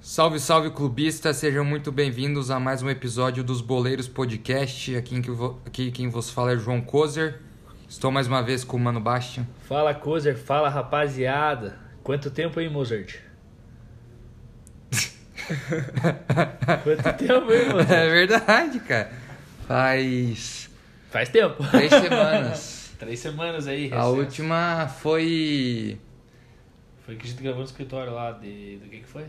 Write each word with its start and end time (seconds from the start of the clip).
Salve, 0.00 0.38
salve 0.38 0.70
clubistas, 0.70 1.36
sejam 1.36 1.64
muito 1.64 1.90
bem-vindos 1.90 2.50
a 2.50 2.60
mais 2.60 2.82
um 2.82 2.88
episódio 2.88 3.42
dos 3.42 3.60
Boleiros 3.60 4.06
Podcast. 4.08 4.94
Aqui, 4.96 5.20
aqui 5.66 5.90
quem 5.90 6.08
vos 6.08 6.30
fala 6.30 6.52
é 6.52 6.56
João 6.56 6.80
Kozer. 6.80 7.40
Estou 7.88 8.10
mais 8.10 8.26
uma 8.26 8.42
vez 8.42 8.62
com 8.64 8.76
o 8.76 8.80
Mano 8.80 9.00
Bastian. 9.00 9.46
Fala, 9.68 9.94
Kozer, 9.94 10.36
fala, 10.36 10.68
rapaziada. 10.68 11.78
Quanto 12.02 12.30
tempo 12.30 12.60
aí, 12.60 12.68
Mozart? 12.68 13.16
Quanto 16.82 17.12
tempo 17.18 17.50
aí, 17.50 17.60
É 17.62 17.68
Mozart? 17.72 17.88
verdade, 17.88 18.80
cara. 18.80 19.12
Faz 19.66 20.65
Faz 21.16 21.28
tempo. 21.30 21.64
três 21.70 21.90
semanas. 21.90 22.76
Três 22.98 23.18
semanas 23.20 23.66
aí. 23.68 23.92
A 23.92 23.96
recesso. 23.96 24.16
última 24.16 24.88
foi. 24.88 25.98
Foi 27.04 27.14
que 27.16 27.26
a 27.26 27.30
gente 27.30 27.42
gravou 27.42 27.60
no 27.60 27.66
escritório 27.66 28.10
lá 28.14 28.32
de... 28.32 28.78
Do 28.78 28.88
que 28.88 29.00
que 29.00 29.06
foi? 29.06 29.26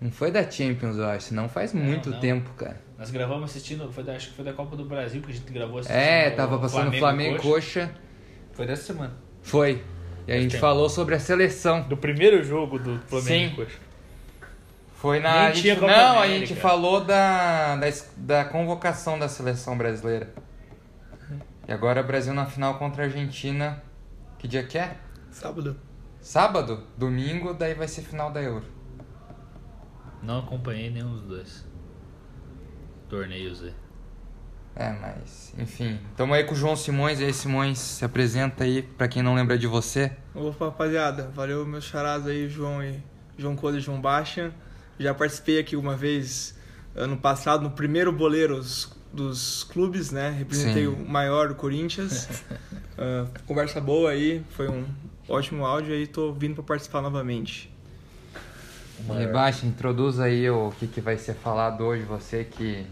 Não 0.00 0.10
foi 0.10 0.32
da 0.32 0.48
Champions, 0.50 0.96
eu 0.96 1.06
acho. 1.06 1.32
Não 1.32 1.48
faz 1.48 1.72
muito 1.72 2.10
não. 2.10 2.18
tempo, 2.18 2.50
cara. 2.54 2.80
Nós 2.98 3.10
gravamos 3.12 3.48
assistindo, 3.50 3.90
foi 3.92 4.02
da, 4.02 4.14
acho 4.14 4.30
que 4.30 4.34
foi 4.34 4.44
da 4.44 4.52
Copa 4.52 4.74
do 4.76 4.84
Brasil, 4.84 5.22
que 5.22 5.30
a 5.30 5.34
gente 5.34 5.52
gravou 5.52 5.78
assistindo. 5.78 5.96
É, 6.00 6.28
o 6.30 6.36
tava 6.36 6.58
passando 6.58 6.92
Flamengo 6.98 7.36
e 7.36 7.38
Coxa. 7.38 7.86
Coxa. 7.86 7.90
Foi 8.54 8.66
dessa 8.66 8.82
semana. 8.92 9.12
Foi. 9.42 9.70
E 10.26 10.32
a 10.32 10.34
Faz 10.34 10.42
gente 10.42 10.50
tempo. 10.52 10.60
falou 10.60 10.88
sobre 10.88 11.14
a 11.14 11.20
seleção. 11.20 11.82
Do 11.82 11.96
primeiro 11.96 12.42
jogo 12.42 12.76
do 12.78 12.98
Flamengo 13.06 13.54
Sim. 13.56 13.62
e 13.62 13.64
Coxa. 13.66 13.78
Foi 14.96 15.20
na. 15.20 15.46
A 15.46 15.52
gente- 15.52 15.80
não, 15.80 15.88
a 15.88 16.24
América. 16.24 16.46
gente 16.46 16.60
falou 16.60 17.04
da, 17.04 17.76
da, 17.76 17.86
da 18.16 18.44
convocação 18.46 19.16
da 19.18 19.28
seleção 19.28 19.78
brasileira. 19.78 20.28
E 21.70 21.72
agora 21.72 22.00
o 22.00 22.04
Brasil 22.04 22.34
na 22.34 22.46
final 22.46 22.80
contra 22.80 23.04
a 23.04 23.06
Argentina. 23.06 23.80
Que 24.40 24.48
dia 24.48 24.64
que 24.64 24.76
é? 24.76 24.96
Sábado. 25.30 25.76
Sábado? 26.20 26.82
Domingo, 26.98 27.54
daí 27.54 27.74
vai 27.74 27.86
ser 27.86 28.02
final 28.02 28.32
da 28.32 28.42
Euro. 28.42 28.66
Não 30.20 30.40
acompanhei 30.40 30.90
nenhum 30.90 31.12
dos 31.12 31.22
dois. 31.22 31.64
Torneios 33.08 33.62
aí. 33.62 33.72
É, 34.74 34.90
mas, 34.90 35.54
enfim. 35.56 36.00
Tamo 36.16 36.34
aí 36.34 36.42
com 36.42 36.54
o 36.54 36.56
João 36.56 36.74
Simões. 36.74 37.20
E 37.20 37.24
aí, 37.24 37.32
Simões, 37.32 37.78
se 37.78 38.04
apresenta 38.04 38.64
aí 38.64 38.82
pra 38.82 39.06
quem 39.06 39.22
não 39.22 39.36
lembra 39.36 39.56
de 39.56 39.68
você. 39.68 40.10
Opa, 40.34 40.64
rapaziada. 40.64 41.30
Valeu 41.32 41.64
meus 41.64 41.84
charadas 41.84 42.26
aí, 42.26 42.48
João 42.48 42.82
e 42.82 43.00
João 43.38 43.54
Coda 43.54 43.78
e 43.78 43.80
João 43.80 44.00
Baixa. 44.00 44.52
Já 44.98 45.14
participei 45.14 45.60
aqui 45.60 45.76
uma 45.76 45.96
vez 45.96 46.58
ano 46.96 47.16
passado 47.16 47.62
no 47.62 47.70
primeiro 47.70 48.12
Boleiros 48.12 48.98
dos 49.12 49.64
clubes, 49.64 50.10
né? 50.10 50.30
Representei 50.30 50.86
Sim. 50.86 50.92
o 50.92 51.08
maior, 51.08 51.50
o 51.50 51.54
Corinthians. 51.54 52.28
Ah, 53.02 53.26
conversa 53.46 53.80
boa 53.80 54.10
aí, 54.10 54.44
foi 54.50 54.68
um 54.68 54.84
ótimo 55.26 55.64
áudio 55.64 55.94
aí, 55.94 56.06
tô 56.06 56.34
vindo 56.34 56.56
pra 56.56 56.64
participar 56.64 57.00
novamente. 57.00 57.72
E 59.08 59.26
Baixa, 59.26 59.64
introduz 59.64 60.20
aí 60.20 60.50
o 60.50 60.70
que, 60.78 60.86
que 60.86 61.00
vai 61.00 61.16
ser 61.16 61.32
falado 61.32 61.82
hoje. 61.82 62.02
Você 62.02 62.44
que 62.44 62.84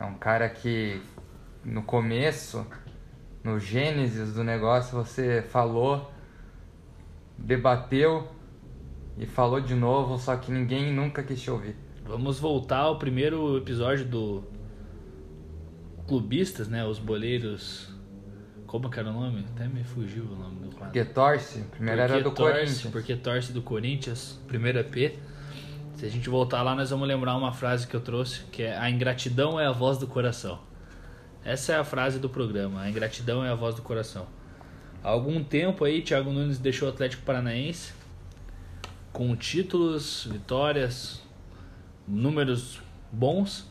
é 0.00 0.04
um 0.04 0.14
cara 0.14 0.48
que 0.48 1.00
no 1.64 1.82
começo, 1.82 2.66
no 3.44 3.60
gênesis 3.60 4.34
do 4.34 4.42
negócio, 4.42 4.96
você 4.96 5.40
falou, 5.40 6.10
debateu 7.38 8.26
e 9.16 9.24
falou 9.24 9.60
de 9.60 9.76
novo, 9.76 10.18
só 10.18 10.36
que 10.36 10.50
ninguém 10.50 10.92
nunca 10.92 11.22
quis 11.22 11.40
te 11.40 11.48
ouvir. 11.48 11.76
Vamos 12.04 12.40
voltar 12.40 12.78
ao 12.78 12.98
primeiro 12.98 13.56
episódio 13.56 14.04
do 14.04 14.42
Clubistas, 16.12 16.68
né? 16.68 16.84
Os 16.84 16.98
boleiros. 16.98 17.88
Como 18.66 18.90
que 18.90 18.98
era 18.98 19.08
o 19.08 19.12
nome? 19.14 19.46
Até 19.54 19.66
me 19.66 19.82
fugiu 19.82 20.24
o 20.24 20.36
nome 20.36 20.56
do 20.60 20.68
quadro. 20.68 20.84
Porque 20.84 21.04
torce, 21.06 21.62
primeiro 21.70 22.02
era 22.02 22.12
Porque 22.12 22.28
do 22.28 22.34
torce, 22.34 22.52
Corinthians. 22.52 22.92
Porque 22.92 23.16
torce 23.16 23.52
do 23.52 23.62
Corinthians, 23.62 24.38
primeiro 24.46 24.78
EP. 24.78 25.18
Se 25.94 26.04
a 26.04 26.10
gente 26.10 26.28
voltar 26.28 26.60
lá, 26.60 26.74
nós 26.74 26.90
vamos 26.90 27.08
lembrar 27.08 27.34
uma 27.34 27.50
frase 27.50 27.86
que 27.86 27.94
eu 27.94 28.00
trouxe, 28.02 28.42
que 28.52 28.62
é 28.62 28.76
a 28.76 28.90
ingratidão 28.90 29.58
é 29.58 29.64
a 29.64 29.72
voz 29.72 29.96
do 29.96 30.06
coração. 30.06 30.60
Essa 31.42 31.72
é 31.72 31.76
a 31.76 31.84
frase 31.84 32.18
do 32.18 32.28
programa, 32.28 32.82
a 32.82 32.90
ingratidão 32.90 33.42
é 33.42 33.48
a 33.48 33.54
voz 33.54 33.74
do 33.74 33.80
coração. 33.80 34.26
Há 35.02 35.08
algum 35.08 35.42
tempo 35.42 35.82
aí, 35.82 36.02
Thiago 36.02 36.30
Nunes 36.30 36.58
deixou 36.58 36.88
o 36.88 36.92
Atlético 36.92 37.22
Paranaense 37.22 37.94
com 39.14 39.34
títulos, 39.34 40.28
vitórias, 40.30 41.22
números 42.06 42.82
bons 43.10 43.66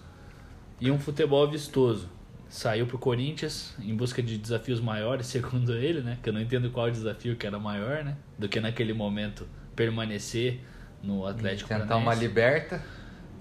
e 0.79 0.89
um 0.89 0.97
futebol 0.97 1.47
vistoso. 1.47 2.09
Saiu 2.51 2.85
pro 2.85 2.97
Corinthians 2.97 3.73
em 3.81 3.95
busca 3.95 4.21
de 4.21 4.37
desafios 4.37 4.81
maiores, 4.81 5.25
segundo 5.27 5.73
ele, 5.73 6.01
né? 6.01 6.17
Que 6.21 6.27
eu 6.27 6.33
não 6.33 6.41
entendo 6.41 6.69
qual 6.69 6.91
desafio 6.91 7.37
que 7.37 7.47
era 7.47 7.57
maior, 7.57 8.03
né? 8.03 8.17
Do 8.37 8.49
que 8.49 8.59
naquele 8.59 8.91
momento 8.91 9.47
permanecer 9.73 10.59
no 11.01 11.25
Atlético 11.25 11.69
Tentar 11.69 11.85
Paranaense. 11.85 12.07
uma 12.07 12.13
liberta. 12.13 12.83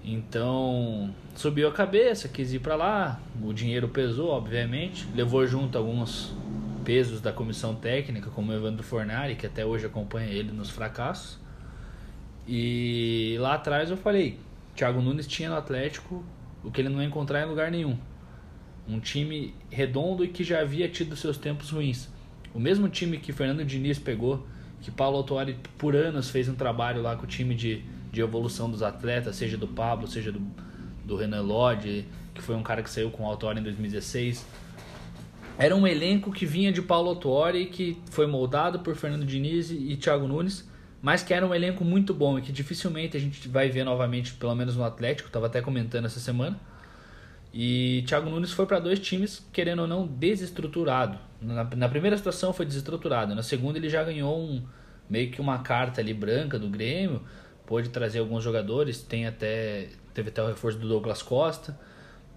Então, 0.01 1.13
subiu 1.35 1.67
a 1.67 1.73
cabeça, 1.73 2.29
quis 2.29 2.53
ir 2.53 2.59
pra 2.59 2.75
lá. 2.75 3.19
O 3.43 3.51
dinheiro 3.51 3.89
pesou, 3.89 4.29
obviamente. 4.29 5.05
Levou 5.13 5.45
junto 5.45 5.77
alguns 5.77 6.33
pesos 6.85 7.19
da 7.19 7.33
comissão 7.33 7.75
técnica, 7.75 8.29
como 8.29 8.53
o 8.53 8.55
Evandro 8.55 8.81
Fornari, 8.81 9.35
que 9.35 9.45
até 9.45 9.65
hoje 9.65 9.85
acompanha 9.85 10.27
ele 10.27 10.53
nos 10.53 10.69
fracassos. 10.69 11.37
E 12.47 13.35
lá 13.41 13.55
atrás 13.55 13.91
eu 13.91 13.97
falei: 13.97 14.39
Thiago 14.73 15.01
Nunes 15.01 15.27
tinha 15.27 15.49
no 15.49 15.55
Atlético 15.57 16.23
o 16.63 16.71
que 16.71 16.79
ele 16.79 16.89
não 16.89 17.01
ia 17.01 17.07
encontrar 17.07 17.43
em 17.43 17.49
lugar 17.49 17.69
nenhum. 17.69 17.97
Um 18.91 18.99
time 18.99 19.53
redondo 19.69 20.23
e 20.23 20.27
que 20.27 20.43
já 20.43 20.59
havia 20.59 20.89
tido 20.89 21.15
seus 21.15 21.37
tempos 21.37 21.69
ruins. 21.69 22.09
O 22.53 22.59
mesmo 22.59 22.89
time 22.89 23.17
que 23.17 23.31
Fernando 23.31 23.63
Diniz 23.63 23.97
pegou, 23.97 24.45
que 24.81 24.91
Paulo 24.91 25.17
Autuari 25.17 25.57
por 25.77 25.95
anos 25.95 26.29
fez 26.29 26.49
um 26.49 26.55
trabalho 26.55 27.01
lá 27.01 27.15
com 27.15 27.23
o 27.23 27.27
time 27.27 27.55
de, 27.55 27.83
de 28.11 28.19
evolução 28.19 28.69
dos 28.69 28.83
atletas, 28.83 29.35
seja 29.35 29.57
do 29.57 29.67
Pablo, 29.67 30.07
seja 30.07 30.31
do, 30.31 30.41
do 31.05 31.15
Renan 31.15 31.41
Lodge, 31.41 32.05
que 32.33 32.41
foi 32.41 32.55
um 32.55 32.63
cara 32.63 32.83
que 32.83 32.89
saiu 32.89 33.09
com 33.09 33.23
o 33.23 33.25
Autuari 33.27 33.59
em 33.59 33.63
2016. 33.63 34.45
Era 35.57 35.75
um 35.75 35.85
elenco 35.87 36.31
que 36.31 36.45
vinha 36.45 36.71
de 36.71 36.81
Paulo 36.81 37.09
Autuori, 37.09 37.67
que 37.67 37.97
foi 38.09 38.27
moldado 38.27 38.79
por 38.79 38.95
Fernando 38.95 39.25
Diniz 39.25 39.69
e 39.71 39.95
Thiago 39.95 40.27
Nunes, 40.27 40.67
mas 41.01 41.23
que 41.23 41.33
era 41.33 41.45
um 41.45 41.53
elenco 41.53 41.85
muito 41.85 42.13
bom 42.13 42.37
e 42.37 42.41
que 42.41 42.51
dificilmente 42.51 43.15
a 43.15 43.19
gente 43.19 43.47
vai 43.47 43.69
ver 43.69 43.83
novamente, 43.83 44.33
pelo 44.33 44.55
menos 44.55 44.75
no 44.75 44.83
Atlético, 44.83 45.27
estava 45.27 45.47
até 45.47 45.61
comentando 45.61 46.05
essa 46.05 46.19
semana. 46.19 46.59
E 47.53 48.03
Thiago 48.07 48.29
Nunes 48.29 48.51
foi 48.51 48.65
para 48.65 48.79
dois 48.79 48.99
times, 48.99 49.45
querendo 49.51 49.81
ou 49.81 49.87
não, 49.87 50.07
desestruturado. 50.07 51.17
Na, 51.41 51.63
na 51.63 51.89
primeira 51.89 52.15
situação 52.17 52.53
foi 52.53 52.65
desestruturado, 52.65 53.35
na 53.35 53.43
segunda 53.43 53.77
ele 53.77 53.89
já 53.89 54.03
ganhou 54.03 54.39
um 54.39 54.63
meio 55.09 55.29
que 55.29 55.41
uma 55.41 55.59
carta 55.59 55.99
ali 55.99 56.13
branca 56.13 56.57
do 56.57 56.69
Grêmio, 56.69 57.21
pôde 57.65 57.89
trazer 57.89 58.19
alguns 58.19 58.43
jogadores, 58.43 59.01
tem 59.01 59.27
até 59.27 59.89
teve 60.13 60.29
até 60.29 60.41
o 60.41 60.47
reforço 60.47 60.77
do 60.77 60.87
Douglas 60.87 61.21
Costa. 61.21 61.77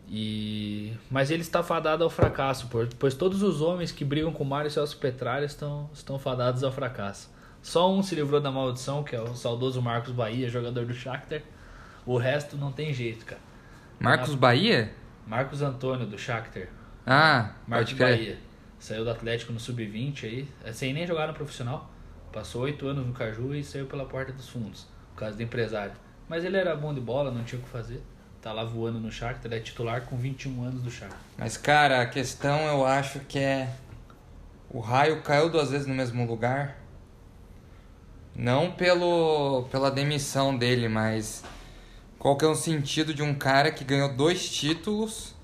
E 0.09 0.93
mas 1.11 1.31
ele 1.31 1.43
está 1.43 1.63
fadado 1.63 2.05
ao 2.05 2.11
fracasso, 2.11 2.69
pois 2.99 3.15
todos 3.15 3.43
os 3.43 3.61
homens 3.63 3.93
que 3.93 4.05
brigam 4.05 4.33
com 4.33 4.45
Mário 4.45 4.71
Celso 4.71 4.99
Petralha 4.99 5.47
estão 5.47 5.89
estão 5.95 6.19
fadados 6.19 6.65
ao 6.65 6.73
fracasso. 6.73 7.33
Só 7.63 7.91
um 7.91 8.03
se 8.03 8.15
livrou 8.15 8.41
da 8.41 8.51
maldição, 8.51 9.03
que 9.03 9.17
é 9.17 9.21
o 9.21 9.35
saudoso 9.35 9.81
Marcos 9.81 10.13
Bahia, 10.13 10.49
jogador 10.51 10.85
do 10.85 10.93
Shakhtar. 10.93 11.41
O 12.05 12.19
resto 12.19 12.57
não 12.57 12.71
tem 12.71 12.93
jeito, 12.93 13.25
cara. 13.25 13.41
Marcos 13.99 14.35
Bahia? 14.35 14.93
Marcos 15.27 15.63
Antônio 15.63 16.07
do 16.07 16.19
Shakhtar. 16.19 16.69
Ah, 17.07 17.53
Marcos 17.67 17.93
pode 17.93 17.95
crer. 17.95 18.19
Bahia. 18.19 18.39
Saiu 18.79 19.05
do 19.05 19.11
Atlético 19.11 19.53
no 19.53 19.61
Sub-20 19.61 20.25
aí, 20.25 20.49
é, 20.63 20.73
sem 20.73 20.93
nem 20.93 21.07
jogar 21.07 21.27
no 21.27 21.35
profissional. 21.35 21.91
Passou 22.33 22.63
oito 22.63 22.87
anos 22.87 23.07
no 23.07 23.13
Caju 23.13 23.55
e 23.55 23.63
saiu 23.63 23.87
pela 23.87 24.05
porta 24.05 24.33
dos 24.33 24.49
fundos, 24.49 24.87
por 25.15 25.21
causa 25.21 25.37
do 25.37 25.43
empresário. 25.43 25.93
Mas 26.29 26.45
ele 26.45 26.57
era 26.57 26.75
bom 26.75 26.93
de 26.93 27.01
bola, 27.01 27.31
não 27.31 27.45
tinha 27.45 27.61
o 27.61 27.63
que 27.63 27.69
fazer. 27.69 28.03
Tá 28.43 28.53
lá 28.53 28.65
voando 28.65 29.01
no 29.01 29.11
Shakhtar, 29.11 29.53
é 29.53 29.61
titular 29.61 30.03
com 30.03 30.17
21 30.17 30.65
anos 30.65 30.83
do 30.83 30.91
Shakhtar. 30.91 31.19
Mas, 31.39 31.57
cara, 31.57 32.03
a 32.03 32.07
questão 32.07 32.59
eu 32.67 32.85
acho 32.85 33.21
que 33.21 33.39
é. 33.39 33.73
O 34.69 34.81
raio 34.81 35.23
caiu 35.23 35.49
duas 35.49 35.71
vezes 35.71 35.87
no 35.87 35.95
mesmo 35.95 36.27
lugar. 36.27 36.77
Não 38.37 38.73
pelo 38.73 39.67
pela 39.71 39.91
demissão 39.91 40.57
dele, 40.57 40.89
mas. 40.89 41.43
Qual 42.25 42.39
que 42.39 42.45
é 42.47 42.49
o 42.49 42.55
sentido 42.55 43.13
de 43.13 43.23
um 43.23 43.35
cara 43.35 43.71
que 43.71 43.85
ganhou 43.85 44.09
dois 44.15 44.49
títulos? 44.49 45.35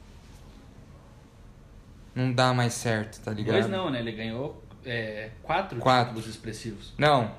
Não 2.15 2.33
dá 2.33 2.55
mais 2.55 2.73
certo, 2.73 3.21
tá 3.21 3.31
ligado? 3.33 3.57
Dois 3.57 3.69
não, 3.69 3.91
né? 3.91 3.99
Ele 4.01 4.13
ganhou 4.13 4.65
é, 4.87 5.29
quatro, 5.43 5.79
Quatro. 5.79 6.15
títulos 6.15 6.27
expressivos. 6.35 6.95
Não. 6.97 7.33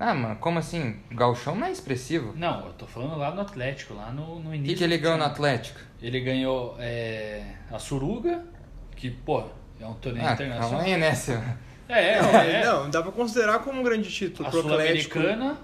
Ah, 0.00 0.14
mano, 0.14 0.36
como 0.36 0.58
assim? 0.58 0.96
O 1.12 1.14
Galchão 1.14 1.54
não 1.54 1.66
é 1.66 1.70
expressivo. 1.70 2.32
Não, 2.34 2.64
eu 2.64 2.72
tô 2.72 2.86
falando 2.86 3.14
lá 3.18 3.30
no 3.30 3.42
Atlético, 3.42 3.92
lá 3.92 4.10
no, 4.10 4.40
no 4.40 4.48
O 4.48 4.54
início. 4.54 4.72
que, 4.72 4.78
que 4.78 4.84
ele 4.84 4.96
ganhou 4.96 5.18
no. 5.18 5.24
Atlético? 5.24 5.80
Ele 6.00 6.20
ganhou 6.20 6.76
é, 6.78 7.44
a 7.70 7.78
Suruga, 7.78 8.42
que, 8.96 9.10
pô, 9.10 9.44
é 9.78 9.84
um 9.86 9.92
torneio 9.96 10.26
Ah, 10.26 10.32
internacional. 10.32 10.70
calma 10.70 10.82
aí, 10.86 10.96
né, 10.96 11.14
seu? 11.14 11.42
É, 11.86 12.20
Não, 12.22 12.30
é. 12.40 12.64
não, 12.64 12.90
dá 12.90 13.02
pra 13.02 13.12
considerar 13.12 13.58
como 13.58 13.80
um 13.80 13.82
grande 13.84 14.10
título 14.10 14.48
A 14.48 14.50
pro 14.50 14.60
Atlético 14.60 15.18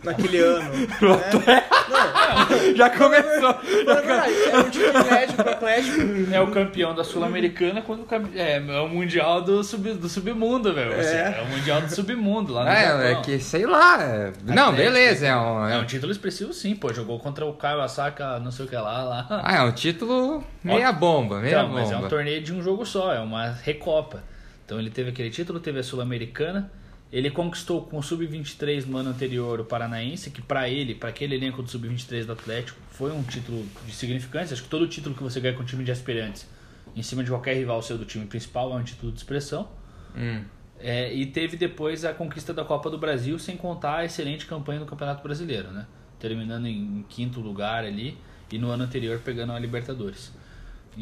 naquele 0.05 0.39
ano. 0.39 0.71
né? 1.47 1.65
Não, 1.89 2.75
Já 2.77 2.91
começou. 2.91 3.55
verdade, 3.85 4.35
é 4.53 4.59
um 4.59 4.71
título 4.71 5.07
inédito 5.07 5.43
pro 5.43 5.51
Atlético. 5.53 6.01
É 6.35 6.41
o 6.41 6.47
campeão 6.49 6.95
da 6.95 7.03
Sul-Americana 7.05 7.81
quando 7.83 8.01
o 8.03 8.39
é, 8.39 8.57
é 8.57 8.81
o 8.81 8.89
Mundial 8.89 9.41
do, 9.41 9.65
sub, 9.65 9.95
do 9.95 10.09
Submundo, 10.09 10.75
velho. 10.75 10.93
Assim, 11.01 11.17
É. 11.17 11.37
É. 11.39 11.43
o 11.43 11.47
Mundial 11.57 11.81
do 11.81 11.89
Submundo 11.95 12.53
lá 12.53 12.65
no 12.65 12.71
É, 12.71 12.83
Japão. 12.85 13.01
é 13.01 13.15
que 13.23 13.39
sei 13.39 13.65
lá. 13.67 14.03
é- 14.03 14.33
Não, 14.45 14.71
Atlético, 14.71 14.77
beleza, 14.77 15.27
é 15.27 15.37
um, 15.37 15.67
É 15.69 15.75
é 15.75 15.79
um 15.79 15.85
título 15.87 16.13
expressivo 16.13 16.53
sim, 16.53 16.75
pô. 16.75 16.93
Jogou 16.93 17.19
contra 17.19 17.47
o 17.47 17.55
Kawasaka, 17.55 18.39
não 18.41 18.51
sei 18.51 18.67
o 18.67 18.69
que 18.69 18.77
lá. 18.77 19.03
lá. 19.05 19.27
Ah, 19.43 19.57
é 19.57 19.63
um 19.63 19.73
título 19.73 20.45
meia 20.63 20.93
bomba, 20.93 21.41
meia 21.41 21.61
Então, 21.61 21.69
mas 21.71 21.91
é 21.91 21.95
um 21.95 21.99
bomba. 21.99 22.09
torneio 22.11 22.43
de 22.43 22.53
um 22.53 22.63
jogo 22.63 22.85
só, 22.85 23.13
é 23.15 23.21
uma 23.21 23.49
recopa. 23.63 24.23
Então 24.71 24.79
ele 24.79 24.89
teve 24.89 25.11
aquele 25.11 25.31
título, 25.31 25.59
teve 25.59 25.81
a 25.81 25.83
Sul-Americana. 25.83 26.71
Ele 27.11 27.29
conquistou 27.29 27.83
com 27.83 27.99
o 27.99 28.03
Sub-23 28.05 28.87
no 28.87 28.99
ano 28.99 29.11
anterior 29.11 29.59
o 29.59 29.65
Paranaense, 29.65 30.31
que 30.31 30.41
pra 30.41 30.69
ele, 30.69 30.95
pra 30.95 31.09
aquele 31.09 31.35
elenco 31.35 31.61
do 31.61 31.69
Sub-23 31.69 32.25
do 32.25 32.35
Atlético, 32.35 32.79
foi 32.93 33.11
um 33.11 33.21
título 33.25 33.67
de 33.85 33.93
significância. 33.93 34.55
Acho 34.55 34.63
que 34.63 34.69
todo 34.69 34.87
título 34.87 35.17
que 35.17 35.25
você 35.25 35.41
ganha 35.41 35.57
com 35.57 35.65
um 35.65 35.67
time 35.67 35.83
de 35.83 35.91
aspirantes, 35.91 36.47
em 36.95 37.03
cima 37.03 37.25
de 37.25 37.31
qualquer 37.31 37.57
rival 37.57 37.83
seu 37.83 37.99
do 37.99 38.05
time 38.05 38.27
principal, 38.27 38.73
é 38.73 38.77
um 38.77 38.85
título 38.85 39.11
de 39.11 39.19
expressão. 39.19 39.69
Hum. 40.17 40.45
É, 40.79 41.13
e 41.13 41.27
teve 41.27 41.57
depois 41.57 42.05
a 42.05 42.15
conquista 42.15 42.55
da 42.55 42.65
Copa 42.65 42.89
do 42.89 42.97
Brasil, 42.97 43.41
sem 43.41 43.57
contar 43.57 43.97
a 43.97 44.05
excelente 44.05 44.47
campanha 44.47 44.79
no 44.79 44.87
Campeonato 44.87 45.21
Brasileiro, 45.21 45.73
né? 45.73 45.85
Terminando 46.21 46.67
em 46.67 47.05
quinto 47.09 47.41
lugar 47.41 47.85
ali 47.85 48.17
e 48.53 48.57
no 48.57 48.71
ano 48.71 48.85
anterior 48.85 49.19
pegando 49.19 49.51
a 49.51 49.59
Libertadores. 49.59 50.33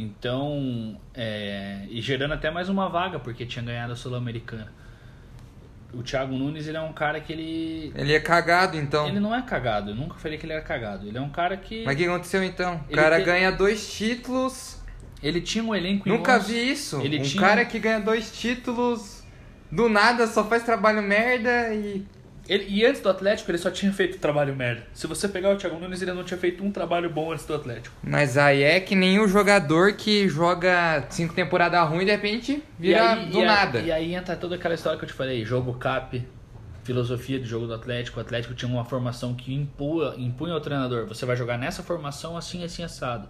Então, 0.00 0.96
é, 1.12 1.80
e 1.90 2.00
gerando 2.00 2.32
até 2.32 2.52
mais 2.52 2.68
uma 2.68 2.88
vaga, 2.88 3.18
porque 3.18 3.44
tinha 3.44 3.64
ganhado 3.64 3.92
a 3.92 3.96
Sul-Americana. 3.96 4.72
O 5.92 6.04
Thiago 6.04 6.36
Nunes, 6.36 6.68
ele 6.68 6.76
é 6.76 6.80
um 6.80 6.92
cara 6.92 7.18
que 7.20 7.32
ele. 7.32 7.92
Ele 7.96 8.12
é 8.14 8.20
cagado, 8.20 8.76
então. 8.76 9.08
Ele 9.08 9.18
não 9.18 9.34
é 9.34 9.42
cagado, 9.42 9.90
eu 9.90 9.96
nunca 9.96 10.14
falei 10.14 10.38
que 10.38 10.46
ele 10.46 10.52
era 10.52 10.62
cagado. 10.62 11.08
Ele 11.08 11.18
é 11.18 11.20
um 11.20 11.30
cara 11.30 11.56
que. 11.56 11.84
Mas 11.84 11.96
o 11.96 11.98
que 11.98 12.04
aconteceu 12.04 12.44
então? 12.44 12.80
O 12.88 12.94
cara 12.94 13.18
ganha 13.18 13.50
dois 13.50 13.92
títulos. 13.92 14.80
Ele 15.20 15.40
tinha 15.40 15.64
um 15.64 15.74
elenco 15.74 16.08
Nunca 16.08 16.36
11 16.36 16.52
vi 16.52 16.70
isso. 16.70 17.00
Ele 17.00 17.18
um 17.18 17.22
tinha- 17.22 17.42
cara 17.42 17.64
que 17.64 17.80
ganha 17.80 17.98
dois 17.98 18.30
títulos 18.30 19.24
do 19.72 19.88
nada, 19.88 20.28
só 20.28 20.44
faz 20.44 20.62
trabalho 20.62 21.02
merda 21.02 21.74
e. 21.74 22.06
Ele- 22.48 22.64
e 22.68 22.86
antes 22.86 23.02
do 23.02 23.08
Atlético, 23.10 23.50
ele 23.50 23.58
só 23.58 23.70
tinha 23.70 23.92
feito 23.92 24.18
trabalho 24.18 24.56
merda. 24.56 24.84
Se 24.94 25.06
você 25.06 25.28
pegar 25.28 25.50
o 25.50 25.56
Thiago 25.56 25.78
Nunes, 25.78 26.00
ele 26.00 26.12
não 26.12 26.24
tinha 26.24 26.38
feito 26.38 26.64
um 26.64 26.72
trabalho 26.72 27.10
bom 27.10 27.30
antes 27.30 27.44
do 27.44 27.54
Atlético. 27.54 27.94
Mas 28.02 28.38
aí 28.38 28.62
é 28.62 28.80
que 28.80 28.94
nem 28.94 29.18
o 29.20 29.28
jogador 29.28 29.92
que 29.92 30.26
joga 30.28 31.04
cinco 31.10 31.34
temporadas 31.34 31.86
ruins 31.88 32.02
e 32.02 32.04
de 32.06 32.10
repente 32.12 32.62
vira 32.78 33.12
aí, 33.12 33.26
do 33.26 33.40
e 33.40 33.44
nada. 33.44 33.78
e 33.80 33.92
aí 33.92 34.14
entra 34.14 34.34
toda 34.34 34.54
aquela 34.54 34.74
história 34.74 34.98
que 34.98 35.04
eu 35.04 35.08
te 35.08 35.14
falei, 35.14 35.44
jogo 35.44 35.74
cap, 35.74 36.26
filosofia 36.84 37.38
do 37.38 37.44
jogo 37.44 37.66
do 37.66 37.74
Atlético. 37.74 38.18
O 38.18 38.22
Atlético 38.22 38.54
tinha 38.54 38.70
uma 38.72 38.84
formação 38.84 39.34
que 39.34 39.52
impunha, 39.52 40.14
impunha 40.16 40.54
ao 40.54 40.60
treinador, 40.60 41.06
você 41.06 41.26
vai 41.26 41.36
jogar 41.36 41.58
nessa 41.58 41.82
formação 41.82 42.34
assim, 42.34 42.64
assim, 42.64 42.82
assado. 42.82 43.28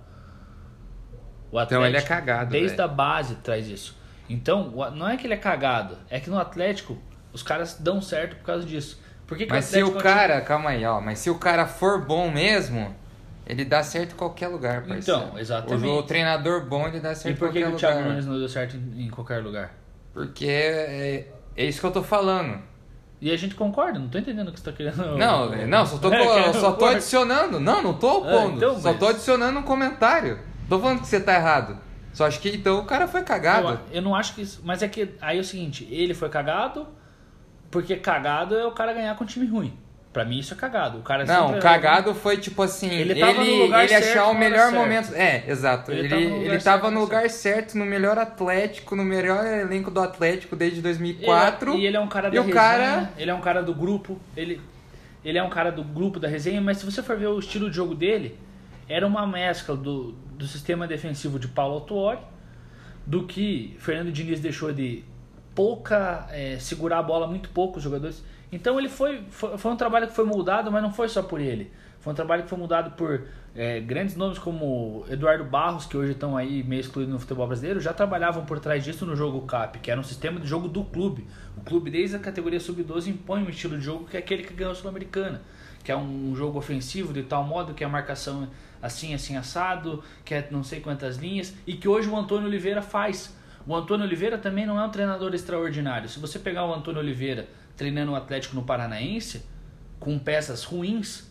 O 1.50 1.60
Então 1.60 1.84
ele 1.84 1.96
é 1.96 2.02
cagado, 2.02 2.50
Desde 2.50 2.76
velho. 2.76 2.84
a 2.84 2.88
base 2.88 3.34
traz 3.36 3.66
isso. 3.68 3.96
Então, 4.30 4.70
não 4.94 5.08
é 5.08 5.16
que 5.16 5.26
ele 5.26 5.34
é 5.34 5.38
cagado, 5.38 5.96
é 6.10 6.20
que 6.20 6.28
no 6.28 6.38
Atlético 6.38 6.98
os 7.32 7.42
caras 7.42 7.74
dão 7.80 8.00
certo 8.00 8.36
por 8.36 8.44
causa 8.44 8.64
disso. 8.66 9.00
Por 9.28 9.36
que 9.36 9.44
que 9.44 9.52
Mas 9.52 9.66
se 9.66 9.82
o 9.82 9.98
é 9.98 10.02
cara, 10.02 10.40
calma 10.40 10.70
aí, 10.70 10.84
ó, 10.86 11.00
mas 11.02 11.18
se 11.18 11.28
o 11.28 11.34
cara 11.38 11.66
for 11.66 12.00
bom 12.04 12.30
mesmo, 12.30 12.92
ele 13.46 13.62
dá 13.62 13.82
certo 13.82 14.12
em 14.14 14.16
qualquer 14.16 14.48
lugar, 14.48 14.82
parceiro. 14.84 15.20
Então, 15.20 15.38
exatamente. 15.38 15.86
O, 15.86 15.98
o 15.98 16.02
treinador 16.02 16.64
bom, 16.64 16.88
ele 16.88 16.98
dá 16.98 17.12
E 17.12 17.16
certo 17.16 17.34
em 17.36 17.38
por 17.38 17.52
que, 17.52 17.60
qualquer 17.60 17.68
que 17.70 17.76
o 17.76 17.78
Thiago 17.78 17.98
lugar. 17.98 18.10
Nunes 18.10 18.26
não 18.26 18.38
deu 18.38 18.48
certo 18.48 18.76
em, 18.76 19.04
em 19.06 19.10
qualquer 19.10 19.42
lugar? 19.42 19.74
Porque 20.14 20.46
é, 20.46 21.28
é 21.54 21.64
isso 21.66 21.78
que 21.78 21.86
eu 21.86 21.90
tô 21.90 22.02
falando. 22.02 22.58
E 23.20 23.30
a 23.30 23.36
gente 23.36 23.54
concorda, 23.54 23.98
não 23.98 24.08
tô 24.08 24.16
entendendo 24.16 24.48
o 24.48 24.52
que 24.52 24.60
você 24.60 24.70
tá 24.70 24.76
querendo. 24.76 24.96
Não, 25.18 25.50
não, 25.66 25.84
só 25.86 25.98
tô, 25.98 26.10
É, 26.12 26.52
só 26.54 26.72
tô 26.72 26.86
adicionando. 26.86 27.60
Não, 27.60 27.82
não 27.82 27.92
tô 27.94 28.18
opondo. 28.20 28.56
então, 28.56 28.80
Só 28.80 28.90
mas- 28.92 28.98
tô 28.98 29.08
adicionando 29.08 29.58
um 29.58 29.62
comentário. 29.62 30.38
Tô 30.68 30.78
falando 30.80 31.00
que 31.00 31.06
você 31.08 31.20
tá 31.20 31.34
errado. 31.34 31.76
Só 32.14 32.26
acho 32.26 32.40
que 32.40 32.48
então 32.48 32.78
o 32.78 32.84
cara 32.84 33.06
foi 33.06 33.22
cagado. 33.22 33.68
Eu, 33.90 33.96
eu 33.96 34.02
não 34.02 34.14
acho 34.14 34.34
que 34.34 34.42
isso. 34.42 34.60
Mas 34.64 34.82
é 34.82 34.88
que 34.88 35.14
aí 35.20 35.36
é 35.36 35.40
o 35.40 35.44
seguinte, 35.44 35.86
ele 35.90 36.14
foi 36.14 36.28
cagado, 36.28 36.86
porque 37.70 37.96
cagado 37.96 38.54
é 38.56 38.66
o 38.66 38.72
cara 38.72 38.92
ganhar 38.92 39.14
com 39.16 39.24
um 39.24 39.26
time 39.26 39.46
ruim. 39.46 39.76
Pra 40.12 40.24
mim 40.24 40.38
isso 40.38 40.54
é 40.54 40.56
cagado. 40.56 40.98
O 40.98 41.02
cara 41.02 41.24
Não, 41.24 41.60
cagado 41.60 42.14
foi 42.14 42.38
tipo 42.38 42.62
assim, 42.62 42.88
Ele 42.90 43.12
ele, 43.12 43.20
tava 43.20 43.44
no 43.44 43.54
lugar 43.56 43.84
ele 43.84 43.88
certo 43.88 44.10
achar 44.10 44.26
o 44.28 44.34
melhor 44.34 44.72
momento. 44.72 45.14
É, 45.14 45.44
exato. 45.46 45.92
Ele 45.92 46.00
Ele, 46.00 46.08
tava 46.08 46.22
ele, 46.22 46.30
no 46.30 46.36
lugar 46.38 46.60
tava 46.60 46.80
certo, 46.82 46.94
no 46.94 47.00
lugar 47.00 47.30
certo, 47.30 47.78
no 47.78 47.84
melhor 47.84 48.18
Atlético, 48.18 48.96
no 48.96 49.04
melhor 49.04 49.46
elenco 49.46 49.90
do 49.90 50.00
Atlético 50.00 50.56
desde 50.56 50.80
2004. 50.80 51.72
Ele, 51.72 51.82
e 51.82 51.86
ele 51.86 51.96
é 51.96 52.00
um 52.00 52.08
cara 52.08 52.30
da 52.30 52.40
o 52.40 52.44
resenha, 52.44 52.54
cara- 52.54 53.12
ele 53.18 53.30
é 53.30 53.34
um 53.34 53.40
cara 53.40 53.62
do 53.62 53.74
grupo, 53.74 54.18
ele, 54.36 54.60
ele 55.24 55.38
é 55.38 55.42
um 55.42 55.50
cara 55.50 55.70
do 55.70 55.84
grupo 55.84 56.18
da 56.18 56.26
resenha, 56.26 56.60
mas 56.60 56.78
se 56.78 56.86
você 56.86 57.02
for 57.02 57.16
ver 57.16 57.26
o 57.28 57.38
estilo 57.38 57.68
de 57.68 57.76
jogo 57.76 57.94
dele, 57.94 58.36
era 58.88 59.06
uma 59.06 59.26
mescla 59.26 59.76
do, 59.76 60.12
do 60.12 60.46
sistema 60.46 60.86
defensivo 60.86 61.38
de 61.38 61.48
Paulo 61.48 61.74
Autuori, 61.74 62.18
do 63.06 63.24
que 63.26 63.76
Fernando 63.78 64.10
Diniz 64.10 64.40
deixou 64.40 64.72
de 64.72 65.04
pouca 65.58 66.28
é, 66.30 66.56
segurar 66.60 67.00
a 67.00 67.02
bola 67.02 67.26
muito 67.26 67.48
pouco 67.48 67.78
os 67.78 67.82
jogadores. 67.82 68.22
Então 68.52 68.78
ele 68.78 68.88
foi, 68.88 69.24
foi 69.28 69.58
foi 69.58 69.72
um 69.72 69.76
trabalho 69.76 70.06
que 70.06 70.14
foi 70.14 70.24
moldado, 70.24 70.70
mas 70.70 70.80
não 70.80 70.92
foi 70.92 71.08
só 71.08 71.20
por 71.20 71.40
ele. 71.40 71.72
Foi 71.98 72.12
um 72.12 72.14
trabalho 72.14 72.44
que 72.44 72.48
foi 72.48 72.56
mudado 72.56 72.92
por 72.92 73.26
é, 73.56 73.80
grandes 73.80 74.14
nomes 74.14 74.38
como 74.38 75.04
Eduardo 75.10 75.42
Barros, 75.42 75.84
que 75.84 75.96
hoje 75.96 76.12
estão 76.12 76.36
aí 76.36 76.62
meio 76.62 76.78
excluídos 76.78 77.12
no 77.12 77.18
futebol 77.18 77.44
brasileiro, 77.48 77.80
já 77.80 77.92
trabalhavam 77.92 78.44
por 78.44 78.60
trás 78.60 78.84
disso 78.84 79.04
no 79.04 79.16
jogo 79.16 79.40
CAP, 79.48 79.80
que 79.80 79.90
era 79.90 80.00
um 80.00 80.04
sistema 80.04 80.38
de 80.38 80.46
jogo 80.46 80.68
do 80.68 80.84
clube. 80.84 81.26
O 81.56 81.60
clube, 81.62 81.90
desde 81.90 82.14
a 82.14 82.20
categoria 82.20 82.60
sub-12, 82.60 83.08
impõe 83.08 83.42
um 83.42 83.48
estilo 83.48 83.76
de 83.76 83.84
jogo 83.84 84.04
que 84.04 84.16
é 84.16 84.20
aquele 84.20 84.44
que 84.44 84.54
ganhou 84.54 84.70
a 84.70 84.76
Sul-Americana, 84.76 85.42
que 85.82 85.90
é 85.90 85.96
um 85.96 86.36
jogo 86.36 86.56
ofensivo 86.56 87.12
de 87.12 87.24
tal 87.24 87.42
modo 87.42 87.74
que 87.74 87.82
a 87.82 87.88
marcação 87.88 88.46
assim, 88.80 89.12
assim, 89.12 89.36
assado, 89.36 90.04
que 90.24 90.34
é 90.34 90.46
não 90.52 90.62
sei 90.62 90.78
quantas 90.78 91.16
linhas, 91.16 91.52
e 91.66 91.74
que 91.74 91.88
hoje 91.88 92.08
o 92.08 92.16
Antônio 92.16 92.46
Oliveira 92.46 92.80
faz. 92.80 93.36
O 93.68 93.76
Antônio 93.76 94.06
Oliveira 94.06 94.38
também 94.38 94.64
não 94.64 94.80
é 94.80 94.82
um 94.82 94.88
treinador 94.88 95.34
extraordinário. 95.34 96.08
Se 96.08 96.18
você 96.18 96.38
pegar 96.38 96.64
o 96.64 96.72
Antônio 96.72 97.02
Oliveira 97.02 97.46
treinando 97.76 98.12
o 98.12 98.14
Atlético 98.14 98.56
no 98.56 98.62
Paranaense, 98.62 99.44
com 100.00 100.18
peças 100.18 100.64
ruins, 100.64 101.30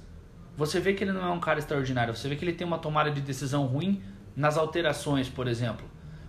você 0.56 0.80
vê 0.80 0.94
que 0.94 1.04
ele 1.04 1.14
não 1.14 1.26
é 1.26 1.32
um 1.32 1.40
cara 1.40 1.58
extraordinário. 1.58 2.16
Você 2.16 2.30
vê 2.30 2.36
que 2.36 2.46
ele 2.46 2.54
tem 2.54 2.68
uma 2.68 2.78
tomada 2.78 3.10
de 3.10 3.22
decisão 3.22 3.66
ruim 3.66 4.04
nas 4.36 4.56
alterações, 4.56 5.28
por 5.28 5.48
exemplo. 5.48 5.84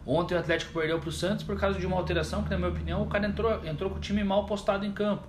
Ontem 0.07 0.35
o 0.35 0.39
Atlético 0.39 0.73
perdeu 0.73 0.99
para 0.99 1.11
o 1.11 1.13
Santos 1.13 1.45
por 1.45 1.61
causa 1.61 1.79
de 1.79 1.85
uma 1.85 1.99
alteração 1.99 2.43
que, 2.43 2.49
na 2.49 2.57
minha 2.57 2.71
opinião, 2.71 3.03
o 3.03 3.07
cara 3.07 3.27
entrou, 3.27 3.63
entrou 3.67 3.91
com 3.91 3.99
o 3.99 4.01
time 4.01 4.25
mal 4.25 4.47
postado 4.47 4.87
em 4.87 4.93
campo. 4.93 5.29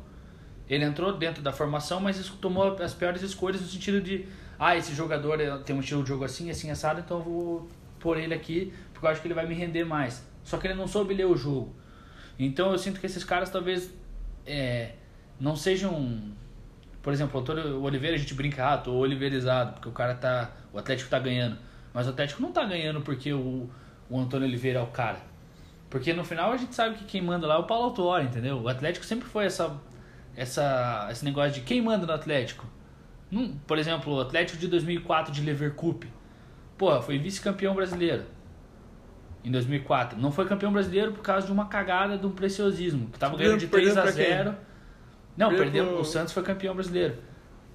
Ele 0.70 0.86
entrou 0.86 1.12
dentro 1.12 1.44
da 1.44 1.52
formação, 1.52 2.00
mas 2.00 2.26
tomou 2.40 2.82
as 2.82 2.94
piores 2.94 3.22
escolhas 3.22 3.60
no 3.60 3.68
sentido 3.68 4.00
de 4.00 4.28
ah, 4.58 4.78
esse 4.78 4.96
jogador 4.96 5.42
eh, 5.42 5.58
tem 5.58 5.76
um 5.76 5.82
estilo 5.82 6.04
de 6.04 6.08
jogo 6.08 6.24
assim, 6.24 6.50
assim, 6.50 6.72
assado, 6.72 7.02
então 7.02 7.18
eu 7.18 7.24
vou 7.24 7.70
pôr 8.00 8.18
ele 8.18 8.34
aqui 8.34 8.72
porque 8.94 9.06
eu 9.06 9.10
acho 9.12 9.20
que 9.20 9.28
ele 9.28 9.34
vai 9.34 9.46
me 9.46 9.54
render 9.54 9.84
mais. 9.84 10.29
Só 10.44 10.58
que 10.58 10.68
ele 10.68 10.74
não 10.74 10.88
soube 10.88 11.14
ler 11.14 11.26
o 11.26 11.36
jogo. 11.36 11.76
Então 12.38 12.72
eu 12.72 12.78
sinto 12.78 13.00
que 13.00 13.06
esses 13.06 13.24
caras 13.24 13.50
talvez 13.50 13.94
é, 14.46 14.94
não 15.40 15.56
sejam. 15.56 16.34
Por 17.02 17.14
exemplo, 17.14 17.44
o 17.78 17.84
Oliveira 17.84 18.16
a 18.16 18.20
gente 18.20 18.34
brinca, 18.34 18.74
ah, 18.74 18.78
tô 18.78 18.94
oliveirizado, 18.94 19.74
porque 19.74 19.90
o 19.90 19.92
cara 19.92 20.16
tá. 20.16 20.52
O 20.72 20.78
Atlético 20.78 21.10
tá 21.10 21.20
ganhando. 21.20 21.58
Mas 21.94 22.08
o 22.08 22.12
Atlético 22.12 22.42
não 22.42 22.52
tá 22.52 22.64
ganhando 22.66 23.02
porque 23.02 23.34
o, 23.34 23.70
o 24.10 24.20
Antônio 24.20 24.48
Oliveira 24.48 24.80
é 24.80 24.82
o 24.82 24.88
cara. 24.88 25.20
Porque 25.90 26.14
no 26.14 26.24
final 26.24 26.52
a 26.52 26.58
gente 26.58 26.76
sabe 26.76 26.96
que 26.96 27.04
quem 27.04 27.22
manda 27.22 27.48
lá 27.48 27.56
é 27.56 27.58
o 27.58 27.64
Paulo 27.64 27.86
Autuori, 27.86 28.26
entendeu? 28.26 28.62
O 28.62 28.68
Atlético 28.68 29.06
sempre 29.06 29.28
foi 29.28 29.46
essa, 29.46 29.80
essa, 30.36 31.08
esse 31.12 31.26
negócio 31.26 31.54
de 31.54 31.62
quem 31.62 31.82
manda 31.82 32.06
no 32.06 32.14
Atlético. 32.14 32.68
Por 33.66 33.78
exemplo, 33.78 34.14
o 34.14 34.22
Atlético 34.22 34.58
de 34.60 34.68
2004 34.68 35.34
de 35.34 35.42
Leverkusen. 35.42 36.12
Porra, 36.78 37.02
foi 37.02 37.18
vice-campeão 37.18 37.74
brasileiro 37.74 38.24
em 39.44 39.52
2004. 39.52 40.20
Não 40.20 40.32
foi 40.32 40.46
campeão 40.46 40.72
brasileiro 40.72 41.12
por 41.14 41.22
causa 41.22 41.46
de 41.46 41.52
uma 41.52 41.66
cagada 41.66 42.18
de 42.18 42.26
um 42.26 42.32
preciosismo. 42.32 43.08
Que 43.12 43.20
tava 43.20 43.32
Perdeu- 43.38 43.48
ganhando 43.58 43.60
de 43.62 43.68
3 43.68 43.86
perdeu 43.94 44.02
a 44.02 44.06
pra 44.06 44.14
quem? 44.16 44.26
0 44.26 44.56
Não, 45.38 45.50
Perdeu 45.50 45.86
pro- 45.88 46.00
O 46.02 46.04
Santos 46.06 46.34
foi 46.34 46.44
campeão 46.44 46.74
brasileiro. 46.76 47.16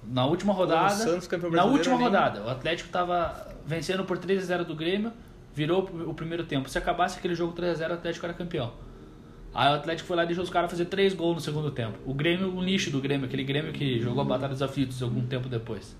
Na 0.07 0.25
última 0.25 0.53
rodada. 0.53 0.89
Santos 0.93 1.27
campeão 1.27 1.49
na 1.49 1.63
brasileiro 1.63 1.77
última 1.79 1.95
nem- 1.97 2.05
rodada, 2.05 2.43
o 2.43 2.49
Atlético 2.49 2.89
tava 2.89 3.47
vencendo 3.65 4.03
por 4.03 4.17
3 4.19 4.43
a 4.43 4.45
0 4.45 4.63
do 4.65 4.75
Grêmio, 4.75 5.11
virou 5.53 5.81
o 6.05 6.13
primeiro 6.13 6.43
tempo. 6.43 6.69
Se 6.69 6.77
acabasse 6.77 7.17
aquele 7.17 7.33
jogo 7.33 7.53
3 7.53 7.71
a 7.71 7.75
0 7.75 7.93
o 7.93 7.97
Atlético 7.97 8.25
era 8.25 8.33
campeão. 8.35 8.71
Aí 9.53 9.71
o 9.71 9.75
Atlético 9.75 10.05
foi 10.07 10.17
lá 10.17 10.23
e 10.23 10.27
deixou 10.27 10.43
os 10.43 10.49
caras 10.51 10.69
fazer 10.69 10.85
3 10.85 11.13
gols 11.15 11.35
no 11.35 11.41
segundo 11.41 11.71
tempo. 11.71 11.97
O 12.05 12.13
Grêmio, 12.13 12.53
o 12.55 12.61
lixo 12.61 12.91
do 12.91 12.99
Grêmio, 13.01 13.25
aquele 13.25 13.43
Grêmio 13.43 13.71
que 13.73 13.99
jogou 13.99 14.21
a 14.21 14.25
Batalha 14.25 14.51
dos 14.53 14.61
Aflitos 14.61 15.01
algum 15.01 15.25
tempo 15.25 15.47
depois. 15.49 15.95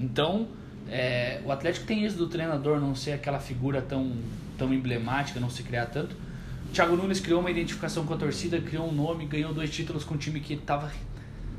Então, 0.00 0.48
é, 0.88 1.40
o 1.44 1.52
Atlético 1.52 1.86
tem 1.86 2.04
isso 2.04 2.16
do 2.16 2.26
treinador 2.26 2.80
não 2.80 2.94
ser 2.94 3.12
aquela 3.12 3.38
figura 3.38 3.80
tão, 3.82 4.12
tão 4.62 4.72
emblemática, 4.72 5.40
não 5.40 5.50
se 5.50 5.62
criar 5.64 5.86
tanto. 5.86 6.14
Thiago 6.72 6.96
Nunes 6.96 7.20
criou 7.20 7.40
uma 7.40 7.50
identificação 7.50 8.06
com 8.06 8.14
a 8.14 8.16
torcida, 8.16 8.60
criou 8.60 8.88
um 8.88 8.92
nome, 8.92 9.26
ganhou 9.26 9.52
dois 9.52 9.70
títulos 9.70 10.04
com 10.04 10.14
um 10.14 10.16
time 10.18 10.40
que 10.40 10.56
tava. 10.56 10.90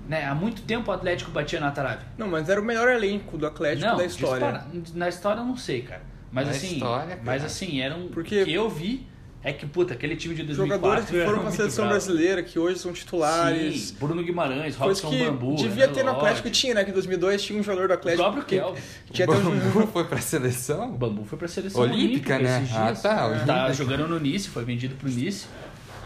Né, 0.08 0.26
há 0.26 0.34
muito 0.36 0.62
tempo 0.64 0.90
o 0.90 0.94
Atlético 0.94 1.32
batia 1.32 1.60
na 1.60 1.72
trave. 1.72 2.04
Não, 2.18 2.28
mas 2.28 2.50
era 2.50 2.60
o 2.60 2.64
melhor 2.64 2.90
elenco 2.90 3.38
do 3.38 3.46
Atlético 3.48 3.88
não, 3.90 3.98
da 3.98 4.06
história. 4.06 4.52
dispara- 4.52 4.68
na 4.96 5.10
história 5.10 5.40
eu 5.42 5.46
não 5.46 5.56
sei, 5.58 5.82
cara. 5.82 6.02
Mas 6.32 6.46
Na 6.48 6.52
assim, 6.52 6.74
história, 6.74 7.08
cara. 7.10 7.22
mas 7.24 7.44
assim, 7.46 7.80
era 7.82 7.96
um 7.96 8.08
Porque- 8.10 8.44
que 8.44 8.52
eu 8.54 8.70
vi, 8.70 9.06
É 9.46 9.52
que, 9.52 9.66
puta, 9.66 9.94
aquele 9.94 10.16
time 10.16 10.34
de 10.34 10.44
2004 10.44 10.78
Jogadores 10.80 11.10
que 11.10 11.26
foram 11.26 11.42
pra 11.44 11.52
seleção 11.52 11.86
bravo. 11.86 11.90
brasileira, 12.00 12.42
que 12.44 12.58
hoje 12.58 12.80
são 12.80 12.94
titulares. 12.94 13.82
Sim, 13.90 13.96
Bruno 14.00 14.24
Guimarães, 14.24 14.76
Robson 14.78 15.10
que 15.10 15.26
Bambu. 15.26 15.56
devia 15.58 15.84
Renan 15.86 15.94
ter 15.94 16.04
no 16.04 16.12
Atlético, 16.12 16.50
tinha, 16.50 16.74
né? 16.76 16.84
Que 16.86 16.92
em 16.92 16.94
2002 16.94 17.44
tinha 17.44 17.60
um 17.60 17.64
jogador 17.64 17.88
do 17.90 17.92
O 17.92 17.94
Atlético. 17.96 18.24
próprio 18.24 18.46
que, 18.46 18.56
Kelvin. 18.56 18.82
tinha 19.12 19.28
até 19.28 19.38
um 19.38 19.44
Bambu 19.60 19.88
foi 19.88 20.04
pra 20.06 20.18
seleção? 20.22 20.94
O 20.94 20.98
Bambu 20.98 21.26
foi 21.26 21.38
pra 21.38 21.48
seleção 21.50 21.82
Olímpica, 21.82 22.40
né? 22.40 22.62
esses 22.64 22.74
Ah, 22.76 22.86
dias. 22.86 23.02
tá, 23.02 23.16
Tá 23.18 23.26
olímpica. 23.28 23.74
jogando 23.74 24.08
no 24.08 24.18
Nice, 24.20 24.48
foi 24.50 24.64
vendido 24.64 24.96
pro 24.96 25.10
Nice. 25.10 25.46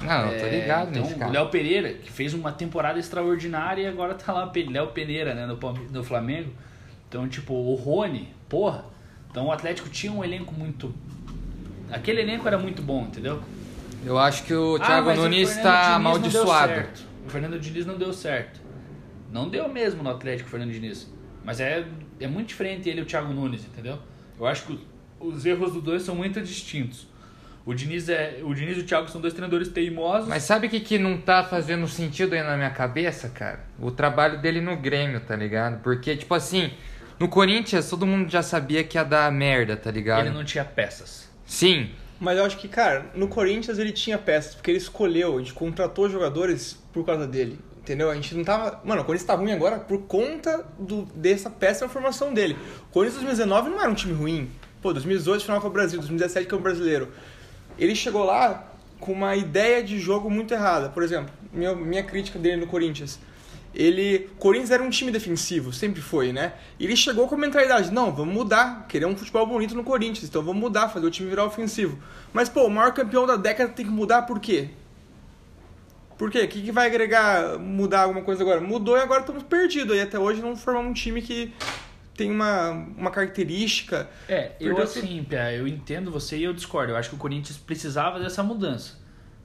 Não, 0.01 0.32
eu 0.32 0.39
tô 0.39 0.46
É, 0.46 0.60
ligado 0.62 0.89
então, 0.89 1.01
nesse 1.03 1.13
O 1.13 1.17
cara. 1.20 1.32
Léo 1.32 1.50
Pereira, 1.50 1.94
que 1.94 2.12
fez 2.12 2.34
uma 2.34 2.51
temporada 2.51 2.98
extraordinária 3.00 3.84
e 3.84 3.88
agora 3.88 4.15
tá 4.15 4.34
lá, 4.34 4.51
Léo 4.67 4.88
Pereira, 4.88 5.36
né, 5.36 5.46
no, 5.46 5.58
no 5.91 6.03
Flamengo. 6.03 6.50
Então, 7.08 7.27
tipo, 7.27 7.53
o 7.53 7.75
Rony, 7.75 8.29
porra. 8.50 8.86
Então 9.29 9.46
o 9.46 9.51
Atlético 9.51 9.89
tinha 9.89 10.12
um 10.12 10.24
elenco 10.24 10.53
muito. 10.56 10.91
Aquele 11.91 12.22
elenco 12.22 12.48
era 12.48 12.58
muito 12.58 12.82
bom, 12.82 13.03
entendeu? 13.03 13.41
Eu 14.06 14.17
acho 14.17 14.44
que 14.44 14.53
o 14.53 14.75
Ah, 14.75 14.86
Thiago 14.86 15.10
o 15.12 15.15
Nunes 15.15 15.56
tá 15.58 15.88
deu 15.88 15.96
amaldiçoado. 15.96 16.84
O 17.25 17.29
Fernando 17.29 17.60
Diniz 17.60 17.86
não 17.86 17.98
deu 17.98 18.13
certo. 18.13 18.60
Não 19.32 19.50
deu 19.50 19.67
mesmo 19.67 20.03
no 20.03 20.10
Atlético, 20.10 20.48
o 20.48 20.51
Fernando 20.51 20.72
Diniz. 20.72 21.12
Mas 21.44 21.60
é, 21.60 21.86
é 22.20 22.27
muito 22.27 22.48
diferente 22.50 22.89
ele 22.89 23.00
e 23.00 23.03
o 23.03 23.06
Thiago 23.06 23.34
Nunes, 23.34 23.65
entendeu? 23.65 24.00
Eu 24.39 24.46
acho 24.46 24.65
que 24.65 24.79
os 25.20 25.46
erros 25.46 25.74
dos 25.74 25.84
dois 25.84 26.03
são 26.03 26.15
muito 26.15 26.41
distintos. 26.41 27.08
O 27.65 27.74
Diniz, 27.74 28.08
é, 28.08 28.39
o 28.44 28.53
Diniz 28.53 28.77
e 28.77 28.82
o 28.82 28.84
Thiago 28.86 29.10
são 29.10 29.20
dois 29.20 29.34
treinadores 29.34 29.67
teimosos. 29.67 30.29
Mas 30.29 30.44
sabe 30.44 30.67
o 30.67 30.70
que, 30.70 30.79
que 30.79 30.98
não 30.98 31.17
tá 31.17 31.44
fazendo 31.44 31.86
sentido 31.88 32.34
aí 32.34 32.41
na 32.41 32.56
minha 32.56 32.70
cabeça, 32.70 33.27
cara? 33.27 33.60
O 33.77 33.91
trabalho 33.91 34.39
dele 34.41 34.62
no 34.62 34.77
Grêmio, 34.77 35.20
tá 35.20 35.36
ligado? 35.36 35.82
Porque, 35.82 36.15
tipo 36.15 36.34
assim, 36.34 36.72
no 37.20 37.27
Corinthians 37.27 37.89
todo 37.89 38.06
mundo 38.06 38.29
já 38.29 38.41
sabia 38.41 38.86
que 38.86 38.98
ia 38.98 39.03
dar 39.03 39.29
merda, 39.34 39.75
tá 39.75 39.91
ligado? 39.91 40.22
ele 40.22 40.29
não 40.29 40.46
tinha 40.46 40.63
peças. 40.63 41.26
Sim, 41.48 41.89
Mas 42.20 42.38
eu 42.38 42.44
acho 42.44 42.58
que, 42.58 42.68
cara, 42.68 43.06
no 43.16 43.27
Corinthians 43.27 43.80
ele 43.80 43.92
tinha 43.92 44.18
peças, 44.18 44.54
porque 44.54 44.70
ele 44.70 44.77
escolheu, 44.77 45.36
a 45.36 45.39
gente 45.39 45.54
contratou 45.54 46.10
jogadores 46.10 46.77
por 46.92 47.06
causa 47.06 47.25
dele. 47.25 47.60
Entendeu? 47.77 48.12
A 48.12 48.16
gente 48.16 48.36
não 48.36 48.44
tava. 48.44 48.82
Mano, 48.84 49.01
o 49.01 49.06
Corinthians 49.06 49.25
tá 49.25 49.34
ruim 49.34 49.54
agora 49.54 49.80
por 49.80 50.01
conta 50.01 50.66
do, 50.77 51.04
dessa 51.16 51.50
péssima 51.50 51.88
formação 51.88 52.34
dele. 52.34 52.58
O 52.89 52.92
Corinthians 52.92 53.24
2019 53.24 53.70
não 53.70 53.82
era 53.82 53.89
um 53.89 53.94
time 53.94 54.13
ruim. 54.13 54.51
Pô, 54.82 54.92
2018 54.92 55.46
final 55.46 55.62
foi 55.62 55.70
o 55.70 55.74
Brasil, 55.74 55.98
2017 55.98 56.48
que 56.48 56.54
é 56.54 56.58
o 56.58 56.60
brasileiro. 56.60 57.10
Ele 57.80 57.96
chegou 57.96 58.25
lá 58.25 58.74
com 59.00 59.13
uma 59.13 59.38
ideia 59.38 59.82
de 59.82 60.00
jogo 60.00 60.30
muito 60.30 60.54
errada. 60.54 60.89
Por 60.89 61.01
exemplo, 61.01 61.34
minha, 61.54 61.74
minha 61.74 62.04
crítica 62.04 62.38
dele 62.38 62.58
no 62.58 62.68
Corinthians. 62.68 63.20
Ele. 63.77 64.27
O 64.34 64.38
Corinthians 64.38 64.72
era 64.72 64.81
um 64.81 64.89
time 64.89 65.12
defensivo, 65.12 65.72
sempre 65.72 66.01
foi, 66.01 66.34
né? 66.34 66.53
E 66.79 66.86
ele 66.86 66.96
chegou 66.96 67.27
com 67.27 67.36
a 67.36 67.38
mentalidade: 67.38 67.91
não, 67.91 68.12
vamos 68.12 68.34
mudar, 68.34 68.88
querer 68.89 69.05
um 69.05 69.15
futebol 69.15 69.46
bonito 69.46 69.75
no 69.75 69.84
Corinthians, 69.84 70.27
então 70.27 70.41
vamos 70.41 70.60
mudar, 70.60 70.89
fazer 70.89 71.05
o 71.05 71.12
time 71.12 71.29
virar 71.29 71.46
ofensivo. 71.46 72.00
Mas, 72.34 72.50
pô, 72.50 72.63
o 72.65 72.72
maior 72.72 72.91
campeão 72.91 73.27
da 73.27 73.36
década 73.36 73.72
tem 73.72 73.86
que 73.86 73.91
mudar 73.91 74.24
por 74.24 74.39
quê? 74.39 74.69
Por 76.17 76.31
quê? 76.31 76.39
O 76.39 76.48
que, 76.48 76.63
que 76.63 76.72
vai 76.72 76.88
agregar, 76.88 77.60
mudar 77.60 78.01
alguma 78.01 78.24
coisa 78.24 78.41
agora? 78.41 78.60
Mudou 78.60 78.98
e 78.98 79.01
agora 79.01 79.19
estamos 79.19 79.43
perdidos. 79.43 79.96
E 79.96 80.01
até 80.01 80.17
hoje 80.17 80.41
não 80.41 80.55
formamos 80.55 80.89
um 80.89 80.93
time 80.96 81.22
que 81.22 81.53
tem 82.15 82.31
uma, 82.31 82.72
uma 82.98 83.12
característica. 83.12 84.10
É, 84.27 84.53
eu 84.60 84.75
assim, 84.81 85.24
Pia, 85.24 85.53
eu 85.53 85.67
entendo 85.67 86.10
você 86.10 86.36
e 86.36 86.43
eu 86.43 86.53
discordo. 86.53 86.93
Eu 86.93 86.98
acho 86.98 87.10
que 87.10 87.15
o 87.15 87.19
Corinthians 87.19 87.60
precisava 87.60 88.19
dessa 88.19 88.41
mudança. 88.41 88.96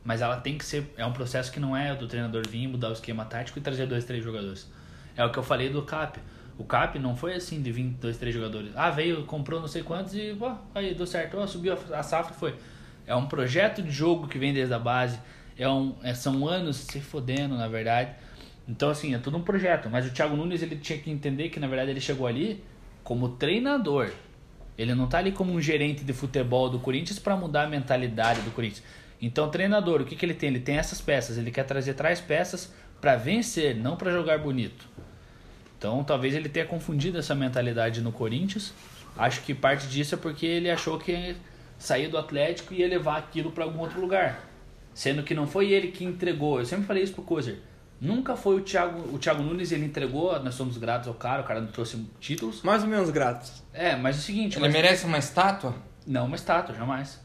Mas 0.05 0.21
ela 0.21 0.37
tem 0.37 0.59
que 0.59 0.65
ser. 0.65 0.93
É 0.97 1.07
um 1.07 1.13
processo 1.13 1.53
que 1.53 1.61
não 1.61 1.77
é 1.77 1.95
do 1.95 2.07
treinador 2.07 2.43
vir 2.49 2.67
mudar 2.67 2.89
o 2.89 2.93
esquema 2.93 3.25
tático 3.25 3.59
e 3.59 3.63
trazer 3.63 3.87
dois, 3.87 4.05
três 4.05 4.23
jogadores. 4.23 4.69
É 5.17 5.25
o 5.25 5.31
que 5.31 5.39
eu 5.39 5.43
falei 5.43 5.69
do 5.69 5.83
CAP. 5.83 6.19
O 6.59 6.65
CAP 6.65 6.99
não 6.99 7.17
foi 7.17 7.35
assim 7.35 7.63
de 7.63 7.71
vir 7.73 7.85
dois, 8.01 8.17
três 8.17 8.35
jogadores. 8.35 8.73
Ah, 8.75 8.91
veio, 8.91 9.25
comprou 9.25 9.61
não 9.61 9.69
sei 9.69 9.83
quantos 9.83 10.15
e 10.15 10.35
pô, 10.39 10.53
aí 10.75 10.95
deu 10.95 11.07
certo. 11.07 11.47
Subiu 11.47 11.75
a, 11.75 11.99
a 11.99 12.03
safra 12.03 12.35
foi. 12.35 12.55
É 13.07 13.15
um 13.15 13.27
projeto 13.27 13.83
de 13.83 13.91
jogo 13.91 14.29
que 14.29 14.39
vem 14.39 14.53
desde 14.53 14.75
a 14.75 14.79
base. 14.79 15.19
É 15.59 15.69
um, 15.69 15.95
é- 16.03 16.15
são 16.15 16.47
anos 16.47 16.77
se 16.77 17.01
fodendo, 17.01 17.57
na 17.57 17.69
verdade. 17.69 18.11
Então, 18.69 18.91
assim, 18.91 19.15
é 19.15 19.19
tudo 19.19 19.37
um 19.37 19.43
projeto. 19.43 19.89
Mas 19.91 20.07
o 20.07 20.11
Thiago 20.11 20.37
Nunes 20.37 20.63
ele 20.63 20.77
tinha 20.77 20.99
que 20.99 21.11
entender 21.11 21.49
que, 21.49 21.59
na 21.59 21.67
verdade, 21.67 21.91
ele 21.91 22.01
chegou 22.01 22.27
ali 22.27 22.63
como 23.03 23.31
treinador. 23.31 24.11
Ele 24.79 24.95
não 24.95 25.07
tá 25.07 25.19
ali 25.19 25.33
como 25.33 25.53
um 25.53 25.61
gerente 25.61 26.05
de 26.05 26.13
futebol 26.13 26.71
do 26.71 26.79
Corinthians 26.79 27.19
para 27.19 27.37
mudar 27.37 27.65
a 27.65 27.67
mentalidade 27.69 28.41
do 28.43 28.51
Corinthians. 28.51 28.83
Então, 29.23 29.49
treinador, 29.49 30.01
o 30.03 30.05
que, 30.05 30.17
que 30.17 30.27
ele 30.27 30.35
tem? 30.35 30.49
Ele 30.51 30.59
tem 30.61 30.77
essas 30.77 31.01
peças. 31.01 31.39
Ele 31.39 31.51
quer 31.53 31.63
trazer 31.65 31.95
trás 31.95 32.21
peças 32.21 32.73
para 33.01 33.15
vencer, 33.17 33.75
não 33.77 33.97
para 33.97 34.11
jogar 34.11 34.39
bonito. 34.39 34.85
Então, 35.79 36.03
talvez 36.03 36.35
ele 36.35 36.49
tenha 36.49 36.67
confundido 36.67 37.19
essa 37.19 37.35
mentalidade 37.35 38.01
no 38.01 38.11
Corinthians. 38.11 38.75
Acho 39.17 39.41
que 39.43 39.55
parte 39.55 39.87
disso 39.87 40.17
é 40.17 40.19
porque 40.19 40.45
ele 40.45 40.69
achou 40.71 40.99
que 40.99 41.37
sair 41.79 42.09
do 42.09 42.19
Atlético 42.19 42.75
e 42.75 42.79
ia 42.81 42.89
levar 42.89 43.17
aquilo 43.19 43.53
para 43.53 43.65
algum 43.65 43.79
outro 43.81 44.01
lugar. 44.01 44.41
Sendo 44.93 45.23
que 45.23 45.35
não 45.35 45.47
foi 45.47 45.71
ele 45.71 45.89
que 45.89 46.05
entregou. 46.05 46.59
Eu 46.59 46.67
sempre 46.67 46.85
falei 46.87 47.03
isso 47.03 47.13
pro 47.15 47.23
Kozer. 47.23 47.59
Nunca 48.01 48.35
foi 48.37 48.57
o 48.57 48.61
Thiago, 48.61 49.15
o 49.15 49.19
Thiago 49.19 49.45
Nunes, 49.45 49.71
ele 49.71 49.85
entregou, 49.85 50.37
nós 50.43 50.57
somos 50.57 50.77
gratos 50.77 51.07
ao 51.07 51.15
cara, 51.15 51.43
o 51.43 51.45
cara 51.45 51.61
não 51.61 51.69
trouxe 51.69 52.05
títulos. 52.19 52.61
Mais 52.63 52.83
ou 52.83 52.89
menos 52.89 53.11
gratos. 53.11 53.63
É, 53.73 53.95
mas 53.95 54.17
é 54.17 54.19
o 54.19 54.23
seguinte, 54.23 54.55
ele 54.57 54.65
mas- 54.65 54.73
merece 54.73 55.07
uma 55.07 55.19
estátua? 55.19 55.73
não 56.05 56.27
uma 56.27 56.35
estátua, 56.35 56.75
jamais. 56.75 57.21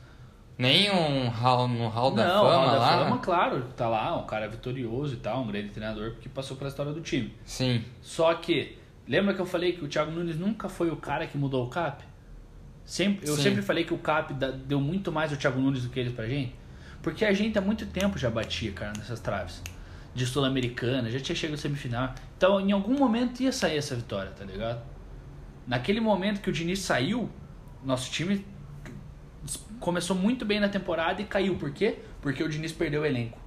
Nem 0.57 0.89
um 0.89 1.29
hall, 1.29 1.67
no 1.67 1.87
Hall 1.87 2.11
da 2.11 2.27
não, 2.27 2.43
Fama 2.43 2.55
Hall 2.55 2.71
da 2.71 2.77
lá? 2.79 3.05
Fama, 3.05 3.17
claro, 3.19 3.63
tá 3.75 3.87
lá, 3.87 4.17
um 4.17 4.25
cara 4.25 4.47
vitorioso 4.47 5.13
e 5.13 5.17
tal, 5.17 5.43
um 5.43 5.47
grande 5.47 5.69
treinador 5.69 6.15
que 6.19 6.27
passou 6.27 6.57
pela 6.57 6.69
história 6.69 6.91
do 6.91 6.99
time. 6.99 7.31
Sim. 7.45 7.85
Só 8.01 8.33
que, 8.33 8.75
lembra 9.07 9.35
que 9.35 9.39
eu 9.39 9.45
falei 9.45 9.73
que 9.73 9.85
o 9.85 9.87
Thiago 9.87 10.09
Nunes 10.09 10.35
nunca 10.35 10.67
foi 10.67 10.89
o 10.89 10.95
cara 10.95 11.27
que 11.27 11.37
mudou 11.37 11.65
o 11.65 11.69
CAP? 11.69 12.03
Sempre, 12.83 13.27
eu 13.27 13.35
Sim. 13.35 13.43
sempre 13.43 13.61
falei 13.61 13.83
que 13.83 13.93
o 13.93 13.99
CAP 13.99 14.33
deu 14.65 14.81
muito 14.81 15.11
mais 15.11 15.31
o 15.31 15.37
Thiago 15.37 15.59
Nunes 15.59 15.83
do 15.83 15.89
que 15.89 15.99
ele 15.99 16.09
pra 16.09 16.25
gente. 16.25 16.55
Porque 17.03 17.23
a 17.23 17.33
gente 17.33 17.55
há 17.57 17.61
muito 17.61 17.85
tempo 17.85 18.17
já 18.17 18.29
batia, 18.29 18.71
cara, 18.71 18.93
nessas 18.97 19.19
traves. 19.19 19.61
De 20.15 20.25
Sul-Americana, 20.25 21.11
já 21.11 21.19
tinha 21.19 21.35
chegado 21.35 21.55
à 21.55 21.57
semifinal. 21.57 22.15
Então, 22.35 22.59
em 22.59 22.71
algum 22.71 22.97
momento 22.97 23.41
ia 23.41 23.51
sair 23.51 23.77
essa 23.77 23.95
vitória, 23.95 24.31
tá 24.31 24.43
ligado? 24.43 24.81
Naquele 25.67 25.99
momento 25.99 26.41
que 26.41 26.49
o 26.49 26.53
Diniz 26.53 26.79
saiu, 26.79 27.29
nosso 27.83 28.09
time 28.09 28.43
começou 29.79 30.15
muito 30.15 30.45
bem 30.45 30.59
na 30.59 30.69
temporada 30.69 31.21
e 31.21 31.25
caiu. 31.25 31.55
Por 31.55 31.71
quê? 31.71 31.99
Porque 32.21 32.43
o 32.43 32.49
Diniz 32.49 32.71
perdeu 32.71 33.01
o 33.01 33.05
elenco. 33.05 33.39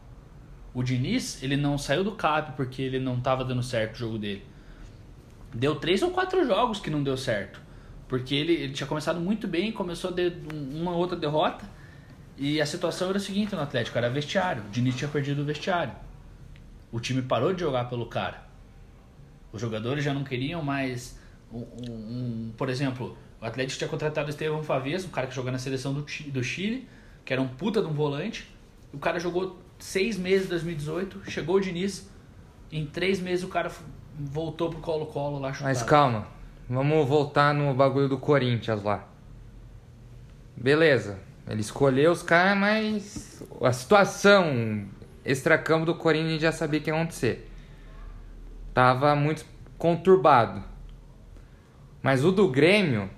O 0.73 0.83
Diniz, 0.83 1.43
ele 1.43 1.57
não 1.57 1.77
saiu 1.77 2.05
do 2.05 2.13
CAP 2.13 2.57
porque 2.57 2.81
ele 2.83 2.99
não 3.01 3.21
tava 3.21 3.45
dando 3.45 3.63
certo 3.63 3.95
o 3.97 3.99
jogo 3.99 4.19
dele. 4.19 4.45
Deu 5.53 5.75
três 5.75 6.01
ou 6.03 6.11
quatro 6.11 6.47
jogos 6.47 6.79
que 6.79 6.91
não 6.91 7.03
deu 7.03 7.17
certo. 7.17 7.61
Porque 8.07 8.35
ele, 8.35 8.53
ele 8.53 8.73
tinha 8.73 8.87
começado 8.87 9.21
muito 9.21 9.49
bem, 9.49 9.73
começou 9.73 10.11
a 10.11 10.13
ter 10.13 10.37
um- 10.53 10.81
uma 10.83 10.93
outra 10.93 11.17
derrota. 11.17 11.65
E 12.37 12.61
a 12.61 12.67
situação 12.67 13.09
era 13.09 13.19
a 13.19 13.21
seguinte 13.21 13.55
no 13.55 13.61
Atlético, 13.61 13.99
era 13.99 14.09
vestiário. 14.09 14.63
O 14.65 14.71
Diniz 14.71 14.97
tinha 14.97 15.09
perdido 15.09 15.43
o 15.43 15.45
vestiário. 15.45 15.93
O 16.93 16.99
time 17.01 17.21
parou 17.23 17.53
de 17.53 17.61
jogar 17.61 17.89
pelo 17.89 18.07
cara. 18.07 18.43
Os 19.53 19.61
jogadores 19.61 20.03
já 20.05 20.15
não 20.15 20.25
queriam 20.25 20.63
mais 20.63 21.19
um, 21.53 21.59
um- 21.59 21.67
um- 21.91 22.53
por 22.57 22.69
exemplo, 22.69 23.19
o 23.41 23.47
Atlético 23.47 23.79
tinha 23.79 23.89
contratado 23.89 24.27
o 24.27 24.31
Estevão 24.31 24.63
Favez, 24.63 25.05
um 25.05 25.09
cara 25.09 25.27
que 25.27 25.35
jogou 25.35 25.51
na 25.51 25.59
seleção 25.59 25.95
do, 25.95 26.05
do 26.27 26.45
Chile, 26.45 26.89
que 27.25 27.33
era 27.33 27.41
um 27.41 27.49
puta 27.49 27.81
de 27.81 27.89
um 27.89 27.93
volante. 27.93 28.49
O 28.93 28.99
cara 28.99 29.19
jogou 29.19 29.59
seis 29.79 30.19
meses 30.19 30.47
em 30.47 30.51
2018, 30.51 31.31
chegou 31.31 31.57
o 31.57 31.61
Diniz, 31.61 32.11
em 32.71 32.85
três 32.85 33.19
meses 33.19 33.45
o 33.45 33.49
cara 33.49 33.73
voltou 34.19 34.69
pro 34.69 34.81
Colo-Colo 34.81 35.39
lá 35.39 35.53
chutado. 35.53 35.69
Mas 35.69 35.83
calma, 35.83 36.27
vamos 36.69 37.09
voltar 37.09 37.55
no 37.55 37.73
bagulho 37.73 38.09
do 38.09 38.19
Corinthians 38.19 38.83
lá. 38.83 39.09
Beleza, 40.55 41.19
ele 41.49 41.63
escolheu 41.63 42.13
os 42.13 42.23
caras, 42.23 42.59
mas 42.59 43.43
a 43.63 43.73
situação 43.73 44.87
extracampo 45.25 45.87
do 45.87 45.95
Corinthians 45.95 46.43
já 46.43 46.53
sabia 46.53 46.81
que 46.81 46.91
ia 46.91 46.95
acontecer. 46.95 47.51
Tava 48.75 49.17
muito 49.17 49.47
conturbado. 49.79 50.63
Mas 52.03 52.25
o 52.25 52.31
do 52.31 52.49
Grêmio 52.49 53.11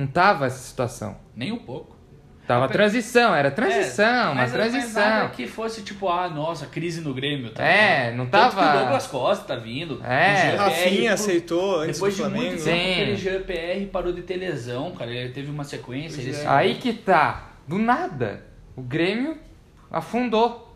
não 0.00 0.06
tava 0.06 0.46
essa 0.46 0.58
situação. 0.58 1.16
Nem 1.36 1.52
um 1.52 1.58
pouco. 1.58 1.98
Tava 2.46 2.66
Pe- 2.66 2.72
transição, 2.72 3.32
era 3.32 3.48
transição, 3.48 4.04
É, 4.04 4.22
uma 4.24 4.34
mas- 4.34 4.52
Mas 4.52 4.52
transição. 4.52 5.02
nada 5.02 5.28
que 5.28 5.46
fosse 5.46 5.82
tipo, 5.82 6.08
ah, 6.08 6.28
nossa, 6.28 6.66
crise 6.66 7.00
no 7.00 7.14
Grêmio. 7.14 7.50
Tá 7.52 7.62
É, 7.62 8.06
vendo? 8.06 8.16
não 8.16 8.26
Tanto 8.26 8.56
tava- 8.56 8.70
que 8.72 8.76
o 8.76 8.80
Douglas 8.80 9.06
Costa 9.06 9.44
tá 9.44 9.54
vindo. 9.54 10.00
É. 10.04 10.54
o 10.54 10.56
Rafinha 10.56 11.10
por- 11.10 11.14
aceitou 11.14 11.76
antes 11.80 11.96
Depois 11.98 12.14
do 12.14 12.16
de 12.16 12.22
Flamengo. 12.22 12.46
muito 12.46 12.60
Sim. 12.62 12.70
tempo, 12.72 12.92
aquele 13.02 13.16
GPR 13.16 13.86
parou 13.86 14.12
de 14.12 14.22
ter 14.22 14.36
lesão, 14.36 14.90
cara. 14.92 15.12
Ele 15.12 15.32
teve 15.32 15.48
uma 15.48 15.62
sequência. 15.62 16.28
É. 16.28 16.46
Aí 16.48 16.74
que 16.74 16.92
tá, 16.92 17.50
do 17.68 17.78
nada, 17.78 18.44
o 18.74 18.82
Grêmio 18.82 19.38
afundou. 19.88 20.74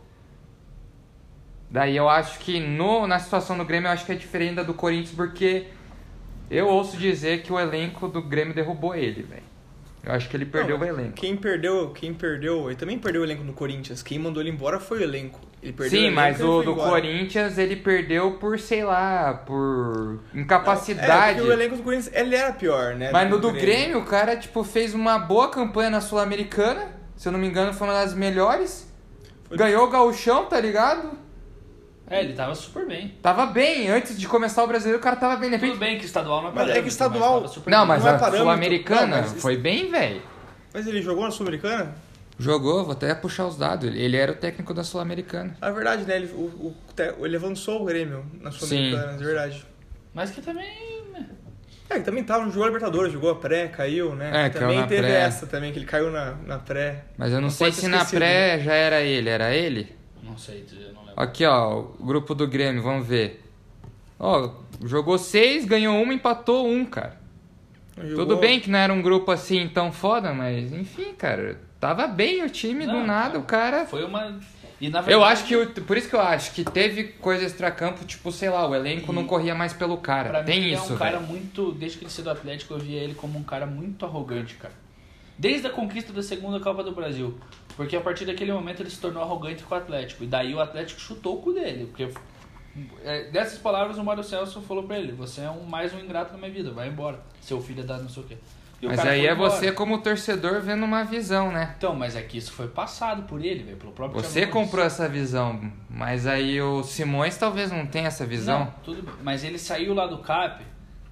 Daí 1.71 1.97
eu 1.97 2.09
acho 2.09 2.39
que 2.39 2.61
no, 2.61 3.07
na 3.09 3.19
situação 3.19 3.59
do 3.59 3.65
Grêmio 3.65 3.89
eu 3.89 3.93
acho 3.93 4.07
que 4.07 4.13
é 4.13 4.15
diferente 4.15 4.55
da 4.55 4.63
do 4.63 4.75
Corinthians, 4.75 5.17
porque 5.17 5.67
eu 6.51 6.69
ouço 6.69 6.97
dizer 6.97 7.43
que 7.43 7.53
o 7.53 7.59
elenco 7.59 8.09
do 8.09 8.23
Grêmio 8.23 8.55
derrubou 8.55 8.95
ele, 8.95 9.23
velho. 9.23 9.43
Eu 10.03 10.13
acho 10.13 10.29
que 10.29 10.37
ele 10.37 10.45
perdeu 10.45 10.77
Não, 10.79 10.85
o 10.85 10.89
elenco. 10.89 11.13
Quem 11.15 11.35
perdeu, 11.35 11.89
quem 11.91 12.13
perdeu, 12.13 12.67
ele 12.69 12.77
também 12.77 12.99
perdeu 12.99 13.23
o 13.23 13.25
elenco 13.25 13.43
no 13.43 13.55
Corinthians. 13.55 14.03
Quem 14.03 14.19
mandou 14.19 14.43
ele 14.43 14.51
embora 14.51 14.79
foi 14.79 14.99
o 14.99 15.03
elenco. 15.03 15.41
Ele 15.63 15.73
perdeu 15.73 15.87
o 15.87 15.91
Sim, 16.03 16.07
elenco 16.09 16.15
mas 16.15 16.41
o 16.43 16.63
do 16.63 16.73
embora. 16.73 16.91
Corinthians 16.91 17.57
ele 17.57 17.77
perdeu 17.77 18.33
por, 18.33 18.59
sei 18.59 18.85
lá, 18.85 19.33
por 19.47 20.21
É, 20.35 20.39
incapacidade. 20.41 21.37
porque 21.39 21.49
o 21.49 21.53
elenco 21.53 21.77
do 21.77 21.83
Corinthians, 21.83 22.15
ele 22.15 22.35
era 22.37 22.53
pior, 22.53 22.95
né? 22.97 23.11
Mas 23.11 23.31
do 23.31 23.37
no 23.37 23.41
do 23.41 23.53
Grêmio, 23.53 23.99
o 24.01 24.05
cara, 24.05 24.37
tipo, 24.37 24.63
fez 24.63 24.93
uma 24.93 25.19
boa 25.19 25.49
campanha 25.49 25.89
na 25.89 26.03
Sul-Americana, 26.03 26.89
se 27.17 27.27
eu 27.27 27.33
não 27.33 27.39
me 27.39 27.47
engano, 27.49 27.73
foi 27.73 27.87
uma 27.89 27.95
das 27.95 28.13
melhores. 28.13 28.93
Foi- 29.45 29.57
Ganhou 29.57 29.87
o 29.87 29.91
gauchão, 29.91 30.45
tá 30.45 30.61
ligado? 30.61 31.13
É, 32.09 32.21
ele 32.21 32.35
tava 32.35 32.55
super 32.55 32.87
bem. 32.87 33.15
Tava 33.23 33.47
bem, 33.47 33.89
antes 33.89 34.19
de 34.19 34.29
começar 34.29 34.63
o 34.63 34.67
brasileiro, 34.67 34.99
o 34.99 35.03
cara 35.03 35.17
tava 35.17 35.37
bem. 35.37 35.51
De 35.51 35.59
Tudo 35.59 35.79
bem 35.79 35.99
que 35.99 36.05
estadual 36.05 36.43
não 36.43 36.51
é 36.51 36.53
Mas 36.53 36.63
é 36.63 36.65
que 36.65 36.69
parâmetro, 36.73 36.89
estadual- 36.89 37.49
super 37.49 37.71
Não, 37.71 37.79
bem. 37.81 37.89
mas 37.89 38.03
Não 38.05 38.11
é 38.11 38.15
a 38.15 38.19
parâmetro. 38.19 38.43
Sul-Americana 38.45 39.17
mas- 39.23 39.41
foi 39.43 39.57
bem, 39.57 39.91
velho. 39.91 40.23
Mas 40.73 40.87
ele 40.87 41.01
jogou 41.01 41.25
na 41.25 41.31
Sul-Americana? 41.31 41.95
Jogou, 42.39 42.83
vou 42.85 42.93
até 42.93 43.15
puxar 43.15 43.47
os 43.47 43.57
dados. 43.57 43.87
Ele- 43.89 44.03
Ele 44.03 44.17
era 44.17 44.33
o 44.33 44.35
técnico 44.35 44.75
da 44.75 44.85
Sul-Americana. 44.85 45.57
É 45.63 45.71
verdade, 45.71 46.05
né? 46.05 46.17
Ele, 46.17 46.27
o, 46.33 46.41
o, 46.43 46.77
ele 47.25 47.37
avançou 47.37 47.81
o 47.81 47.85
Grêmio 47.85 48.25
na 48.41 48.51
Sul-Americana, 48.51 49.13
é 49.13 49.17
verdade. 49.25 49.67
Mas 50.13 50.31
que 50.31 50.43
também. 50.43 51.05
né? 51.13 51.27
É, 51.89 51.95
que 51.99 52.05
também 52.05 52.23
tava, 52.25 52.45
jogou 52.47 52.65
a 52.65 52.67
Libertadores, 52.67 53.13
jogou 53.13 53.31
a 53.31 53.37
pré, 53.37 53.69
caiu, 53.69 54.15
né? 54.15 54.29
É, 54.29 54.51
caiu 54.51 54.53
também 54.61 54.79
na 54.81 54.87
teve 54.87 55.03
pré. 55.03 55.21
essa 55.21 55.47
também, 55.47 55.73
que 55.73 55.79
ele 55.79 55.87
caiu 55.87 56.11
na, 56.11 56.35
na 56.47 56.59
pré. 56.59 57.05
Mas 57.17 57.31
eu 57.31 57.37
não, 57.37 57.43
Não 57.43 57.51
sei 57.51 57.73
se 57.73 57.89
na 57.89 58.05
pré 58.05 58.59
já 58.59 58.75
era 58.75 59.01
ele. 59.01 59.29
Era 59.31 59.55
ele? 59.55 59.95
Não 60.25 60.37
sei, 60.39 60.65
eu 60.73 60.93
não 60.93 61.01
lembro. 61.03 61.15
Aqui, 61.17 61.45
ó, 61.45 61.81
o 61.81 62.05
grupo 62.05 62.35
do 62.35 62.47
Grêmio, 62.47 62.83
vamos 62.83 63.07
ver. 63.07 63.43
Ó, 64.19 64.51
jogou 64.85 65.19
seis, 65.19 65.65
ganhou 65.65 66.01
uma, 66.03 66.15
empatou 66.15 66.67
um, 66.69 66.85
cara. 66.85 67.19
Jogou- 67.97 68.17
Tudo 68.27 68.37
bem 68.37 68.59
que 68.61 68.71
não 68.71 68.79
era 68.79 68.93
um 68.93 69.03
grupo 69.03 69.31
assim 69.31 69.69
tão 69.69 69.93
foda, 69.93 70.33
mas 70.33 70.73
enfim, 70.73 71.15
cara. 71.15 71.61
Tava 71.79 72.07
bem 72.07 72.43
o 72.43 72.49
time, 72.49 72.87
do 72.87 72.93
Não, 72.93 73.07
nada, 73.07 73.39
o 73.39 73.43
cara. 73.43 73.85
Foi 73.87 74.05
uma. 74.05 74.39
E 74.81 74.89
na 74.89 75.01
verdade. 75.01 75.13
Eu 75.13 75.23
acho 75.25 75.45
que. 75.45 75.55
o- 75.57 75.71
Por 75.83 75.97
isso 75.97 76.09
que 76.09 76.17
eu 76.17 76.21
acho 76.21 76.53
que 76.53 76.65
teve 76.65 77.05
coisa 77.05 77.45
extracampo, 77.45 78.05
tipo, 78.05 78.33
sei 78.33 78.49
lá, 78.51 78.67
o 78.69 78.75
elenco 78.75 79.13
E- 79.13 79.15
não 79.15 79.27
corria 79.27 79.55
mais 79.55 79.73
pelo 79.73 79.99
cara. 79.99 80.31
Pra 80.31 80.41
mim, 80.41 80.47
Tem 80.47 80.59
ele 80.65 80.75
isso, 80.75 80.93
é 80.93 80.95
um 80.95 80.99
cara 80.99 81.19
velho. 81.19 81.29
muito. 81.31 81.73
Desde 81.73 81.99
que 81.99 82.05
ele 82.05 82.11
saiu 82.11 82.25
do 82.25 82.31
Atlético, 82.31 82.75
eu 82.75 82.79
via 82.79 83.01
ele 83.01 83.15
como 83.15 83.39
um 83.39 83.43
cara 83.45 83.67
muito 83.67 84.05
arrogante, 84.05 84.55
cara. 84.55 84.73
Desde 85.39 85.67
a 85.67 85.71
conquista 85.71 86.13
da 86.13 86.23
segunda 86.23 86.59
Copa 86.61 86.83
do 86.83 86.93
Brasil. 86.93 87.37
Porque 87.77 87.97
a 87.97 88.01
partir 88.01 88.25
daquele 88.25 88.53
momento 88.53 88.81
ele 88.83 88.91
se 88.91 89.01
tornou 89.01 89.23
arrogante 89.23 89.63
com 89.65 89.75
o 89.75 89.79
Atlético. 89.79 90.23
E 90.25 90.27
daí 90.27 90.55
o 90.55 90.61
Atlético 90.61 91.01
chutou 91.01 91.39
o 91.39 91.43
cu 91.43 91.53
dele. 91.53 91.87
Porque. 91.87 92.09
é, 93.05 93.25
dessas 93.31 93.59
palavras, 93.59 93.99
o 93.99 94.05
Mário 94.05 94.23
Celso 94.23 94.61
falou 94.63 94.85
pra 94.85 94.99
ele: 94.99 95.13
Você 95.13 95.41
é 95.43 95.51
um, 95.51 95.65
mais 95.65 95.93
um 95.93 95.99
ingrato 95.99 96.33
na 96.33 96.39
minha 96.39 96.51
vida, 96.51 96.71
vai 96.71 96.89
embora. 96.89 97.21
Seu 97.41 97.61
filho 97.61 97.81
é 97.83 97.87
dado 97.87 98.03
não 98.03 98.09
sei 98.09 98.23
o 98.23 98.27
quê. 98.27 98.37
E 98.83 98.87
o 98.87 98.89
Mas 98.91 98.99
cara 98.99 99.11
aí 99.13 99.27
é 99.27 99.33
embora. 99.33 99.51
você, 99.51 99.73
como 99.73 99.99
torcedor, 100.03 100.61
vendo 100.61 100.85
uma 100.85 101.05
visão, 101.05 101.51
né? 101.51 101.75
Então, 101.79 101.95
mas 101.95 102.15
é 102.17 102.23
que 102.23 102.37
isso 102.39 102.53
foi 102.53 102.69
passado 102.69 103.23
por 103.23 103.43
ele, 103.45 103.63
velho, 103.63 103.77
pelo 103.77 103.93
próprio 103.93 104.21
Você 104.23 104.41
Thiago 104.41 104.53
Nunes. 104.55 104.67
comprou 104.71 104.85
essa 104.85 105.09
visão, 105.09 105.73
mas 105.89 106.27
aí 106.27 106.61
o 106.61 106.83
Simões 106.83 107.37
talvez 107.37 107.71
não 107.73 107.87
tenha 107.87 108.09
essa 108.09 108.27
visão. 108.27 108.61
Não, 108.61 108.75
tudo 108.85 109.03
bem. 109.03 109.15
Mas 109.23 109.43
ele 109.45 109.59
saiu 109.59 109.95
lá 109.95 110.07
do 110.07 110.19
CAP 110.19 110.63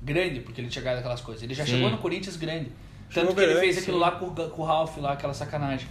grande, 0.03 0.41
porque 0.41 0.61
ele 0.61 0.69
tinha 0.69 0.83
ganhado 0.83 1.01
aquelas 1.01 1.21
coisas. 1.21 1.43
Ele 1.43 1.55
já 1.55 1.65
Sim. 1.65 1.73
chegou 1.73 1.91
no 1.91 1.99
Corinthians 1.99 2.37
grande. 2.37 2.67
Tanto 3.13 3.15
Chegou 3.15 3.35
que 3.35 3.41
ele 3.41 3.53
grande, 3.53 3.67
fez 3.67 3.79
aquilo 3.79 3.97
sim. 3.99 4.03
lá 4.03 4.11
com, 4.13 4.27
o 4.27 4.51
com 4.51 4.63
o 4.63 4.65
Ralph 4.65 4.97
lá, 4.99 5.13
aquela 5.13 5.33
sacanagem. 5.35 5.87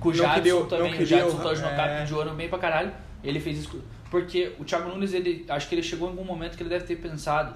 Com 0.00 0.08
o 0.08 0.12
Não 0.12 0.18
Jadson 0.18 0.34
queria 0.34 0.56
o- 0.56 0.66
também. 0.66 0.84
não 0.86 0.88
o 0.94 0.98
queria 0.98 1.06
Jadson 1.18 1.36
o- 1.36 1.40
tá 1.42 1.52
no 1.52 1.66
é. 1.66 1.76
cap 1.76 2.06
de 2.06 2.14
ouro 2.14 2.30
bem 2.34 2.48
pra 2.48 2.58
caralho. 2.58 2.92
Ele 3.22 3.38
fez 3.38 3.58
isso. 3.58 3.82
Porque 4.10 4.52
o 4.58 4.64
Thiago 4.64 4.88
Nunes, 4.88 5.12
ele, 5.12 5.44
acho 5.48 5.68
que 5.68 5.74
ele 5.74 5.82
chegou 5.82 6.08
em 6.08 6.10
algum 6.12 6.24
momento 6.24 6.56
que 6.56 6.62
ele 6.62 6.70
deve 6.70 6.84
ter 6.84 6.96
pensado 6.96 7.54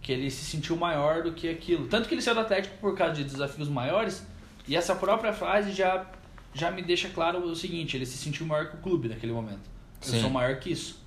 que 0.00 0.12
ele 0.12 0.30
se 0.30 0.44
sentiu 0.44 0.76
maior 0.76 1.22
do 1.22 1.32
que 1.32 1.48
aquilo. 1.48 1.86
Tanto 1.88 2.08
que 2.08 2.14
ele 2.14 2.22
saiu 2.22 2.34
do 2.34 2.40
Atlético 2.42 2.76
por 2.78 2.94
causa 2.96 3.14
de 3.14 3.24
desafios 3.24 3.68
maiores. 3.68 4.24
E 4.68 4.76
essa 4.76 4.94
própria 4.94 5.32
frase 5.32 5.72
já, 5.72 6.06
já 6.54 6.70
me 6.70 6.82
deixa 6.82 7.08
claro 7.08 7.38
o 7.42 7.56
seguinte: 7.56 7.96
ele 7.96 8.06
se 8.06 8.16
sentiu 8.18 8.44
maior 8.46 8.68
que 8.68 8.76
o 8.76 8.80
clube 8.80 9.08
naquele 9.08 9.32
momento. 9.32 9.70
Eu 10.04 10.08
Sim. 10.08 10.20
sou 10.20 10.30
maior 10.30 10.56
que 10.56 10.70
isso. 10.70 11.00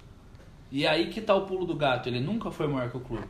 E 0.71 0.85
aí 0.87 1.07
que 1.09 1.21
tá 1.21 1.35
o 1.35 1.45
pulo 1.45 1.65
do 1.65 1.75
gato. 1.75 2.09
Ele 2.09 2.19
nunca 2.19 2.49
foi 2.51 2.67
maior 2.67 2.89
que 2.89 2.97
o 2.97 3.01
clube. 3.01 3.27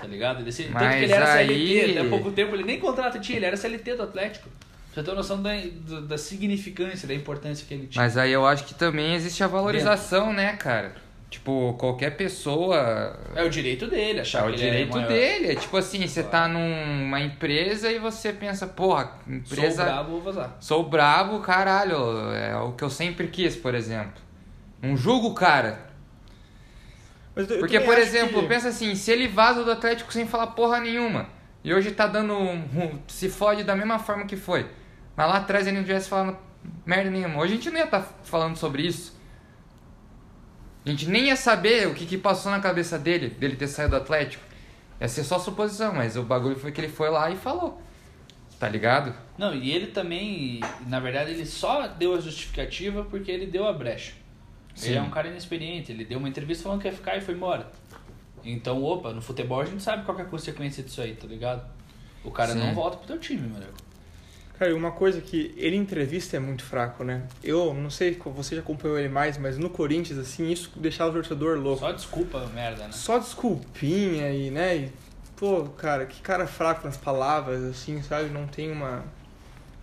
Tá 0.00 0.06
ligado? 0.06 0.40
Ele, 0.40 0.52
se- 0.52 0.64
tanto 0.64 0.78
que 0.78 0.84
ele 1.04 1.12
era 1.12 1.32
aí- 1.34 1.48
CLT 1.48 1.98
até 1.98 2.08
pouco 2.08 2.30
tempo, 2.30 2.54
ele 2.54 2.62
nem 2.64 2.78
contrato 2.78 3.18
tinha, 3.20 3.36
ele 3.38 3.46
era 3.46 3.56
CLT 3.56 3.94
do 3.96 4.02
Atlético. 4.02 4.48
Você 4.96 5.02
tem 5.02 5.14
noção 5.14 5.42
da, 5.42 5.50
da, 5.54 6.00
da 6.00 6.16
significância, 6.16 7.06
da 7.06 7.12
importância 7.12 7.66
que 7.68 7.74
ele 7.74 7.86
tinha. 7.86 8.02
Mas 8.02 8.16
aí 8.16 8.32
eu 8.32 8.46
acho 8.46 8.64
que 8.64 8.72
também 8.72 9.12
existe 9.14 9.44
a 9.44 9.46
valorização, 9.46 10.32
né, 10.32 10.54
cara? 10.56 10.94
Tipo, 11.28 11.74
qualquer 11.78 12.16
pessoa. 12.16 13.14
É 13.34 13.42
o 13.44 13.50
direito 13.50 13.88
dele, 13.88 14.20
achar 14.20 14.38
É 14.38 14.42
que 14.44 14.48
o 14.48 14.50
ele 14.52 14.56
direito 14.56 14.96
é 14.96 15.06
dele. 15.06 15.52
É 15.52 15.54
tipo 15.54 15.76
assim, 15.76 16.06
você 16.06 16.22
tá 16.22 16.48
numa 16.48 17.20
empresa 17.20 17.92
e 17.92 17.98
você 17.98 18.32
pensa, 18.32 18.66
porra, 18.66 19.12
Sou 19.26 19.34
empresa. 19.34 19.84
brabo, 19.84 20.10
vou 20.12 20.22
vazar. 20.22 20.56
Sou 20.60 20.88
brabo, 20.88 21.40
caralho. 21.40 22.32
É 22.32 22.56
o 22.56 22.72
que 22.72 22.82
eu 22.82 22.88
sempre 22.88 23.26
quis, 23.28 23.54
por 23.54 23.74
exemplo. 23.74 24.14
Não 24.80 24.96
julgo 24.96 25.28
o 25.28 25.34
cara. 25.34 25.78
Mas 27.34 27.50
eu- 27.50 27.56
eu 27.56 27.60
Porque, 27.60 27.80
por 27.80 27.98
exemplo, 27.98 28.40
que- 28.40 28.48
pensa 28.48 28.68
assim, 28.68 28.94
se 28.94 29.10
ele 29.10 29.28
vaza 29.28 29.62
do 29.62 29.70
Atlético 29.72 30.10
sem 30.10 30.26
falar 30.26 30.46
porra 30.48 30.80
nenhuma, 30.80 31.26
e 31.62 31.74
hoje 31.74 31.90
tá 31.90 32.06
dando. 32.06 32.32
um- 32.32 32.54
um- 32.74 32.98
se 33.08 33.28
fode 33.28 33.62
da 33.62 33.76
mesma 33.76 33.98
forma 33.98 34.24
que 34.24 34.36
foi. 34.36 34.64
Mas 35.16 35.28
lá 35.28 35.36
atrás 35.38 35.66
ele 35.66 35.78
não 35.78 35.84
tivesse 35.84 36.08
falando 36.08 36.36
merda 36.84 37.10
nenhuma. 37.10 37.38
Hoje 37.38 37.54
a 37.54 37.56
gente 37.56 37.70
não 37.70 37.78
ia 37.78 37.84
estar 37.84 38.02
falando 38.22 38.56
sobre 38.56 38.82
isso. 38.82 39.16
A 40.84 40.90
gente 40.90 41.08
nem 41.08 41.26
ia 41.26 41.36
saber 41.36 41.88
o 41.88 41.94
que, 41.94 42.06
que 42.06 42.16
passou 42.16 42.52
na 42.52 42.60
cabeça 42.60 42.98
dele, 42.98 43.28
dele 43.28 43.56
ter 43.56 43.66
saído 43.66 43.90
do 43.90 43.96
Atlético. 43.96 44.44
Ia 45.00 45.08
ser 45.08 45.24
só 45.24 45.38
suposição, 45.38 45.92
mas 45.92 46.16
o 46.16 46.22
bagulho 46.22 46.56
foi 46.56 46.70
que 46.70 46.80
ele 46.80 46.88
foi 46.88 47.10
lá 47.10 47.30
e 47.30 47.36
falou. 47.36 47.80
Tá 48.58 48.68
ligado? 48.68 49.12
Não, 49.36 49.54
e 49.54 49.70
ele 49.70 49.88
também, 49.88 50.60
na 50.86 50.98
verdade, 51.00 51.32
ele 51.32 51.44
só 51.44 51.86
deu 51.86 52.14
a 52.14 52.20
justificativa 52.20 53.04
porque 53.04 53.30
ele 53.30 53.46
deu 53.46 53.66
a 53.66 53.72
brecha. 53.72 54.12
Sim. 54.74 54.90
Ele 54.90 54.98
é 54.98 55.02
um 55.02 55.10
cara 55.10 55.28
inexperiente, 55.28 55.90
ele 55.92 56.04
deu 56.04 56.18
uma 56.18 56.28
entrevista 56.28 56.64
falando 56.64 56.80
que 56.80 56.88
ia 56.88 56.92
ficar 56.92 57.16
e 57.16 57.20
foi 57.20 57.34
embora. 57.34 57.70
Então, 58.44 58.82
opa, 58.82 59.12
no 59.12 59.20
futebol 59.20 59.60
a 59.60 59.64
gente 59.64 59.82
sabe 59.82 60.04
qual 60.04 60.14
que 60.14 60.22
é 60.22 60.24
a 60.24 60.28
consequência 60.28 60.82
disso 60.82 61.00
aí, 61.00 61.14
tá 61.14 61.26
ligado? 61.26 61.68
O 62.24 62.30
cara 62.30 62.52
Sim. 62.52 62.60
não 62.60 62.74
volta 62.74 62.96
pro 62.98 63.06
teu 63.06 63.18
time, 63.18 63.48
nego. 63.48 63.85
Cara, 64.58 64.70
e 64.70 64.74
uma 64.74 64.90
coisa 64.90 65.20
que 65.20 65.52
ele 65.58 65.76
em 65.76 65.80
entrevista 65.80 66.36
é 66.36 66.40
muito 66.40 66.64
fraco, 66.64 67.04
né? 67.04 67.22
Eu 67.44 67.74
não 67.74 67.90
sei 67.90 68.14
se 68.14 68.20
você 68.24 68.54
já 68.54 68.62
acompanhou 68.62 68.98
ele 68.98 69.08
mais, 69.08 69.36
mas 69.36 69.58
no 69.58 69.68
Corinthians, 69.68 70.18
assim, 70.18 70.50
isso 70.50 70.72
deixava 70.76 71.10
o 71.10 71.12
torcedor 71.14 71.58
louco. 71.58 71.80
Só 71.80 71.92
desculpa, 71.92 72.46
merda, 72.54 72.84
né? 72.84 72.92
Só 72.92 73.18
desculpinha 73.18 74.32
e, 74.32 74.50
né? 74.50 74.76
E, 74.76 74.92
pô, 75.36 75.64
cara, 75.76 76.06
que 76.06 76.22
cara 76.22 76.46
fraco 76.46 76.86
nas 76.86 76.96
palavras, 76.96 77.62
assim, 77.64 78.00
sabe? 78.02 78.30
Não 78.30 78.46
tem 78.46 78.72
uma. 78.72 79.04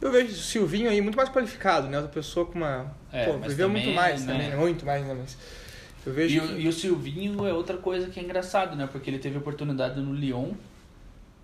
Eu 0.01 0.12
vejo 0.12 0.31
o 0.33 0.36
Silvinho 0.36 0.89
aí 0.89 0.99
muito 1.01 1.15
mais 1.15 1.29
qualificado, 1.29 1.88
né? 1.88 1.97
Outra 1.97 2.12
pessoa 2.12 2.45
com 2.45 2.57
uma. 2.57 2.91
É, 3.12 3.25
pô, 3.25 3.38
viveu 3.38 3.67
também, 3.67 3.83
muito 3.83 3.95
mais 3.95 4.25
né? 4.25 4.33
também, 4.33 4.49
né? 4.49 4.55
Muito 4.55 4.86
mais, 4.86 5.05
né? 5.05 5.15
Mas. 5.19 5.38
Eu 6.05 6.12
vejo. 6.13 6.36
E 6.36 6.39
que- 6.39 6.53
o, 6.53 6.59
e 6.62 6.67
o 6.67 6.73
Silvinho 6.73 7.45
é 7.45 7.53
outra 7.53 7.77
coisa 7.77 8.07
que 8.07 8.19
é 8.19 8.23
engraçado, 8.23 8.75
né? 8.75 8.89
Porque 8.91 9.09
ele 9.09 9.19
teve 9.19 9.38
oportunidade 9.38 10.01
no 10.01 10.13
Lyon 10.13 10.53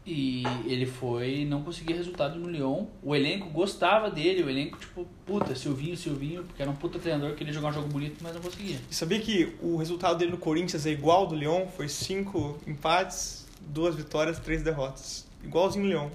e 0.06 0.44
ele 0.66 0.86
foi 0.86 1.40
e 1.42 1.46
não 1.46 1.62
conseguia 1.62 1.96
resultado 1.96 2.40
no 2.40 2.50
Lyon. 2.50 2.86
O 3.04 3.16
elenco 3.16 3.50
gostava 3.50 4.10
dele, 4.10 4.42
o 4.44 4.50
elenco, 4.50 4.78
tipo, 4.80 5.08
puta, 5.26 5.56
Silvinho, 5.56 5.96
Silvinho, 5.96 6.44
porque 6.44 6.62
era 6.62 6.72
um 6.72 6.76
puta 6.76 6.98
treinador, 6.98 7.36
queria 7.36 7.54
jogar 7.54 7.70
um 7.70 7.74
jogo 7.74 7.88
bonito, 7.90 8.18
mas 8.22 8.34
não 8.34 8.42
conseguia. 8.42 8.78
E 8.90 8.96
sabia 8.96 9.20
que 9.20 9.56
o 9.62 9.78
resultado 9.78 10.18
dele 10.18 10.32
no 10.32 10.38
Corinthians 10.38 10.86
é 10.86 10.90
igual 10.92 11.20
ao 11.22 11.28
do 11.28 11.36
Lyon? 11.36 11.68
Foi 11.68 11.88
cinco 11.88 12.58
empates, 12.66 13.46
duas 13.62 13.96
vitórias, 13.96 14.40
três 14.40 14.64
derrotas. 14.64 15.28
Igualzinho 15.44 15.86
o 15.86 15.88
Lyon. 15.88 16.10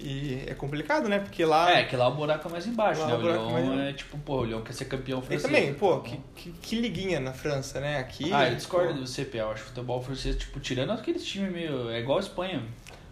E 0.00 0.42
é 0.48 0.54
complicado, 0.54 1.08
né? 1.08 1.20
Porque 1.20 1.44
lá. 1.44 1.70
É, 1.70 1.84
que 1.84 1.94
lá 1.94 2.08
o 2.08 2.16
buraco 2.16 2.48
é 2.48 2.50
mais 2.50 2.66
embaixo, 2.66 3.00
Lá 3.02 3.06
né? 3.06 3.14
o 3.14 3.18
O 3.52 3.56
é 3.56 3.62
Lyon 3.62 3.78
é 3.78 3.92
tipo, 3.92 4.18
pô, 4.18 4.38
o 4.40 4.44
Lyon 4.44 4.60
quer 4.60 4.72
ser 4.72 4.86
campeão 4.86 5.20
E 5.20 5.22
francês. 5.22 5.42
também, 5.44 5.72
pô, 5.72 6.00
que, 6.00 6.18
que, 6.34 6.50
que 6.50 6.80
liguinha 6.80 7.20
na 7.20 7.32
França, 7.32 7.78
né? 7.80 7.98
Aqui. 7.98 8.32
Ah, 8.32 8.48
eu 8.48 8.56
discordo 8.56 8.92
pô. 8.94 9.00
do 9.00 9.06
CPA, 9.06 9.38
eu 9.38 9.50
acho 9.52 9.62
que 9.62 9.68
o 9.68 9.72
futebol 9.72 10.02
francês, 10.02 10.36
tipo, 10.36 10.58
tirando 10.58 10.90
aqueles 10.90 11.24
times 11.24 11.52
meio. 11.52 11.88
É 11.90 12.00
igual 12.00 12.18
a 12.18 12.20
Espanha. 12.20 12.64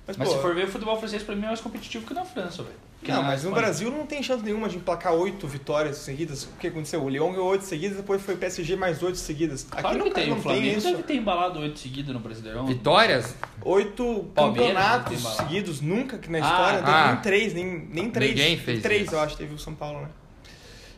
Mas, 0.07 0.17
Mas, 0.17 0.29
pô, 0.29 0.35
se 0.35 0.41
for 0.43 0.53
ver 0.55 0.65
o 0.65 0.69
futebol 0.69 0.99
francês, 0.99 1.23
pra 1.23 1.37
mim 1.37 1.45
é 1.45 1.47
mais 1.49 1.61
competitivo 1.61 2.05
que 2.05 2.13
na 2.13 2.25
França, 2.25 2.63
velho. 2.65 2.75
Não, 3.07 3.23
mas 3.23 3.43
no 3.43 3.51
Espanha. 3.51 3.55
Brasil 3.67 3.91
não 3.91 4.05
tem 4.07 4.23
chance 4.23 4.45
nenhuma 4.45 4.69
de 4.69 4.77
emplacar 4.77 5.13
oito 5.13 5.47
vitórias 5.47 5.97
seguidas. 5.99 6.45
O 6.45 6.57
que 6.59 6.67
aconteceu? 6.69 7.03
O 7.03 7.09
Lyon 7.09 7.31
ganhou 7.33 7.49
oito 7.49 7.65
seguidas, 7.65 7.97
depois 7.97 8.21
foi 8.23 8.37
PSG 8.37 8.75
mais 8.77 9.01
oito 9.03 9.19
seguidas. 9.19 9.67
Aqui 9.71 9.81
Claro 9.83 9.99
não, 9.99 10.05
que 10.07 10.11
tem, 10.15 10.29
não 10.31 10.39
o 10.39 10.41
Flamengo 10.41 10.79
isso. 10.79 10.89
deve 10.91 11.03
ter 11.05 11.15
embalado 11.15 11.61
oito 11.61 11.79
seguidos 11.79 12.13
no 12.13 12.21
Brasileirão. 12.21 12.67
Vitórias? 12.67 13.35
Oito 13.65 14.25
Palmeiras 14.35 14.69
campeonatos 14.75 15.23
tem 15.25 15.33
seguidos, 15.37 15.81
nunca 15.81 16.19
que 16.19 16.31
na 16.31 16.39
Ah, 16.39 16.41
história 16.41 16.79
teve 16.81 16.91
ah. 16.91 17.13
nem 17.13 17.17
três, 17.23 17.55
nem, 17.55 17.65
nem 17.91 18.11
três. 18.11 18.31
Ninguém 18.35 18.57
fez 18.59 18.83
Três, 18.83 19.03
isso. 19.05 19.15
eu 19.15 19.21
acho, 19.21 19.37
teve 19.37 19.55
o 19.55 19.59
São 19.59 19.75
Paulo, 19.75 20.03
né? 20.03 20.09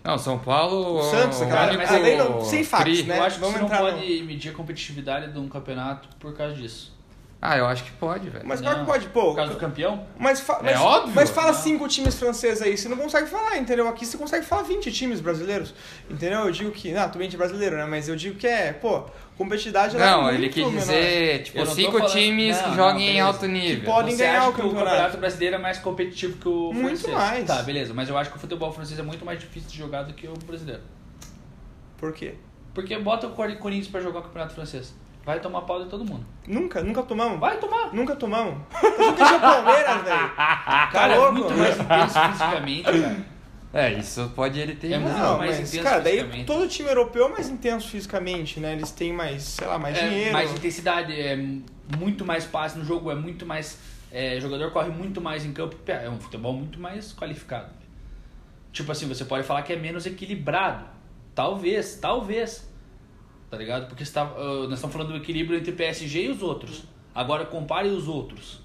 Não, 0.03 0.19
São 0.19 0.39
Paulo. 0.39 0.99
O 0.99 1.03
Santos, 1.11 1.41
o 1.41 1.47
cara, 1.49 1.73
mas 1.77 1.91
além 1.91 2.19
não- 2.19 2.43
sem 2.45 2.63
fatos, 2.65 3.05
né? 3.07 3.19
Eu 3.19 3.23
acho 3.23 3.37
que 3.37 3.41
Vamos 3.41 3.55
você 3.57 3.61
não 3.61 3.67
entrar 3.67 3.83
no- 3.83 3.99
pode 3.99 4.23
medir 4.23 4.51
a 4.51 4.53
competitividade 4.55 5.33
de 5.33 5.39
um 5.39 5.49
campeonato 5.49 6.09
por 6.19 6.35
causa 6.35 6.55
disso. 6.55 6.93
Ah, 7.47 7.59
eu 7.59 7.67
acho 7.67 7.85
que 7.85 7.91
pode, 7.93 8.31
velho. 8.31 8.43
Mas 8.47 8.63
claro 8.63 8.81
que 8.81 8.87
pode, 8.87 9.07
pô. 9.09 9.21
Por 9.27 9.37
causa 9.37 9.53
do 9.53 9.59
campeão? 9.61 10.07
Mas, 10.19 10.41
fa- 10.41 10.61
É 10.63 10.73
mas, 10.73 10.81
óbvio. 10.81 11.13
mas 11.15 11.29
fala 11.29 11.49
Não. 11.53 11.59
cinco 11.59 11.87
times 11.87 12.15
franceses 12.15 12.63
aí, 12.63 12.75
você 12.75 12.89
não 12.89 12.97
consegue 12.97 13.27
falar, 13.29 13.59
entendeu? 13.59 13.87
Aqui 13.87 14.07
você 14.07 14.17
consegue 14.17 14.47
falar 14.47 14.63
20 14.63 14.91
times 14.91 15.21
brasileiros, 15.21 15.75
entendeu? 16.09 16.41
Eu 16.41 16.51
digo 16.51 16.71
que, 16.71 16.91
não, 16.93 17.07
também 17.11 17.29
de 17.29 17.37
brasileiro, 17.37 17.77
né? 17.77 17.85
Mas 17.85 18.09
eu 18.09 18.17
digo 18.17 18.39
que 18.39 18.47
é, 18.47 18.73
pô, 18.73 19.03
competitividade 19.37 19.95
ela 19.95 20.07
Não, 20.23 20.29
é 20.31 20.35
ele 20.37 20.49
quis 20.49 20.65
menor. 20.65 20.79
dizer, 20.79 21.43
tipo, 21.43 21.59
Eu 21.59 21.65
não 21.67 21.71
tô 21.71 21.77
cinco 21.77 21.93
falando- 21.99 22.13
times 22.13 22.57
Não, 22.57 22.63
que 22.63 22.69
não, 22.71 22.77
joguem 22.77 23.03
em 23.03 23.07
beleza. 23.09 23.27
alto 23.27 23.47
nível. 23.47 23.85
podem 23.85 24.17
Você 24.17 24.23
ganhar 24.25 24.39
acha 24.39 24.49
o 24.49 24.53
que 24.55 24.61
o 24.61 24.65
campeonato. 24.65 24.89
campeonato 24.91 25.17
brasileiro 25.19 25.55
é 25.57 25.59
mais 25.59 25.79
competitivo 25.79 26.39
que 26.39 26.49
o 26.49 26.73
Muito 26.73 26.87
francês? 27.03 27.13
mais. 27.15 27.47
Tá, 27.47 27.63
beleza. 27.63 27.93
Mas 27.93 28.09
eu 28.09 28.17
acho 28.17 28.31
que 28.31 28.37
o 28.39 28.41
futebol 28.41 28.73
francês 28.73 28.99
é 28.99 29.03
muito 29.03 29.23
mais 29.23 29.39
difícil 29.39 29.69
de 29.69 29.77
jogar 29.77 30.05
do 30.05 30.15
que 30.15 30.27
o 30.27 30.33
brasileiro. 30.47 30.81
Por 31.99 32.11
quê? 32.15 32.37
Porque 32.73 32.97
bota 32.99 33.27
o 33.27 33.31
Cor- 33.33 33.55
Corinthians 33.59 33.89
pra 33.89 34.01
jogar 34.01 34.21
o 34.21 34.23
campeonato 34.23 34.55
francês. 34.55 34.95
Vai 35.25 35.41
tomar 35.41 35.63
pau 35.63 35.83
de 35.83 35.89
todo 35.89 36.05
mundo. 36.05 36.25
Nunca, 36.47 36.83
nunca 36.83 37.03
tomamos. 37.03 37.41
Vai 37.41 37.57
tomar. 37.59 37.95
Nunca 37.95 38.15
tomamos. 38.15 38.57
Eu 38.83 39.05
joguei 39.05 39.25
o 39.37 39.41
Palmeiras, 39.41 40.03
velho. 40.03 40.31
Cara, 40.93 41.15
é 41.15 41.19
louco? 41.19 41.33
muito 41.33 41.55
mais 41.55 41.79
intenso 41.81 42.21
fisicamente, 42.21 42.83
cara. 42.85 43.35
É, 43.73 43.93
isso 43.95 44.31
pode 44.37 44.61
ele 44.61 44.77
ter. 44.77 44.93
É 44.93 44.99
muito 44.99 45.17
Não, 45.19 45.39
mais 45.39 45.59
mas, 45.59 45.69
intenso 45.75 45.83
cara, 45.89 46.01
daí 46.01 46.45
todo 46.45 46.69
time 46.69 46.89
europeu 46.89 47.27
é 47.27 47.29
mais 47.31 47.49
intenso 47.49 47.89
fisicamente, 47.89 48.61
né? 48.61 48.73
Eles 48.75 48.91
têm 48.93 49.13
mais, 49.13 49.43
sei 49.43 49.67
lá, 49.67 49.79
mais 49.79 49.99
É, 49.99 50.09
dinheiro. 50.09 50.33
mais 50.33 50.53
intensidade, 50.53 51.13
é 51.19 51.35
muito 51.99 52.25
mais 52.25 52.45
passe 52.45 52.79
no 52.79 52.85
jogo, 52.85 53.11
é 53.11 53.15
muito 53.17 53.45
mais. 53.45 53.79
É, 54.13 54.37
o 54.37 54.41
jogador 54.43 54.71
corre 54.71 54.91
muito 54.91 55.21
mais 55.21 55.45
em 55.45 55.53
campo. 55.53 55.75
É 55.89 56.09
um 56.09 56.21
futebol 56.21 56.53
muito 56.53 56.79
mais 56.79 57.13
qualificado. 57.13 57.71
Tipo 58.73 58.93
assim, 58.93 59.09
você 59.09 59.25
pode 59.25 59.45
falar 59.45 59.63
que 59.63 59.73
é 59.73 59.77
menos 59.77 60.07
equilibrado. 60.07 60.85
Talvez, 61.35 61.97
talvez. 61.97 62.69
Tá 63.51 63.57
ligado? 63.57 63.87
Porque 63.89 64.05
tá, 64.05 64.23
ah, 64.23 64.65
nós 64.65 64.75
estamos 64.75 64.93
falando 64.93 65.13
do 65.13 65.17
equilíbrio 65.17 65.59
entre 65.59 65.73
PSG 65.73 66.25
e 66.25 66.29
os 66.29 66.43
outros. 66.43 66.85
Agora 67.15 67.47
compare 67.47 67.89
os 67.89 68.09
outros, 68.09 68.61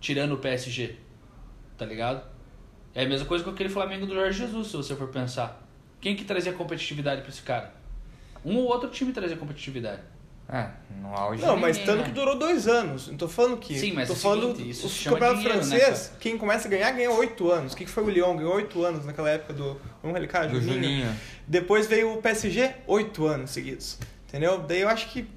tirando 0.00 0.32
o 0.32 0.38
PSG. 0.38 0.96
Tá 1.76 1.86
ligado? 1.86 2.24
É 2.94 3.04
a 3.04 3.08
mesma 3.08 3.26
coisa 3.26 3.42
com 3.44 3.50
aquele 3.50 3.68
Flamengo 3.68 4.06
do 4.06 4.14
Jorge 4.14 4.38
Jesus, 4.38 4.68
se 4.68 4.76
você 4.76 4.94
for 4.94 5.08
pensar. 5.08 5.66
Quem 6.00 6.16
que 6.16 6.24
trazia 6.24 6.52
competitividade 6.52 7.22
pra 7.22 7.30
esse 7.30 7.42
cara? 7.42 7.72
Um 8.44 8.56
ou 8.56 8.64
outro 8.64 8.90
time 8.90 9.12
trazia 9.12 9.36
competitividade. 9.36 10.02
É, 10.48 10.68
no 11.00 11.14
auge. 11.14 11.40
Não, 11.40 11.56
mas 11.56 11.78
ninguém, 11.78 11.86
tanto 11.86 11.98
né? 12.00 12.08
que 12.08 12.10
durou 12.10 12.36
dois 12.36 12.68
anos. 12.68 13.08
Não 13.08 13.16
tô 13.16 13.28
falando 13.28 13.56
que. 13.56 13.78
Sim, 13.78 13.92
mas 13.92 14.08
tô 14.08 14.14
é 14.14 14.16
o 14.16 14.20
falando 14.20 14.56
seguinte, 14.56 14.70
isso 14.70 14.88
chama 14.88 15.16
campeonatos 15.16 15.42
dinheiro, 15.42 15.66
né, 15.66 15.78
francês, 15.78 16.12
quem 16.20 16.36
começa 16.36 16.68
a 16.68 16.70
ganhar, 16.70 16.90
ganha 16.90 17.10
oito 17.10 17.50
anos. 17.50 17.72
O 17.72 17.76
que, 17.76 17.84
que 17.84 17.90
foi 17.90 18.04
o 18.04 18.10
Lyon? 18.10 18.36
Ganhou 18.36 18.54
oito 18.56 18.84
anos 18.84 19.06
naquela 19.06 19.30
época 19.30 19.54
do. 19.54 19.80
Vamos 20.02 20.16
ali, 20.16 20.26
cara, 20.26 20.48
Do 20.48 20.60
Juninho. 20.60 20.82
Juninho. 20.82 21.16
Depois 21.46 21.86
veio 21.86 22.12
o 22.12 22.16
PSG, 22.20 22.74
oito 22.86 23.26
anos 23.26 23.50
seguidos. 23.50 23.98
Entendeu? 24.32 24.58
Daí 24.62 24.80
eu 24.80 24.88
acho 24.88 25.10
que. 25.10 25.28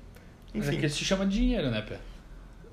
Mas 0.54 0.68
é 0.68 0.70
Enfim. 0.70 0.80
que 0.80 0.86
isso 0.86 0.98
se 1.00 1.04
chama 1.04 1.26
dinheiro, 1.26 1.70
né, 1.70 1.82
Pé? 1.82 1.98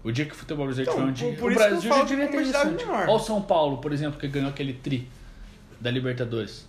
O 0.05 0.13
dia 0.13 0.25
que 0.25 0.33
o 0.33 0.37
futebol 0.37 0.67
brasileiro 0.67 0.93
Então, 0.93 1.03
tiver 1.03 1.11
um 1.11 1.13
dinheiro. 1.35 1.41
por 1.41 1.51
o 1.51 1.55
isso 1.55 1.59
que 1.59 1.65
eu 1.67 1.71
Brasil 1.73 1.91
falo 1.91 2.03
já 2.03 2.09
devia 2.09 2.27
de 2.27 2.33
ter 2.33 2.43
isso. 2.43 2.67
menor. 2.87 3.03
Olha 3.09 3.11
o 3.11 3.19
São 3.19 3.43
Paulo, 3.43 3.79
por 3.79 3.93
exemplo, 3.93 4.21
que 4.21 4.29
ganhou 4.29 4.49
aquele 4.51 4.73
tri 4.75 5.09
da 5.81 5.91
Libertadores. 5.91 6.69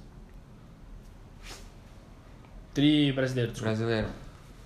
Tri 2.74 3.12
brasileiro, 3.12 3.52
desculpa. 3.52 3.76
Brasileiro. 3.76 4.08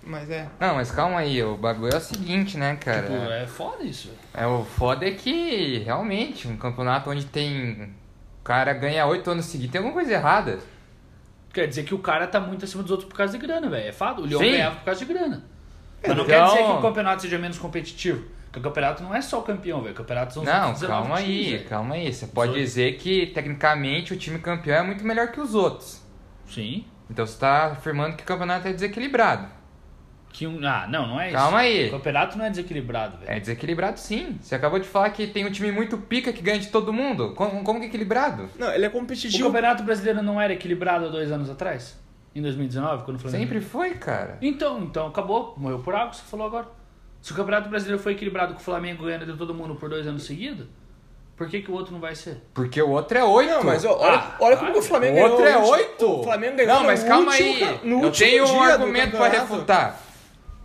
Mas 0.02 0.30
é. 0.30 0.48
Não, 0.58 0.76
mas 0.76 0.90
calma 0.90 1.18
aí, 1.18 1.42
o 1.42 1.56
bagulho 1.56 1.92
é 1.92 1.96
o 1.96 2.00
seguinte, 2.00 2.56
né, 2.56 2.76
cara? 2.76 3.02
Tipo, 3.02 3.14
é 3.30 3.46
foda 3.46 3.82
isso. 3.84 4.08
velho. 4.08 4.18
É, 4.32 4.46
o 4.46 4.64
foda 4.64 5.06
é 5.06 5.10
que, 5.10 5.78
realmente, 5.80 6.48
um 6.48 6.56
campeonato 6.56 7.10
onde 7.10 7.26
tem. 7.26 7.92
O 8.40 8.44
cara 8.44 8.72
ganha 8.72 9.04
oito 9.06 9.30
anos 9.30 9.44
seguidos, 9.44 9.72
tem 9.72 9.78
alguma 9.80 9.92
coisa 9.94 10.12
errada. 10.14 10.58
Quer 11.58 11.66
dizer 11.66 11.82
que 11.84 11.94
o 11.94 11.98
cara 11.98 12.26
tá 12.28 12.38
muito 12.38 12.64
acima 12.64 12.82
dos 12.84 12.92
outros 12.92 13.08
por 13.08 13.16
causa 13.16 13.32
de 13.36 13.44
grana, 13.44 13.68
velho. 13.68 13.88
É 13.88 13.92
fato. 13.92 14.22
O 14.22 14.24
Leão 14.26 14.40
Sim. 14.40 14.52
ganhava 14.52 14.76
por 14.76 14.84
causa 14.84 15.00
de 15.04 15.12
grana. 15.12 15.44
É, 16.02 16.08
Mas 16.08 16.16
não 16.16 16.24
então- 16.24 16.38
quer 16.38 16.52
dizer 16.52 16.64
que 16.64 16.78
o 16.78 16.82
campeonato 16.82 17.22
seja 17.22 17.38
menos 17.38 17.58
competitivo. 17.58 18.24
Porque 18.44 18.60
o 18.60 18.62
campeonato 18.62 19.02
não 19.02 19.12
é 19.14 19.20
só 19.20 19.40
o 19.40 19.42
campeão, 19.42 19.80
velho. 19.82 19.92
O 19.92 19.96
campeonato 19.96 20.34
são 20.34 20.42
os 20.44 20.48
Não, 20.48 20.60
outros 20.68 20.80
19 20.80 21.02
calma 21.08 21.20
times, 21.22 21.46
aí, 21.46 21.52
velho. 21.56 21.68
calma 21.68 21.94
aí. 21.96 22.12
Você 22.14 22.26
pode 22.28 22.50
outros. 22.50 22.66
dizer 22.68 22.96
que, 22.96 23.26
tecnicamente, 23.26 24.12
o 24.12 24.16
time 24.16 24.38
campeão 24.38 24.76
é 24.76 24.82
muito 24.84 25.04
melhor 25.04 25.32
que 25.32 25.40
os 25.40 25.54
outros. 25.54 26.00
Sim. 26.48 26.84
Então 27.10 27.26
você 27.26 27.38
tá 27.38 27.72
afirmando 27.72 28.16
que 28.16 28.22
o 28.22 28.26
campeonato 28.26 28.68
é 28.68 28.72
desequilibrado. 28.72 29.48
Que 30.30 30.46
um... 30.46 30.60
Ah, 30.66 30.86
não, 30.88 31.06
não 31.06 31.20
é 31.20 31.28
isso. 31.28 31.36
Calma 31.36 31.58
aí. 31.58 31.88
O 31.88 31.92
campeonato 31.92 32.36
não 32.38 32.44
é 32.44 32.50
desequilibrado, 32.50 33.16
velho. 33.18 33.30
É 33.30 33.40
desequilibrado 33.40 33.98
sim. 33.98 34.38
Você 34.40 34.54
acabou 34.54 34.78
de 34.78 34.86
falar 34.86 35.10
que 35.10 35.26
tem 35.26 35.44
um 35.46 35.50
time 35.50 35.72
muito 35.72 35.96
pica 35.98 36.32
que 36.32 36.42
ganha 36.42 36.58
de 36.58 36.68
todo 36.68 36.92
mundo. 36.92 37.32
Como, 37.34 37.62
como 37.64 37.78
que 37.80 37.86
é 37.86 37.88
equilibrado? 37.88 38.48
Não, 38.58 38.72
ele 38.72 38.84
é 38.84 38.88
O 38.88 38.92
competitivo. 38.92 39.44
campeonato 39.46 39.82
brasileiro 39.82 40.22
não 40.22 40.40
era 40.40 40.52
equilibrado 40.52 41.06
há 41.06 41.08
dois 41.08 41.32
anos 41.32 41.48
atrás? 41.50 41.98
Em 42.34 42.42
2019, 42.42 43.04
quando 43.04 43.16
o 43.16 43.20
Flamengo... 43.20 43.42
Sempre 43.42 43.60
foi, 43.60 43.94
cara. 43.94 44.38
Então, 44.42 44.80
então 44.82 45.06
acabou. 45.08 45.54
Morreu 45.56 45.78
por 45.80 45.94
água, 45.94 46.12
você 46.12 46.22
falou 46.30 46.46
agora. 46.46 46.66
Se 47.20 47.32
o 47.32 47.34
campeonato 47.34 47.68
brasileiro 47.68 48.00
foi 48.00 48.12
equilibrado 48.12 48.54
com 48.54 48.60
o 48.60 48.62
Flamengo 48.62 49.04
ganhando 49.04 49.26
de 49.26 49.36
todo 49.36 49.52
mundo 49.54 49.74
por 49.74 49.88
dois 49.88 50.06
anos 50.06 50.22
seguidos, 50.24 50.66
por 51.36 51.48
que, 51.48 51.62
que 51.62 51.70
o 51.70 51.74
outro 51.74 51.92
não 51.92 52.00
vai 52.00 52.14
ser? 52.14 52.42
Porque 52.54 52.80
o 52.80 52.90
outro 52.90 53.16
é 53.18 53.24
oito. 53.24 53.50
Não, 53.50 53.64
mas 53.64 53.84
ó, 53.84 53.96
olha, 53.98 54.18
Ah, 54.18 54.36
olha 54.40 54.56
como 54.56 54.72
que 54.72 54.78
o 54.78 54.82
Flamengo 54.82 55.18
O 55.18 55.22
outro 55.22 55.38
ganhou. 55.44 55.50
é 55.50 55.52
no 55.54 55.60
último- 55.66 55.76
oito? 55.88 56.20
O 56.20 56.22
Flamengo 56.24 56.56
ganhou 56.56 56.74
Não, 56.74 56.84
mas 56.84 57.02
calma 57.02 57.30
último 57.32 57.48
aí. 57.66 57.80
no 57.84 58.02
Eu 58.04 58.12
tenho 58.12 58.44
um 58.46 58.62
argumento 58.62 59.10
pra 59.16 59.20
campeonato. 59.26 59.52
refutar. 59.52 60.00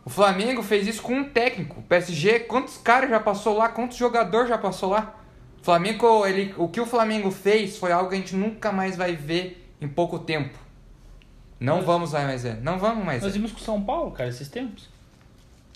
O 0.05 0.09
Flamengo 0.09 0.61
fez 0.61 0.87
isso 0.87 1.01
com 1.01 1.13
um 1.13 1.23
técnico. 1.29 1.79
O 1.79 1.83
PSG, 1.83 2.41
quantos 2.41 2.77
caras 2.77 3.09
já 3.09 3.19
passou 3.19 3.57
lá? 3.57 3.69
Quantos 3.69 3.97
jogadores 3.97 4.49
já 4.49 4.57
passou 4.57 4.89
lá? 4.89 5.15
O 5.61 5.63
Flamengo, 5.63 6.25
ele, 6.25 6.53
o 6.57 6.67
que 6.67 6.81
o 6.81 6.85
Flamengo 6.85 7.31
fez 7.31 7.77
foi 7.77 7.91
algo 7.91 8.09
que 8.09 8.15
a 8.15 8.17
gente 8.17 8.35
nunca 8.35 8.71
mais 8.71 8.97
vai 8.97 9.15
ver 9.15 9.73
em 9.79 9.87
pouco 9.87 10.19
tempo. 10.19 10.57
Não 11.57 11.77
Mas- 11.77 11.85
vamos 11.85 12.11
mais 12.11 12.43
ver. 12.43 12.61
Não 12.61 12.77
vamos 12.77 13.05
mais 13.05 13.23
Nós 13.23 13.33
vimos 13.33 13.53
com 13.53 13.59
o 13.59 13.63
São 13.63 13.81
Paulo, 13.81 14.11
cara, 14.11 14.29
esses 14.29 14.49
tempos. 14.49 14.89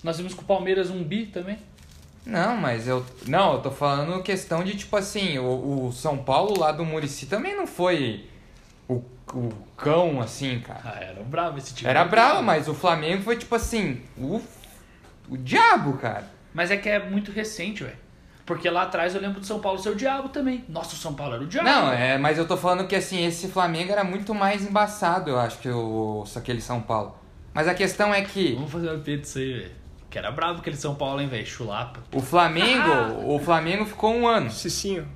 Nós 0.04 0.18
vimos 0.18 0.34
com 0.34 0.42
o 0.42 0.44
Palmeiras 0.44 0.90
um 0.90 1.02
bi 1.02 1.26
também. 1.26 1.58
Não, 2.26 2.54
mas 2.58 2.86
eu. 2.86 3.04
Não, 3.26 3.54
eu 3.54 3.62
tô 3.62 3.70
falando 3.70 4.22
questão 4.22 4.62
de 4.62 4.76
tipo 4.76 4.94
assim, 4.94 5.38
o, 5.38 5.86
o 5.86 5.92
São 5.92 6.18
Paulo 6.18 6.58
lá 6.60 6.70
do 6.70 6.84
Murici 6.84 7.24
também 7.24 7.56
não 7.56 7.66
foi 7.66 8.26
o, 8.86 9.02
o 9.34 9.50
cão 9.76 10.20
assim, 10.20 10.60
cara. 10.60 10.80
Ah, 10.84 10.98
era 11.00 11.22
bravo 11.22 11.58
esse 11.58 11.74
time. 11.74 11.88
Era 11.88 12.04
bravo, 12.04 12.42
mas 12.42 12.68
o 12.68 12.74
Flamengo 12.74 13.22
foi 13.22 13.36
tipo 13.36 13.54
assim, 13.54 14.02
o, 14.16 14.40
o 15.28 15.36
diabo, 15.36 15.94
cara. 15.98 16.24
Mas 16.54 16.70
é 16.70 16.76
que 16.76 16.88
é 16.88 16.98
muito 16.98 17.30
recente, 17.30 17.84
velho. 17.84 17.96
Porque 18.44 18.70
lá 18.70 18.84
atrás 18.84 19.14
eu 19.14 19.20
lembro 19.20 19.40
do 19.40 19.46
São 19.46 19.60
Paulo 19.60 19.78
ser 19.78 19.90
o 19.90 19.94
diabo 19.94 20.30
também. 20.30 20.64
Nossa, 20.68 20.94
o 20.94 20.98
São 20.98 21.12
Paulo 21.12 21.34
era 21.34 21.44
o 21.44 21.46
diabo. 21.46 21.68
Não, 21.68 21.92
é, 21.92 22.16
mas 22.16 22.38
eu 22.38 22.48
tô 22.48 22.56
falando 22.56 22.88
que 22.88 22.96
assim, 22.96 23.26
esse 23.26 23.48
Flamengo 23.48 23.92
era 23.92 24.02
muito 24.02 24.34
mais 24.34 24.66
embaçado, 24.66 25.30
eu 25.30 25.38
acho, 25.38 25.58
que 25.58 25.68
o, 25.68 26.24
aquele 26.34 26.62
São 26.62 26.80
Paulo. 26.80 27.14
Mas 27.52 27.68
a 27.68 27.74
questão 27.74 28.12
é 28.14 28.22
que 28.22 28.54
Vamos 28.54 28.72
fazer 28.72 28.90
uma 28.90 28.98
pizza 29.00 29.38
aí, 29.38 29.52
velho. 29.52 29.72
Que 30.08 30.18
era 30.18 30.30
bravo 30.32 30.60
aquele 30.60 30.76
São 30.76 30.94
Paulo, 30.94 31.20
hein, 31.20 31.28
velho. 31.28 31.46
Chulapa. 31.46 32.00
o 32.14 32.20
Flamengo, 32.20 32.90
o 33.26 33.38
Flamengo 33.38 33.84
ficou 33.84 34.14
um 34.14 34.26
ano. 34.26 34.50
Cicinho. 34.50 35.06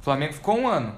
O 0.00 0.04
Flamengo 0.04 0.34
ficou 0.34 0.58
um 0.58 0.68
ano. 0.68 0.94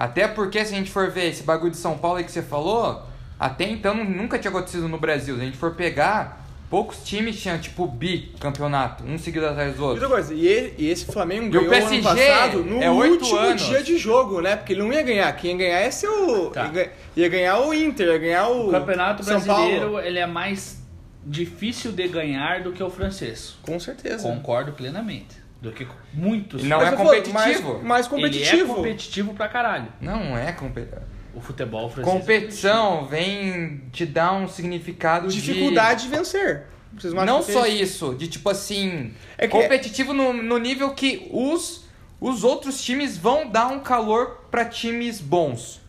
Até 0.00 0.26
porque, 0.26 0.64
se 0.64 0.72
a 0.72 0.78
gente 0.78 0.90
for 0.90 1.10
ver 1.10 1.28
esse 1.28 1.42
bagulho 1.42 1.70
de 1.72 1.76
São 1.76 1.98
Paulo 1.98 2.16
aí 2.16 2.24
que 2.24 2.32
você 2.32 2.40
falou, 2.40 3.02
até 3.38 3.64
então 3.68 3.94
nunca 4.02 4.38
tinha 4.38 4.50
acontecido 4.50 4.88
no 4.88 4.96
Brasil. 4.98 5.34
Se 5.36 5.42
a 5.42 5.44
gente 5.44 5.58
for 5.58 5.74
pegar, 5.74 6.42
poucos 6.70 7.04
times 7.04 7.38
tinham, 7.38 7.58
tipo, 7.58 7.86
bicampeonato, 7.86 9.04
um 9.04 9.18
seguido 9.18 9.46
atrás 9.46 9.74
do 9.76 9.84
outro. 9.84 10.02
Outra 10.02 10.08
coisa, 10.16 10.32
e, 10.32 10.46
ele- 10.46 10.74
e 10.78 10.88
esse 10.88 11.04
Flamengo 11.04 11.44
E 11.46 11.48
o 11.48 11.50
ganhou 11.68 11.68
PSG 11.70 11.94
ano 11.96 12.02
passado 12.02 12.64
no 12.64 12.82
é 12.82 12.90
último 12.90 13.36
anos. 13.36 13.62
dia 13.62 13.82
de 13.82 13.98
jogo, 13.98 14.40
né? 14.40 14.56
Porque 14.56 14.72
ele 14.72 14.82
não 14.82 14.90
ia 14.90 15.02
ganhar. 15.02 15.30
Quem 15.36 15.50
ia 15.52 15.56
ganhar 15.58 15.82
ia 15.82 15.92
ser 15.92 16.08
o. 16.08 16.48
Tá. 16.50 16.70
Ia 17.14 17.28
ganhar 17.28 17.58
o 17.60 17.74
Inter, 17.74 18.06
ia 18.08 18.18
ganhar 18.18 18.48
o. 18.48 18.68
O 18.68 18.70
campeonato 18.70 19.22
São 19.22 19.34
brasileiro, 19.38 19.80
Paulo. 19.80 20.00
ele 20.00 20.18
é 20.18 20.26
mais 20.26 20.80
difícil 21.26 21.92
de 21.92 22.08
ganhar 22.08 22.62
do 22.62 22.72
que 22.72 22.82
o 22.82 22.88
francês. 22.88 23.54
Com 23.62 23.78
certeza. 23.78 24.22
Concordo 24.22 24.72
plenamente. 24.72 25.39
Do 25.60 25.72
que 25.72 25.86
muitos. 26.14 26.62
Não 26.64 26.78
Mas 26.78 26.92
é 26.92 26.96
falo, 26.96 27.08
competitivo. 27.10 27.72
Mais, 27.74 27.84
mais 27.84 28.06
Ele 28.06 28.14
é 28.14 28.16
competitivo. 28.28 28.74
competitivo 28.74 29.34
pra 29.34 29.48
caralho. 29.48 29.88
Não 30.00 30.36
é 30.36 30.52
competição. 30.52 31.02
O 31.34 31.40
futebol 31.40 31.88
francês. 31.90 32.14
é 32.14 32.18
Competição 32.18 33.06
vem 33.06 33.82
te 33.92 34.04
dar 34.06 34.32
um 34.32 34.48
significado 34.48 35.28
Dificuldade 35.28 36.04
de 36.04 36.08
vencer. 36.08 36.64
Vocês 36.92 37.12
de... 37.12 37.16
não 37.16 37.24
Não 37.26 37.44
que 37.44 37.52
só 37.52 37.66
é 37.66 37.68
isso, 37.68 38.14
de 38.14 38.26
tipo 38.26 38.48
assim... 38.48 39.12
É 39.38 39.46
que- 39.46 39.52
competitivo 39.56 40.12
no, 40.12 40.32
no 40.32 40.58
nível 40.58 40.90
que 40.94 41.28
os, 41.30 41.84
os 42.20 42.42
outros 42.42 42.82
times 42.82 43.16
vão 43.16 43.48
dar 43.48 43.68
um 43.68 43.78
calor 43.80 44.44
pra 44.50 44.64
times 44.64 45.20
bons. 45.20 45.80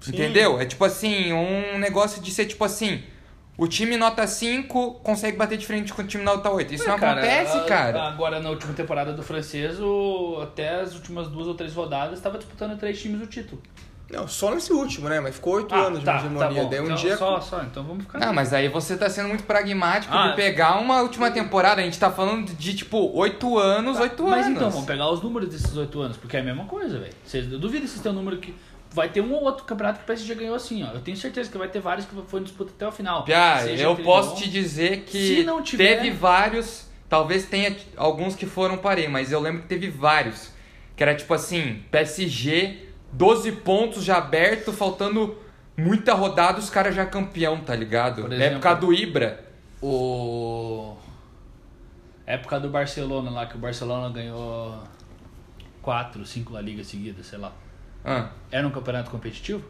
Sim. 0.00 0.12
Entendeu? 0.12 0.60
É 0.60 0.64
tipo 0.66 0.84
assim, 0.84 1.32
um 1.32 1.78
negócio 1.78 2.22
de 2.22 2.30
ser 2.30 2.44
tipo 2.44 2.62
assim... 2.64 3.02
O 3.58 3.66
time 3.66 3.96
nota 3.96 4.24
5 4.26 5.00
consegue 5.02 5.36
bater 5.36 5.58
de 5.58 5.66
frente 5.66 5.92
com 5.92 6.00
o 6.00 6.06
time 6.06 6.22
nota 6.22 6.48
8. 6.48 6.72
Isso 6.74 6.84
É, 6.84 6.88
não 6.88 6.98
cara, 6.98 7.20
acontece, 7.20 7.60
cara. 7.66 8.02
Agora, 8.04 8.38
na 8.40 8.50
última 8.50 8.72
temporada 8.72 9.12
do 9.12 9.22
francês, 9.22 9.80
o- 9.80 10.38
até 10.40 10.80
as 10.80 10.94
últimas 10.94 11.26
duas 11.26 11.48
ou 11.48 11.54
três 11.54 11.74
rodadas, 11.74 12.18
estava 12.18 12.38
disputando 12.38 12.78
três 12.78 13.02
times 13.02 13.20
o 13.20 13.26
título. 13.26 13.60
Não, 14.10 14.26
só 14.26 14.54
nesse 14.54 14.72
último, 14.72 15.06
né? 15.08 15.20
Mas 15.20 15.34
ficou 15.34 15.56
oito 15.56 15.74
Ah, 15.74 15.80
anos 15.88 15.98
de 15.98 16.04
tá, 16.06 16.12
uma 16.12 16.20
hegemonia. 16.20 16.62
bom. 16.62 16.70
Daí 16.70 16.80
um 16.80 16.84
Então, 16.84 16.96
dia. 16.96 17.16
Só, 17.16 17.40
só, 17.42 17.62
então 17.62 17.82
vamos 17.84 18.04
ficar. 18.04 18.18
Não, 18.20 18.32
mas 18.32 18.54
aí 18.54 18.66
você 18.68 18.96
tá 18.96 19.10
sendo 19.10 19.28
muito 19.28 19.44
pragmático 19.44 20.14
Ah. 20.16 20.28
de 20.28 20.36
pegar 20.36 20.78
uma 20.78 21.02
última 21.02 21.30
temporada. 21.30 21.82
A 21.82 21.84
gente 21.84 21.98
tá 21.98 22.10
falando 22.10 22.46
de, 22.54 22.74
tipo, 22.74 23.10
8 23.14 23.58
anos, 23.58 23.98
8 23.98 24.22
Mas 24.22 24.46
anos. 24.46 24.56
então, 24.56 24.70
vamos 24.70 24.86
pegar 24.86 25.10
os 25.10 25.20
números 25.20 25.50
desses 25.50 25.76
oito 25.76 26.00
anos, 26.00 26.16
porque 26.16 26.38
é 26.38 26.40
a 26.40 26.42
mesma 26.44 26.64
coisa, 26.64 26.98
velho. 26.98 27.12
Vocês- 27.22 27.52
Eu 27.52 27.58
duvido 27.58 27.86
se 27.86 28.00
tem 28.00 28.10
um 28.10 28.14
número 28.14 28.38
que. 28.38 28.54
Vai 28.90 29.08
ter 29.10 29.20
um 29.20 29.32
ou 29.34 29.42
outro 29.44 29.64
campeonato 29.64 29.98
que 29.98 30.04
o 30.04 30.06
PSG 30.06 30.34
ganhou 30.34 30.54
assim, 30.54 30.82
ó. 30.82 30.92
Eu 30.92 31.00
tenho 31.00 31.16
certeza 31.16 31.50
que 31.50 31.58
vai 31.58 31.68
ter 31.68 31.78
vários 31.80 32.06
que 32.06 32.14
foi 32.26 32.40
em 32.40 32.42
disputa 32.44 32.72
até 32.74 32.86
o 32.86 32.92
final. 32.92 33.24
Seja 33.62 33.82
eu 33.84 33.96
posso 33.96 34.36
te 34.36 34.48
dizer 34.48 35.00
que 35.04 35.36
Se 35.36 35.44
não 35.44 35.62
tiver- 35.62 35.96
teve 35.96 36.10
vários, 36.10 36.86
talvez 37.08 37.44
tenha 37.46 37.76
alguns 37.96 38.34
que 38.34 38.46
foram 38.46 38.78
parei, 38.78 39.06
mas 39.06 39.30
eu 39.30 39.40
lembro 39.40 39.62
que 39.62 39.68
teve 39.68 39.88
vários. 39.90 40.50
Que 40.96 41.02
era 41.02 41.14
tipo 41.14 41.32
assim, 41.34 41.82
PSG, 41.90 42.88
12 43.12 43.52
pontos 43.52 44.02
já 44.04 44.16
aberto, 44.18 44.72
faltando 44.72 45.36
muita 45.76 46.14
rodada, 46.14 46.58
os 46.58 46.70
caras 46.70 46.94
já 46.94 47.04
campeão, 47.06 47.60
tá 47.60 47.76
ligado? 47.76 48.22
Por 48.22 48.32
exemplo- 48.32 48.54
época 48.56 48.74
do 48.74 48.92
Ibra. 48.92 49.44
O. 49.82 50.96
Época 52.26 52.58
do 52.58 52.68
Barcelona 52.68 53.30
lá, 53.30 53.46
que 53.46 53.54
o 53.56 53.58
Barcelona 53.58 54.08
ganhou 54.10 54.82
quatro, 55.80 56.24
cinco 56.26 56.52
La 56.52 56.60
Liga 56.60 56.82
seguidas, 56.84 57.26
sei 57.26 57.38
lá. 57.38 57.52
Ah, 58.04 58.30
Era 58.50 58.66
um 58.66 58.70
campeonato 58.70 59.10
competitivo? 59.10 59.62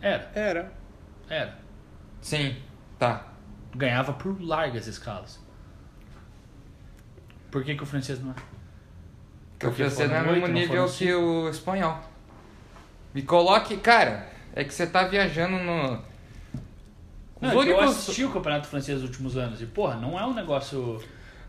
Era, 0.00 0.30
Era. 0.34 0.72
era. 1.28 1.58
sim, 2.20 2.56
tá. 2.98 3.26
Ganhava 3.74 4.12
por 4.12 4.40
largas 4.40 4.86
escalas. 4.86 5.40
Por 7.50 7.64
que, 7.64 7.74
que 7.74 7.82
o 7.82 7.86
francês 7.86 8.20
não 8.22 8.30
é? 8.30 8.34
Porque 8.34 9.66
o 9.66 9.70
Porque 9.70 9.82
francês 9.82 10.10
não 10.10 10.16
é 10.16 10.22
no 10.22 10.32
mesmo 10.32 10.46
nível 10.48 10.86
que 10.88 11.12
o 11.14 11.48
espanhol. 11.48 11.98
Me 13.14 13.22
coloque. 13.22 13.76
Cara, 13.78 14.28
é 14.54 14.64
que 14.64 14.72
você 14.72 14.86
tá 14.86 15.04
viajando 15.08 15.58
no. 15.58 16.02
Não, 17.40 17.48
Os 17.48 17.48
é 17.48 17.50
que 17.50 17.56
eu 17.56 17.60
únicos- 17.78 17.84
assisti 17.96 18.24
o 18.24 18.32
Campeonato 18.32 18.66
Francês 18.68 19.00
nos 19.00 19.08
últimos 19.10 19.36
anos. 19.36 19.60
E, 19.62 19.66
porra, 19.66 19.96
não 19.96 20.18
é 20.18 20.24
um 20.26 20.34
negócio. 20.34 21.00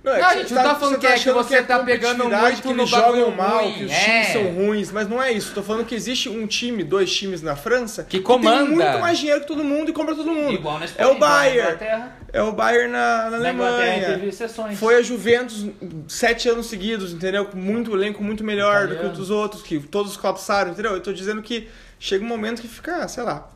Não, 0.02 0.14
Não, 0.14 0.20
que 0.20 0.26
a 0.26 0.38
gente 0.38 0.54
não 0.54 0.64
tá 0.64 0.76
falando 0.76 0.94
você 0.96 1.00
que 1.00 1.08
é 1.08 1.20
que 1.20 1.32
você 1.32 1.56
é 1.56 1.62
tá 1.64 1.80
pegando 1.80 2.24
muito 2.30 2.62
que 2.62 2.68
no 2.74 2.82
eles 2.84 2.90
jogam 2.90 3.32
mal, 3.32 3.64
ruim, 3.64 3.74
que 3.74 3.84
os 3.84 3.92
é. 3.92 4.04
times 4.06 4.28
são 4.28 4.44
ruins, 4.54 4.92
mas 4.94 5.10
não 5.10 5.22
é 5.22 5.32
isso. 5.34 5.54
Tô 5.54 5.62
falando 5.62 5.86
que 5.86 5.94
existe 5.94 6.30
um 6.30 6.48
time, 6.48 6.86
dois 6.86 7.14
times 7.14 7.42
na 7.42 7.56
França 7.58 8.06
Que 8.06 8.22
comanda. 8.22 8.64
tem 8.64 8.76
muito 8.76 9.00
mais 9.00 9.18
dinheiro 9.20 9.42
que 9.42 9.48
todo 9.48 9.62
mundo 9.62 9.90
e 9.90 9.94
compra 9.94 10.16
todo 10.16 10.32
mundo. 10.32 10.54
Igual 10.54 10.80
na 10.80 10.86
é 10.86 10.88
Espanha, 10.88 11.10
o 11.10 11.16
igual 11.16 11.30
na 11.30 11.36
Bayern. 11.36 11.60
Inglaterra. 11.68 12.18
É 12.32 12.42
o 12.42 12.52
Bayern 12.54 12.92
na, 12.94 13.24
na 13.24 13.30
Na 13.32 13.36
Alemanha. 13.38 14.06
teve 14.14 14.28
exceções. 14.28 14.80
Foi 14.80 14.96
a 14.96 15.02
Juventus 15.02 15.66
sete 16.08 16.48
anos 16.48 16.68
seguidos, 16.68 17.12
entendeu? 17.12 17.46
Com 17.46 17.58
muito 17.58 17.94
elenco 17.94 18.24
muito 18.24 18.44
melhor 18.44 18.84
do 18.84 18.88
que 18.88 18.94
Italiano. 18.94 19.12
os 19.12 19.18
dos 19.18 19.30
outros, 19.30 19.62
que 19.64 19.80
todos 19.80 20.16
colapsaram, 20.16 20.72
entendeu? 20.72 20.94
Eu 20.94 21.02
tô 21.02 21.12
dizendo 21.12 21.42
que 21.42 21.68
chega 22.00 22.24
um 22.24 22.28
momento 22.28 22.62
que 22.62 22.68
fica, 22.70 23.06
sei 23.10 23.24
lá. 23.24 23.50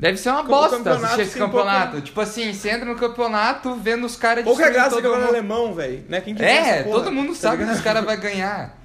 Deve 0.00 0.16
ser 0.16 0.30
uma 0.30 0.40
O 0.40 0.44
bosta 0.44 0.76
assistir 0.94 1.20
esse 1.20 1.38
campeonato. 1.38 1.90
pouca- 1.92 2.06
Tipo 2.06 2.20
assim, 2.22 2.52
você 2.54 2.70
entra 2.70 2.86
no 2.86 2.96
campeonato 2.96 3.74
vendo 3.74 4.06
os 4.06 4.16
caras 4.16 4.44
Pouca 4.44 4.62
destruindo 4.62 4.80
graça 4.88 4.96
que 4.96 5.02
todo 5.02 5.14
é 5.14 5.18
mundo. 5.18 5.28
alemão, 5.28 5.74
velho. 5.74 6.04
Né? 6.08 6.20
Quem 6.22 6.34
que 6.34 6.42
É, 6.42 6.82
porra, 6.84 6.94
todo 7.00 7.12
mundo 7.12 7.28
tá 7.28 7.34
sabe 7.34 7.56
que 7.58 7.62
ligado? 7.64 7.76
os 7.76 7.82
caras 7.82 8.04
vão 8.04 8.16
ganhar. 8.18 8.78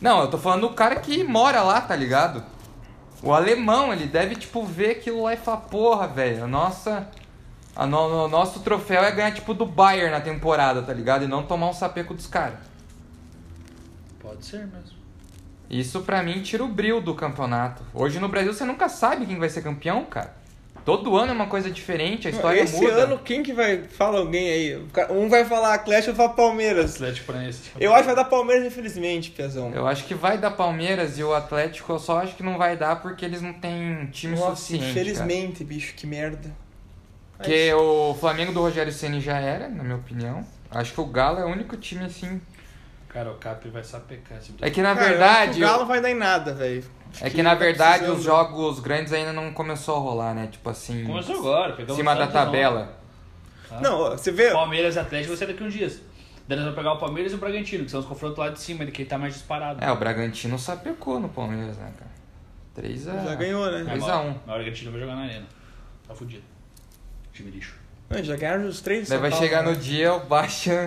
Não, 0.00 0.20
eu 0.22 0.28
tô 0.28 0.36
falando 0.38 0.62
do 0.62 0.74
cara 0.74 0.96
que 0.96 1.22
mora 1.22 1.62
lá, 1.62 1.80
tá 1.80 1.94
ligado? 1.94 2.42
O 3.22 3.32
alemão, 3.32 3.92
ele 3.92 4.06
deve, 4.06 4.34
tipo, 4.34 4.64
ver 4.64 4.90
aquilo 4.90 5.22
lá 5.22 5.34
e 5.34 5.36
falar, 5.36 5.58
porra, 5.58 6.08
velho, 6.08 6.48
nossa. 6.48 7.06
A 7.76 7.86
no, 7.86 8.24
o 8.24 8.28
nosso 8.28 8.58
troféu 8.60 9.04
é 9.04 9.10
ganhar, 9.12 9.30
tipo, 9.32 9.54
do 9.54 9.64
Bayern 9.66 10.10
na 10.10 10.20
temporada, 10.20 10.82
tá 10.82 10.92
ligado? 10.92 11.24
E 11.24 11.28
não 11.28 11.44
tomar 11.44 11.68
um 11.68 11.72
sapeco 11.72 12.12
dos 12.12 12.26
caras. 12.26 12.58
Pode 14.20 14.44
ser 14.44 14.66
mesmo. 14.66 14.96
Isso 15.70 16.00
pra 16.00 16.22
mim 16.22 16.42
tira 16.42 16.64
o 16.64 16.68
brilho 16.68 17.00
do 17.00 17.14
campeonato. 17.14 17.82
Hoje 17.94 18.18
no 18.18 18.28
Brasil 18.28 18.52
você 18.52 18.64
nunca 18.64 18.88
sabe 18.88 19.26
quem 19.26 19.38
vai 19.38 19.48
ser 19.48 19.62
campeão, 19.62 20.04
cara. 20.04 20.34
Todo 20.86 21.16
ano 21.16 21.32
é 21.32 21.34
uma 21.34 21.48
coisa 21.48 21.68
diferente, 21.68 22.28
a 22.28 22.30
história 22.30 22.60
Esse 22.60 22.80
muda. 22.80 22.94
ano, 23.04 23.18
quem 23.18 23.42
que 23.42 23.52
vai. 23.52 23.82
Fala 23.88 24.20
alguém 24.20 24.48
aí. 24.48 24.86
Cara- 24.92 25.12
Um 25.12 25.28
vai 25.28 25.44
falar 25.44 25.74
Atlético, 25.74 26.10
outro 26.12 26.22
fala 26.24 26.34
Palmeiras. 26.36 26.94
Atlético 26.94 27.26
Paranaense. 27.26 27.60
Eu 27.80 27.92
acho 27.92 28.02
que 28.02 28.06
vai 28.06 28.14
dar 28.14 28.24
Palmeiras, 28.24 28.64
infelizmente, 28.66 29.30
Piazão. 29.32 29.72
Eu 29.74 29.84
acho 29.86 30.04
que 30.04 30.14
vai 30.14 30.38
dar 30.38 30.52
Palmeiras 30.52 31.18
e 31.18 31.24
o 31.24 31.34
Atlético, 31.34 31.92
eu 31.92 31.98
só 31.98 32.20
acho 32.20 32.36
que 32.36 32.42
não 32.44 32.56
vai 32.56 32.76
dar 32.76 33.02
porque 33.02 33.24
eles 33.24 33.42
não 33.42 33.52
têm 33.52 34.06
time 34.12 34.36
Nossa, 34.36 34.54
suficiente. 34.54 34.80
cara. 34.84 34.90
infelizmente, 34.92 35.64
bicho, 35.64 35.92
que 35.96 36.06
merda. 36.06 36.54
Porque 37.36 37.72
o 37.74 38.14
Flamengo 38.18 38.52
do 38.52 38.60
Rogério 38.60 38.92
Ceni 38.92 39.20
já 39.20 39.38
era, 39.40 39.68
na 39.68 39.82
minha 39.82 39.96
opinião. 39.96 40.46
Acho 40.70 40.94
que 40.94 41.00
o 41.00 41.06
Galo 41.06 41.40
é 41.40 41.44
o 41.44 41.48
único 41.48 41.76
time 41.76 42.04
assim. 42.04 42.40
Cara, 43.08 43.30
o 43.32 43.34
Capri 43.34 43.70
vai 43.70 43.82
sapecar 43.82 44.38
esse 44.38 44.54
É 44.60 44.70
que 44.70 44.80
na 44.80 44.94
Cara, 44.94 45.00
eu 45.06 45.10
acho 45.10 45.18
verdade. 45.18 45.50
que 45.58 45.64
o 45.64 45.68
Galo 45.68 45.84
vai 45.86 46.00
dar 46.00 46.10
em 46.10 46.14
nada, 46.14 46.54
velho. 46.54 46.84
É 47.20 47.30
que 47.30 47.42
na 47.42 47.50
tá 47.50 47.56
verdade 47.56 47.98
precisando. 48.04 48.18
os 48.18 48.24
jogos 48.24 48.80
grandes 48.80 49.12
ainda 49.12 49.32
não 49.32 49.52
começou 49.52 49.96
a 49.96 49.98
rolar, 49.98 50.34
né? 50.34 50.48
Tipo 50.50 50.70
assim. 50.70 51.04
Começou 51.04 51.36
agora, 51.36 51.72
Em 51.72 51.76
pegamos 51.76 51.96
cima 51.96 52.14
da 52.14 52.26
tabela. 52.26 52.96
tá? 53.68 53.80
Não, 53.80 54.10
você 54.10 54.30
vê. 54.30 54.50
Palmeiras 54.50 54.96
e 54.96 54.98
Atlético 54.98 55.28
vai 55.30 55.36
ser 55.36 55.46
daqui 55.46 55.62
uns 55.62 55.72
dias. 55.72 56.00
Daí 56.48 56.56
nós 56.56 56.64
vamos 56.66 56.78
pegar 56.78 56.92
o 56.92 56.98
Palmeiras 56.98 57.32
e 57.32 57.34
o 57.34 57.38
Bragantino, 57.38 57.84
que 57.84 57.90
são 57.90 58.00
os 58.00 58.06
confrontos 58.06 58.38
lá 58.38 58.50
de 58.50 58.60
cima, 58.60 58.84
de 58.86 58.92
quem 58.92 59.04
tá 59.04 59.18
mais 59.18 59.34
disparado. 59.34 59.82
É, 59.82 59.90
o 59.90 59.96
Bragantino 59.96 60.58
sapecou 60.58 61.18
no 61.18 61.28
Palmeiras, 61.28 61.76
né, 61.76 61.92
cara? 61.98 62.10
3 62.74 63.08
a 63.08 63.24
Já 63.24 63.34
ganhou, 63.34 63.66
né? 63.66 63.82
Três 63.84 64.00
Mas 64.00 64.08
a 64.08 64.20
o 64.20 64.26
um. 64.26 64.30
o 64.30 64.34
Bragantino 64.34 64.92
vai 64.92 65.00
jogar 65.00 65.16
na 65.16 65.22
arena. 65.22 65.46
Tá 66.06 66.14
fudido. 66.14 66.44
Time 67.32 67.50
lixo. 67.50 67.74
Não, 68.08 68.22
já 68.22 68.36
ganharam 68.36 68.66
os 68.68 68.80
três. 68.80 69.08
Daí 69.08 69.18
vai 69.18 69.32
chegar 69.32 69.64
né? 69.64 69.70
no 69.70 69.76
dia 69.76 70.14
o 70.14 70.20
Baixa. 70.20 70.84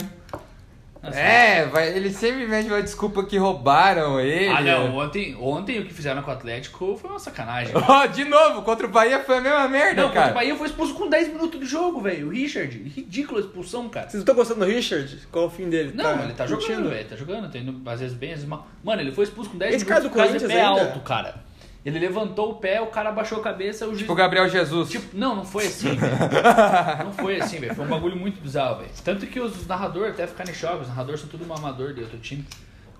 É, 1.01 1.65
vai, 1.67 1.95
ele 1.95 2.11
sempre 2.11 2.45
mete 2.45 2.67
uma 2.67 2.81
desculpa 2.83 3.23
que 3.25 3.37
roubaram 3.37 4.19
ele. 4.19 4.49
Ah, 4.49 4.61
não. 4.61 4.97
Ontem, 4.97 5.33
ontem 5.39 5.79
o 5.79 5.85
que 5.85 5.93
fizeram 5.93 6.21
com 6.21 6.29
o 6.29 6.33
Atlético 6.33 6.97
foi 6.99 7.09
uma 7.09 7.19
sacanagem. 7.19 7.73
Ó, 7.87 8.05
de 8.05 8.25
novo, 8.25 8.61
contra 8.63 8.85
o 8.85 8.89
Bahia 8.89 9.19
foi 9.23 9.37
a 9.37 9.41
mesma 9.41 9.67
merda, 9.69 10.01
Não, 10.01 10.07
contra 10.09 10.21
cara. 10.21 10.31
o 10.31 10.35
Bahia 10.35 10.55
foi 10.57 10.67
expulso 10.67 10.93
com 10.93 11.07
10 11.09 11.29
minutos 11.29 11.57
de 11.59 11.65
jogo, 11.65 12.01
velho. 12.01 12.27
O 12.27 12.31
Richard. 12.31 12.77
Ridícula 12.95 13.39
a 13.39 13.43
expulsão, 13.43 13.87
cara. 13.87 14.05
Vocês 14.09 14.15
não 14.15 14.21
estão 14.21 14.35
gostando 14.35 14.59
do 14.59 14.65
Richard? 14.65 15.19
Qual 15.31 15.45
o 15.45 15.49
fim 15.49 15.69
dele? 15.69 15.91
Não, 15.95 16.21
ele 16.23 16.33
tá 16.33 16.45
jogando, 16.45 16.89
velho. 16.89 17.07
Tá 17.07 17.15
jogando, 17.15 17.49
tá 17.51 17.57
indo 17.57 17.89
às 17.89 17.99
vezes 18.01 18.15
bem, 18.17 18.29
às 18.31 18.35
vezes 18.35 18.49
mal. 18.49 18.67
Mano, 18.83 19.01
ele 19.01 19.11
foi 19.13 19.23
expulso 19.23 19.49
com 19.51 19.57
10 19.57 19.75
Esse 19.75 19.85
cara 19.85 20.01
minutos 20.01 20.11
do 20.11 20.21
por 20.21 20.29
causa 20.29 20.37
de 20.39 20.45
Corinthians 20.53 20.69
ainda? 20.75 20.85
alto, 20.91 20.99
cara. 21.01 21.48
Ele 21.85 21.97
levantou 21.97 22.51
o 22.51 22.55
pé, 22.55 22.81
o 22.81 22.87
cara 22.87 23.09
abaixou 23.09 23.39
a 23.39 23.41
cabeça, 23.41 23.85
o 23.85 23.89
juiz... 23.89 23.99
Tipo 23.99 24.11
o 24.11 24.15
Gabriel 24.15 24.49
Jesus. 24.49 24.89
Tipo, 24.89 25.17
não, 25.17 25.35
não 25.35 25.45
foi 25.45 25.67
assim, 25.67 25.95
velho. 25.95 26.17
Não 27.05 27.13
foi 27.13 27.39
assim, 27.39 27.59
velho. 27.59 27.73
Foi 27.73 27.85
um 27.85 27.89
bagulho 27.89 28.17
muito 28.17 28.41
bizarro, 28.41 28.79
velho. 28.79 28.91
Tanto 29.03 29.25
que 29.25 29.39
os 29.39 29.65
narradores 29.65 30.13
até 30.13 30.27
ficaram 30.27 30.51
em 30.51 30.53
choque. 30.53 30.81
Os 30.81 30.87
narradores 30.89 31.21
são 31.21 31.29
tudo 31.29 31.47
um 31.47 31.53
amador 31.53 31.93
de 31.93 32.01
outro 32.01 32.19
time. 32.19 32.45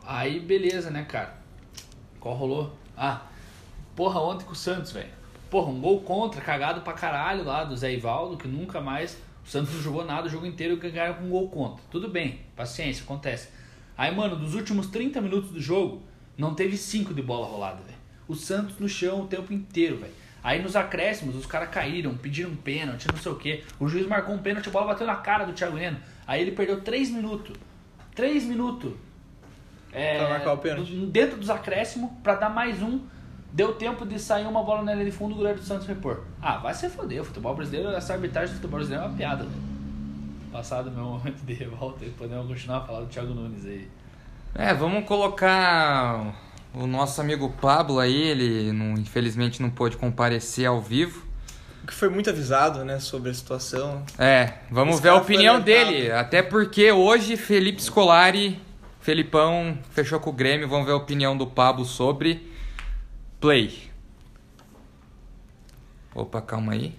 Aí, 0.05 0.39
beleza, 0.39 0.89
né, 0.89 1.03
cara? 1.03 1.35
Qual 2.19 2.33
rolou? 2.33 2.73
Ah, 2.97 3.21
porra, 3.95 4.21
ontem 4.21 4.45
com 4.45 4.53
o 4.53 4.55
Santos, 4.55 4.91
velho. 4.91 5.09
Porra, 5.49 5.69
um 5.69 5.81
gol 5.81 6.01
contra, 6.01 6.39
cagado 6.41 6.81
pra 6.81 6.93
caralho 6.93 7.43
lá 7.43 7.63
do 7.63 7.75
Zé 7.75 7.93
Ivaldo, 7.93 8.37
que 8.37 8.47
nunca 8.47 8.79
mais. 8.79 9.17
O 9.45 9.49
Santos 9.49 9.73
não 9.73 9.81
jogou 9.81 10.05
nada 10.05 10.27
o 10.27 10.29
jogo 10.29 10.45
inteiro 10.45 10.75
e 10.75 10.77
ganharam 10.77 11.15
com 11.15 11.25
um 11.25 11.29
gol 11.29 11.49
contra. 11.49 11.83
Tudo 11.91 12.07
bem, 12.07 12.39
paciência, 12.55 13.03
acontece. 13.03 13.49
Aí, 13.97 14.13
mano, 14.15 14.35
dos 14.35 14.53
últimos 14.55 14.87
30 14.87 15.19
minutos 15.19 15.51
do 15.51 15.59
jogo, 15.59 16.03
não 16.37 16.53
teve 16.53 16.77
5 16.77 17.13
de 17.13 17.21
bola 17.21 17.47
rolada. 17.47 17.88
O 18.29 18.35
Santos 18.35 18.79
no 18.79 18.87
chão 18.87 19.21
o 19.21 19.27
tempo 19.27 19.51
inteiro, 19.51 19.97
velho. 19.97 20.13
Aí 20.41 20.61
nos 20.61 20.75
acréscimos, 20.75 21.35
os 21.35 21.45
caras 21.45 21.69
caíram, 21.69 22.15
pediram 22.15 22.55
pênalti, 22.55 23.07
não 23.11 23.19
sei 23.19 23.31
o 23.31 23.35
quê. 23.35 23.63
O 23.79 23.89
juiz 23.89 24.07
marcou 24.07 24.33
um 24.33 24.37
pênalti, 24.37 24.69
a 24.69 24.71
bola 24.71 24.87
bateu 24.87 25.05
na 25.05 25.15
cara 25.15 25.43
do 25.43 25.51
Thiago 25.51 25.77
Heleno. 25.77 25.97
Aí 26.25 26.41
ele 26.41 26.51
perdeu 26.51 26.79
3 26.79 27.09
minutos. 27.09 27.57
3 28.15 28.45
minutos. 28.45 28.93
É, 29.91 30.17
Pra 30.19 30.29
marcar 30.29 30.53
o 30.53 30.57
pênalti. 30.59 30.95
Dentro 31.07 31.37
dos 31.37 31.49
acréscimos, 31.49 32.11
pra 32.23 32.35
dar 32.35 32.49
mais 32.49 32.81
um. 32.81 33.01
Deu 33.51 33.73
tempo 33.73 34.05
de 34.05 34.19
sair 34.19 34.45
uma 34.45 34.63
bola 34.63 34.83
na 34.83 34.93
linha 34.93 35.05
de 35.05 35.11
fundo, 35.11 35.33
o 35.33 35.37
goleiro 35.37 35.59
do 35.59 35.65
Santos 35.65 35.87
repor. 35.87 36.23
Ah, 36.39 36.57
vai 36.57 36.73
se 36.73 36.87
foder. 36.87 37.21
O 37.21 37.25
futebol 37.25 37.55
brasileiro, 37.55 37.89
essa 37.89 38.13
arbitragem 38.13 38.49
do 38.49 38.55
futebol 38.57 38.77
brasileiro 38.77 39.05
é 39.05 39.07
uma 39.07 39.17
piada, 39.17 39.43
velho. 39.43 39.69
Passado 40.51 40.91
meu 40.91 41.03
momento 41.03 41.41
de 41.43 41.53
revolta, 41.53 42.05
e 42.05 42.09
podemos 42.11 42.47
continuar 42.47 42.77
a 42.77 42.81
falar 42.81 42.99
do 43.01 43.07
Thiago 43.07 43.33
Nunes 43.33 43.65
aí. 43.65 43.89
É, 44.55 44.73
vamos 44.73 45.05
colocar 45.05 46.33
o 46.73 46.85
nosso 46.87 47.19
amigo 47.21 47.49
Pablo 47.61 47.99
aí, 47.99 48.15
ele 48.21 48.71
não- 48.71 48.93
infelizmente 48.93 49.61
não 49.61 49.69
pôde 49.69 49.97
comparecer 49.97 50.65
ao 50.65 50.81
vivo. 50.81 51.27
Que 51.87 51.93
foi 51.93 52.09
muito 52.09 52.29
avisado, 52.29 52.83
né, 52.85 52.99
sobre 52.99 53.31
a 53.31 53.33
situação. 53.33 54.05
É, 54.17 54.53
vamos 54.69 54.95
Esse 54.95 55.03
ver 55.03 55.09
a 55.09 55.15
opinião 55.15 55.59
dele. 55.59 56.11
Até 56.11 56.43
porque 56.43 56.91
hoje 56.91 57.35
Felipe 57.35 57.81
Scolari, 57.81 58.61
Felipão, 59.01 59.79
fechou 59.91 60.19
com 60.19 60.29
o 60.29 60.33
Grêmio. 60.33 60.67
Vamos 60.67 60.85
ver 60.85 60.91
a 60.91 60.97
opinião 60.97 61.35
do 61.35 61.47
Pablo 61.47 61.85
sobre 61.85 62.47
Play. 63.41 63.89
Opa, 66.13 66.41
calma 66.41 66.73
aí. 66.73 66.93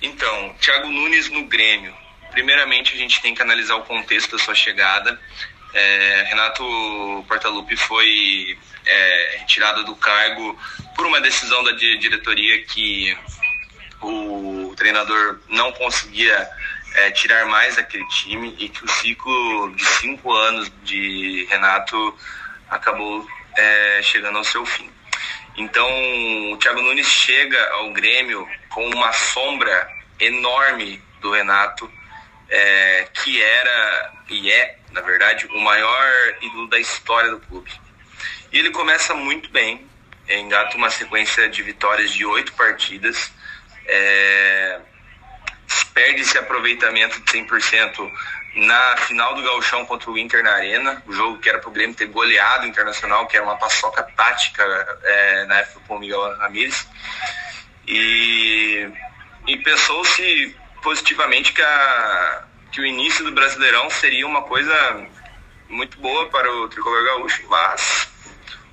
Então, 0.00 0.54
Thiago 0.60 0.88
Nunes 0.88 1.30
no 1.30 1.46
Grêmio. 1.46 1.94
Primeiramente, 2.30 2.92
a 2.94 2.96
gente 2.96 3.20
tem 3.22 3.34
que 3.34 3.40
analisar 3.42 3.76
o 3.76 3.82
contexto 3.82 4.32
da 4.36 4.38
sua 4.38 4.54
chegada. 4.54 5.18
É, 5.78 6.24
Renato 6.28 6.64
Portaluppi 7.28 7.76
foi 7.76 8.58
é, 8.86 9.36
retirado 9.40 9.84
do 9.84 9.94
cargo 9.94 10.58
por 10.94 11.04
uma 11.04 11.20
decisão 11.20 11.62
da 11.62 11.72
di- 11.72 11.98
diretoria 11.98 12.64
que 12.64 13.14
o 14.00 14.72
treinador 14.74 15.38
não 15.48 15.70
conseguia 15.72 16.48
é, 16.94 17.10
tirar 17.10 17.44
mais 17.44 17.76
daquele 17.76 18.06
time 18.08 18.56
e 18.58 18.70
que 18.70 18.82
o 18.84 18.88
ciclo 18.88 19.74
de 19.76 19.84
cinco 19.84 20.32
anos 20.32 20.72
de 20.82 21.46
Renato 21.50 22.18
acabou 22.70 23.26
é, 23.56 24.00
chegando 24.02 24.38
ao 24.38 24.44
seu 24.44 24.64
fim. 24.64 24.90
Então, 25.58 25.86
o 26.52 26.56
Thiago 26.56 26.80
Nunes 26.80 27.06
chega 27.06 27.62
ao 27.72 27.92
Grêmio 27.92 28.48
com 28.70 28.86
uma 28.88 29.12
sombra 29.12 29.88
enorme 30.20 31.02
do 31.20 31.32
Renato, 31.32 31.90
é, 32.48 33.08
que 33.12 33.42
era 33.42 34.12
e 34.28 34.50
é, 34.50 34.78
na 34.92 35.00
verdade, 35.00 35.46
o 35.46 35.60
maior 35.60 36.34
ídolo 36.40 36.68
da 36.68 36.78
história 36.78 37.30
do 37.30 37.40
clube. 37.40 37.70
E 38.52 38.58
ele 38.58 38.70
começa 38.70 39.14
muito 39.14 39.50
bem, 39.50 39.86
engata 40.28 40.76
uma 40.76 40.90
sequência 40.90 41.48
de 41.48 41.62
vitórias 41.62 42.12
de 42.12 42.24
oito 42.24 42.52
partidas, 42.54 43.30
é, 43.86 44.80
perde 45.94 46.22
esse 46.22 46.36
aproveitamento 46.38 47.20
de 47.20 47.32
100% 47.32 48.10
na 48.56 48.96
final 48.96 49.34
do 49.34 49.42
Gauchão 49.42 49.84
contra 49.84 50.10
o 50.10 50.18
Inter 50.18 50.42
na 50.42 50.52
Arena, 50.52 51.02
o 51.06 51.12
jogo 51.12 51.38
que 51.38 51.48
era 51.48 51.58
pro 51.58 51.70
Grêmio 51.70 51.94
ter 51.94 52.06
goleado 52.06 52.64
o 52.64 52.68
Internacional, 52.68 53.26
que 53.26 53.36
era 53.36 53.44
uma 53.44 53.56
paçoca 53.56 54.02
tática 54.02 54.64
é, 55.04 55.44
na 55.44 55.58
época 55.60 55.80
com 55.86 55.96
o 55.96 56.00
Miguel 56.00 56.36
Ramírez. 56.38 56.88
E, 57.86 58.88
e 59.46 59.56
pensou-se 59.58 60.56
positivamente 60.86 61.52
que, 61.52 61.60
a, 61.60 62.44
que 62.70 62.80
o 62.80 62.86
início 62.86 63.24
do 63.24 63.32
Brasileirão 63.32 63.90
seria 63.90 64.24
uma 64.24 64.42
coisa 64.42 65.04
muito 65.68 65.98
boa 65.98 66.28
para 66.28 66.48
o 66.48 66.68
tricolor 66.68 67.04
gaúcho, 67.04 67.42
mas 67.48 68.08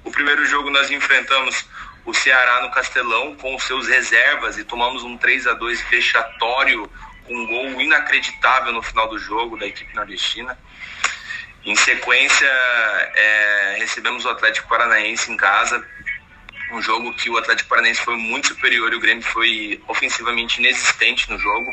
o 0.03 0.11
primeiro 0.11 0.45
jogo 0.45 0.69
nós 0.69 0.91
enfrentamos 0.91 1.65
o 2.05 2.13
Ceará 2.13 2.61
no 2.61 2.69
Castelão 2.69 3.35
com 3.37 3.55
os 3.55 3.63
seus 3.63 3.87
reservas 3.87 4.59
e 4.59 4.63
tomamos 4.63 5.03
um 5.03 5.17
3 5.17 5.47
a 5.47 5.53
2 5.53 5.81
vexatório 5.89 6.87
com 7.25 7.33
um 7.33 7.47
gol 7.47 7.81
inacreditável 7.81 8.71
no 8.71 8.83
final 8.83 9.09
do 9.09 9.17
jogo 9.17 9.57
da 9.57 9.65
equipe 9.65 9.95
nordestina. 9.95 10.55
Em 11.65 11.75
sequência, 11.75 12.45
é, 12.45 13.77
recebemos 13.79 14.23
o 14.25 14.29
Atlético 14.29 14.69
Paranaense 14.69 15.31
em 15.31 15.37
casa 15.37 15.83
Um 16.73 16.81
jogo 16.81 17.13
que 17.13 17.29
o 17.29 17.37
Atlético 17.37 17.69
Paranaense 17.69 18.01
foi 18.01 18.17
muito 18.17 18.47
superior 18.47 18.91
e 18.91 18.95
o 18.95 18.99
Grêmio 18.99 19.23
foi 19.23 19.79
ofensivamente 19.87 20.59
inexistente 20.59 21.29
no 21.29 21.37
jogo. 21.37 21.71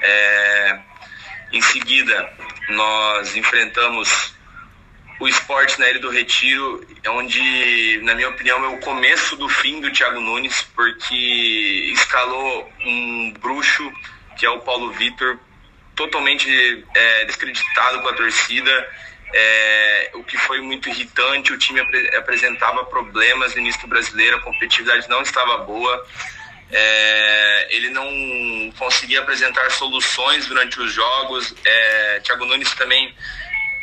É, 0.00 0.80
em 1.52 1.60
seguida, 1.60 2.32
nós 2.70 3.36
enfrentamos 3.36 4.34
o 5.20 5.28
esporte 5.28 5.78
na 5.78 5.88
Ilha 5.90 6.00
do 6.00 6.08
Retiro, 6.08 6.84
onde, 7.10 8.00
na 8.02 8.14
minha 8.14 8.30
opinião, 8.30 8.64
é 8.64 8.68
o 8.68 8.78
começo 8.78 9.36
do 9.36 9.50
fim 9.50 9.82
do 9.82 9.92
Thiago 9.92 10.18
Nunes, 10.18 10.62
porque 10.74 11.90
escalou 11.92 12.72
um 12.86 13.34
bruxo, 13.38 13.92
que 14.38 14.46
é 14.46 14.50
o 14.50 14.60
Paulo 14.60 14.90
Vitor, 14.92 15.38
totalmente 15.94 16.48
é, 16.94 17.24
descreditado 17.26 18.00
com 18.00 18.08
a 18.08 18.14
torcida, 18.14 18.90
é, 19.32 20.10
o 20.14 20.22
que 20.22 20.36
foi 20.36 20.60
muito 20.60 20.88
irritante. 20.88 21.52
O 21.52 21.58
time 21.58 21.80
apre 21.80 22.16
apresentava 22.16 22.84
problemas 22.84 23.54
no 23.54 23.60
início 23.60 23.80
do 23.82 23.88
brasileiro, 23.88 24.36
a 24.36 24.40
competitividade 24.40 25.08
não 25.08 25.22
estava 25.22 25.58
boa. 25.58 26.06
É, 26.70 27.68
ele 27.70 27.90
não 27.90 28.72
conseguia 28.78 29.20
apresentar 29.20 29.70
soluções 29.70 30.46
durante 30.46 30.80
os 30.80 30.92
jogos. 30.92 31.54
É, 31.64 32.20
Thiago 32.20 32.46
Nunes 32.46 32.72
também 32.74 33.14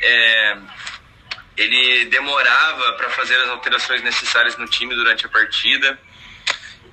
é, 0.01 0.57
ele 1.57 2.05
demorava 2.05 2.93
para 2.93 3.09
fazer 3.09 3.35
as 3.35 3.49
alterações 3.49 4.01
necessárias 4.01 4.57
no 4.57 4.67
time 4.67 4.95
durante 4.95 5.25
a 5.25 5.29
partida. 5.29 5.99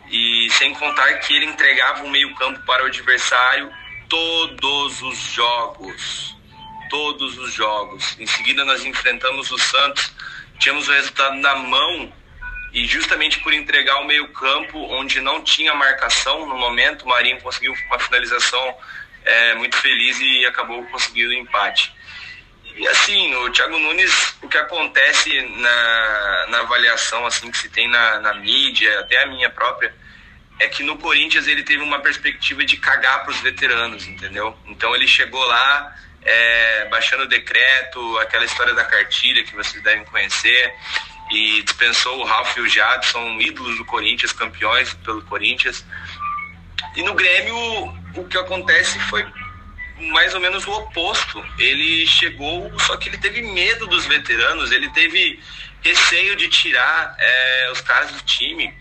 E 0.08 0.48
sem 0.50 0.72
contar 0.74 1.12
que 1.14 1.34
ele 1.34 1.46
entregava 1.46 2.04
o 2.04 2.10
meio-campo 2.10 2.60
para 2.64 2.84
o 2.84 2.86
adversário 2.86 3.72
todos 4.08 5.02
os 5.02 5.18
jogos. 5.18 6.35
Todos 6.88 7.38
os 7.38 7.52
jogos. 7.52 8.16
Em 8.18 8.26
seguida, 8.26 8.64
nós 8.64 8.84
enfrentamos 8.84 9.50
o 9.50 9.58
Santos, 9.58 10.12
tínhamos 10.58 10.88
o 10.88 10.92
resultado 10.92 11.36
na 11.36 11.56
mão 11.56 12.12
e 12.72 12.86
justamente 12.86 13.40
por 13.40 13.54
entregar 13.54 13.96
o 14.00 14.06
meio-campo, 14.06 14.78
onde 14.78 15.20
não 15.20 15.42
tinha 15.42 15.74
marcação 15.74 16.46
no 16.46 16.56
momento, 16.58 17.04
o 17.04 17.08
Marinho 17.08 17.40
conseguiu 17.40 17.74
uma 17.86 17.98
finalização 17.98 18.76
é, 19.24 19.54
muito 19.54 19.76
feliz 19.76 20.20
e 20.20 20.44
acabou 20.44 20.84
conseguindo 20.86 21.30
o 21.30 21.32
empate. 21.32 21.94
E 22.76 22.86
assim, 22.88 23.34
o 23.36 23.50
Thiago 23.50 23.78
Nunes, 23.78 24.36
o 24.42 24.48
que 24.48 24.58
acontece 24.58 25.40
na, 25.56 26.46
na 26.50 26.60
avaliação 26.60 27.24
assim 27.24 27.50
que 27.50 27.56
se 27.56 27.70
tem 27.70 27.88
na, 27.88 28.20
na 28.20 28.34
mídia, 28.34 29.00
até 29.00 29.22
a 29.22 29.26
minha 29.26 29.48
própria, 29.48 29.94
é 30.58 30.68
que 30.68 30.82
no 30.82 30.98
Corinthians 30.98 31.46
ele 31.46 31.62
teve 31.62 31.82
uma 31.82 32.00
perspectiva 32.00 32.62
de 32.64 32.76
cagar 32.76 33.22
para 33.22 33.30
os 33.30 33.40
veteranos, 33.40 34.06
entendeu? 34.06 34.54
Então 34.66 34.94
ele 34.94 35.08
chegou 35.08 35.42
lá 35.46 35.96
é, 36.26 36.88
baixando 36.90 37.22
o 37.22 37.28
decreto, 37.28 38.18
aquela 38.18 38.44
história 38.44 38.74
da 38.74 38.84
cartilha 38.84 39.44
que 39.44 39.54
vocês 39.54 39.82
devem 39.82 40.04
conhecer, 40.04 40.74
e 41.30 41.62
dispensou 41.62 42.18
o 42.18 42.24
Ralf 42.24 42.56
e 42.56 42.60
o 42.60 42.68
Jadson, 42.68 43.40
ídolos 43.40 43.76
do 43.78 43.84
Corinthians, 43.84 44.32
campeões 44.32 44.92
pelo 44.94 45.22
Corinthians. 45.22 45.84
E 46.94 47.02
no 47.02 47.14
Grêmio 47.14 47.56
o 48.14 48.24
que 48.28 48.38
acontece 48.38 48.98
foi 49.00 49.26
mais 49.98 50.34
ou 50.34 50.40
menos 50.40 50.66
o 50.66 50.72
oposto. 50.72 51.44
Ele 51.58 52.06
chegou, 52.06 52.72
só 52.80 52.96
que 52.96 53.08
ele 53.08 53.18
teve 53.18 53.42
medo 53.42 53.86
dos 53.86 54.06
veteranos, 54.06 54.70
ele 54.70 54.88
teve 54.90 55.40
receio 55.82 56.36
de 56.36 56.48
tirar 56.48 57.16
é, 57.18 57.70
os 57.72 57.80
caras 57.80 58.12
do 58.12 58.20
time 58.20 58.72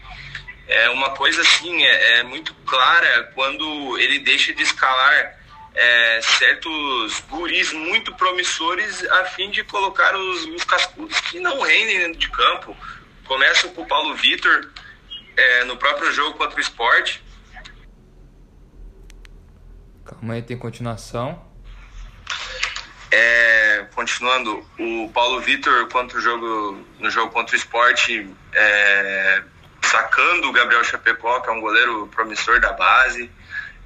é 0.67 0.89
uma 0.89 1.11
coisa 1.11 1.41
assim, 1.41 1.83
é, 1.83 2.19
é 2.19 2.23
muito 2.23 2.53
clara 2.65 3.31
quando 3.35 3.97
ele 3.99 4.19
deixa 4.19 4.53
de 4.53 4.63
escalar 4.63 5.35
é, 5.75 6.21
certos 6.21 7.19
guris 7.29 7.73
muito 7.73 8.13
promissores 8.15 9.03
a 9.09 9.25
fim 9.25 9.51
de 9.51 9.63
colocar 9.63 10.15
os, 10.15 10.45
os 10.45 10.63
cascudos 10.63 11.19
que 11.21 11.39
não 11.39 11.61
rendem 11.61 11.99
dentro 11.99 12.19
de 12.19 12.29
campo. 12.29 12.75
Começa 13.25 13.67
com 13.69 13.81
o 13.81 13.87
Paulo 13.87 14.15
Vitor 14.15 14.69
é, 15.35 15.63
no 15.65 15.75
próprio 15.77 16.11
jogo 16.11 16.37
contra 16.37 16.57
o 16.57 16.61
esporte. 16.61 17.23
Calma 20.05 20.35
aí, 20.35 20.41
tem 20.41 20.57
continuação. 20.57 21.43
É, 23.11 23.87
continuando, 23.93 24.65
o 24.79 25.09
Paulo 25.13 25.41
Vitor 25.41 25.87
contra 25.89 26.17
o 26.17 26.21
jogo, 26.21 26.85
no 26.99 27.09
jogo 27.09 27.31
contra 27.31 27.55
o 27.55 27.57
esporte 27.57 28.29
é, 28.53 29.43
sacando 29.83 30.49
o 30.49 30.51
Gabriel 30.51 30.83
Chapecó, 30.83 31.39
que 31.41 31.49
é 31.49 31.53
um 31.53 31.61
goleiro 31.61 32.07
promissor 32.07 32.59
da 32.59 32.73
base. 32.73 33.31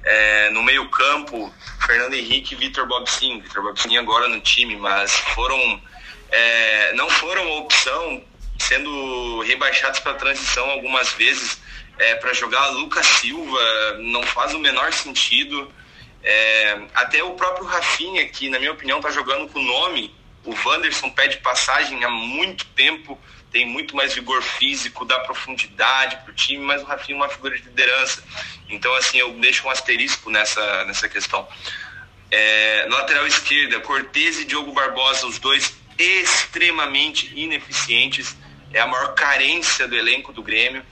É, 0.02 0.50
no 0.50 0.62
meio 0.62 0.88
campo, 0.88 1.52
Fernando 1.86 2.14
Henrique 2.14 2.54
e 2.54 2.56
Vitor 2.56 2.86
Bobsin. 2.86 3.40
Vitor 3.40 3.62
Bobsin 3.62 3.96
agora 3.96 4.28
no 4.28 4.40
time, 4.40 4.76
mas 4.76 5.12
foram 5.34 5.80
é, 6.30 6.92
não 6.94 7.10
foram 7.10 7.58
opção, 7.58 8.22
sendo 8.58 9.40
rebaixados 9.42 10.00
para 10.00 10.14
transição 10.14 10.70
algumas 10.70 11.12
vezes 11.12 11.60
é, 11.98 12.14
para 12.14 12.32
jogar 12.32 12.68
Lucas 12.68 13.06
Silva, 13.06 13.98
não 13.98 14.22
faz 14.22 14.54
o 14.54 14.58
menor 14.58 14.92
sentido. 14.92 15.70
É, 16.22 16.82
até 16.94 17.22
o 17.22 17.32
próprio 17.32 17.66
Rafinha, 17.66 18.26
que 18.28 18.48
na 18.48 18.58
minha 18.58 18.72
opinião 18.72 18.98
está 18.98 19.10
jogando 19.10 19.48
com 19.48 19.58
o 19.58 19.62
nome, 19.62 20.14
o 20.44 20.54
Wanderson 20.64 21.10
pede 21.10 21.38
passagem 21.38 22.02
há 22.04 22.08
muito 22.08 22.64
tempo 22.68 23.18
tem 23.50 23.66
muito 23.66 23.96
mais 23.96 24.14
vigor 24.14 24.42
físico, 24.42 25.04
dá 25.04 25.18
profundidade 25.20 26.16
para 26.16 26.30
o 26.30 26.34
time, 26.34 26.64
mas 26.64 26.82
o 26.82 26.84
Rafinha 26.84 27.16
é 27.16 27.20
uma 27.20 27.28
figura 27.28 27.56
de 27.56 27.64
liderança. 27.64 28.22
Então, 28.68 28.94
assim, 28.94 29.18
eu 29.18 29.32
deixo 29.32 29.66
um 29.66 29.70
asterisco 29.70 30.30
nessa, 30.30 30.84
nessa 30.84 31.08
questão. 31.08 31.46
É, 32.30 32.86
lateral 32.88 33.26
esquerda, 33.26 33.80
Cortez 33.80 34.38
e 34.38 34.44
Diogo 34.44 34.72
Barbosa, 34.72 35.26
os 35.26 35.38
dois 35.38 35.74
extremamente 35.98 37.32
ineficientes, 37.34 38.36
é 38.72 38.80
a 38.80 38.86
maior 38.86 39.14
carência 39.14 39.88
do 39.88 39.96
elenco 39.96 40.32
do 40.32 40.42
Grêmio. 40.42 40.84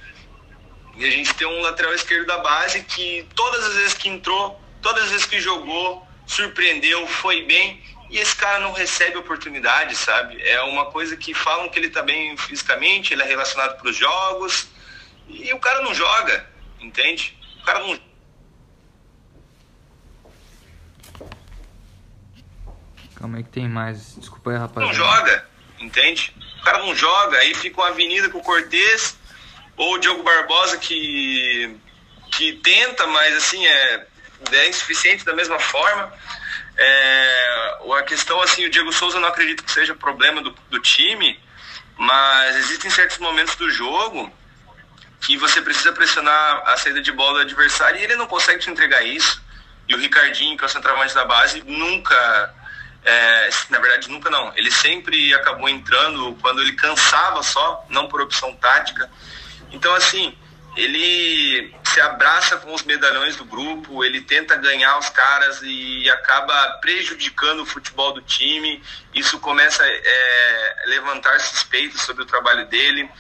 E 0.97 1.07
a 1.07 1.11
gente 1.11 1.33
tem 1.35 1.47
um 1.47 1.61
lateral 1.61 1.95
esquerdo 1.95 2.27
da 2.27 2.39
base 2.39 2.83
que 2.83 3.25
todas 3.37 3.65
as 3.65 3.75
vezes 3.75 3.95
que 3.95 4.09
entrou, 4.09 4.61
todas 4.83 5.05
as 5.05 5.11
vezes 5.11 5.27
que 5.27 5.41
jogou, 5.41 6.05
surpreendeu, 6.27 7.07
foi 7.07 7.45
bem 7.45 7.81
e 8.11 8.19
esse 8.19 8.35
cara 8.35 8.59
não 8.61 8.73
recebe 8.73 9.19
oportunidade, 9.19 9.95
sabe? 9.95 10.41
É 10.43 10.61
uma 10.63 10.87
coisa 10.87 11.17
que 11.17 11.35
falam 11.35 11.69
que 11.69 11.79
ele 11.79 11.91
tá 11.91 12.03
bem 12.03 12.37
fisicamente, 12.37 13.13
ele 13.13 13.23
é 13.23 13.27
relacionado 13.27 13.77
para 13.79 13.91
os 13.91 13.97
jogos, 13.97 14.69
e 15.29 15.53
o 15.53 15.59
cara 15.59 15.83
não 15.83 15.95
joga, 15.95 16.49
entende? 16.81 17.39
O 17.61 17.65
cara 17.65 17.81
não. 17.81 18.01
Calma 23.15 23.39
aí 23.39 23.45
que 23.45 23.51
tem 23.51 23.69
mais. 23.69 24.17
Desculpa 24.17 24.53
aí, 24.53 24.57
rapaz. 24.57 24.87
Não 24.87 24.95
joga, 24.95 25.47
entende? 25.79 26.35
O 26.61 26.65
cara 26.65 26.79
não 26.79 26.95
joga, 26.95 27.37
aí 27.39 27.55
fica 27.55 27.81
uma 27.81 27.89
avenida 27.89 28.31
com 28.31 28.39
o 28.39 28.43
Cortez, 28.43 29.19
ou 29.77 29.95
o 29.95 29.99
Diogo 29.99 30.23
Barbosa 30.23 30.79
que, 30.79 31.77
que 32.33 32.55
tenta, 32.55 33.07
mas 33.07 33.37
assim, 33.37 33.67
é, 33.67 34.07
é 34.53 34.69
insuficiente 34.69 35.27
da 35.27 35.35
mesma 35.35 35.59
forma. 35.59 36.13
É, 36.79 37.79
a 37.99 38.03
questão, 38.05 38.41
assim, 38.41 38.65
o 38.65 38.71
Diego 38.71 38.93
Souza 38.93 39.19
não 39.19 39.29
acredito 39.29 39.65
que 39.65 39.73
seja 39.73 39.95
problema 39.95 40.41
do, 40.41 40.55
do 40.71 40.79
time, 40.81 41.39
mas 41.97 42.57
existem 42.57 42.89
certos 42.89 43.19
momentos 43.19 43.57
do 43.57 43.69
jogo 43.69 44.33
que 45.21 45.37
você 45.37 45.61
precisa 45.61 45.93
pressionar 45.93 46.63
a 46.65 46.77
saída 46.77 47.03
de 47.03 47.11
bola 47.11 47.35
do 47.35 47.41
adversário 47.41 48.01
e 48.01 48.05
ele 48.05 48.15
não 48.15 48.29
consegue 48.29 48.61
te 48.61 48.71
entregar 48.71 49.03
isso. 49.03 49.43
E 49.89 49.95
o 49.95 49.99
Ricardinho, 49.99 50.57
que 50.57 50.63
é 50.63 50.67
o 50.67 50.71
centroavante 50.71 51.13
da 51.13 51.25
base, 51.25 51.63
nunca, 51.67 52.55
é, 53.05 53.51
na 53.71 53.81
verdade 53.81 54.09
nunca 54.09 54.31
não, 54.31 54.53
ele 54.57 54.71
sempre 54.71 55.35
acabou 55.35 55.69
entrando 55.69 56.39
quando 56.41 56.61
ele 56.61 56.75
cansava 56.75 57.43
só, 57.43 57.85
não 57.89 58.07
por 58.07 58.21
opção 58.21 58.55
tática. 58.55 59.11
Então 59.73 59.93
assim, 59.95 60.39
ele 60.77 61.75
se 61.85 62.01
abraça 62.01 62.57
com 62.59 62.73
os 62.73 62.85
medalhões 62.85 63.37
do 63.37 63.45
grupo, 63.45 64.05
ele 64.05 64.21
tenta 64.21 64.55
ganhar 64.57 64.99
os 64.99 65.09
caras 65.09 65.61
e 65.63 66.09
acaba 66.11 66.79
prejudicando 66.81 67.61
o 67.61 67.67
futebol 67.67 68.13
do 68.13 68.23
time. 68.23 68.83
Isso 69.15 69.41
começa 69.41 69.83
a 69.83 69.89
é, 69.89 70.83
levantar 70.87 71.41
suspeitas 71.41 72.03
sobre 72.03 72.23
o 72.23 72.27
trabalho 72.27 72.67
dele. 72.67 73.11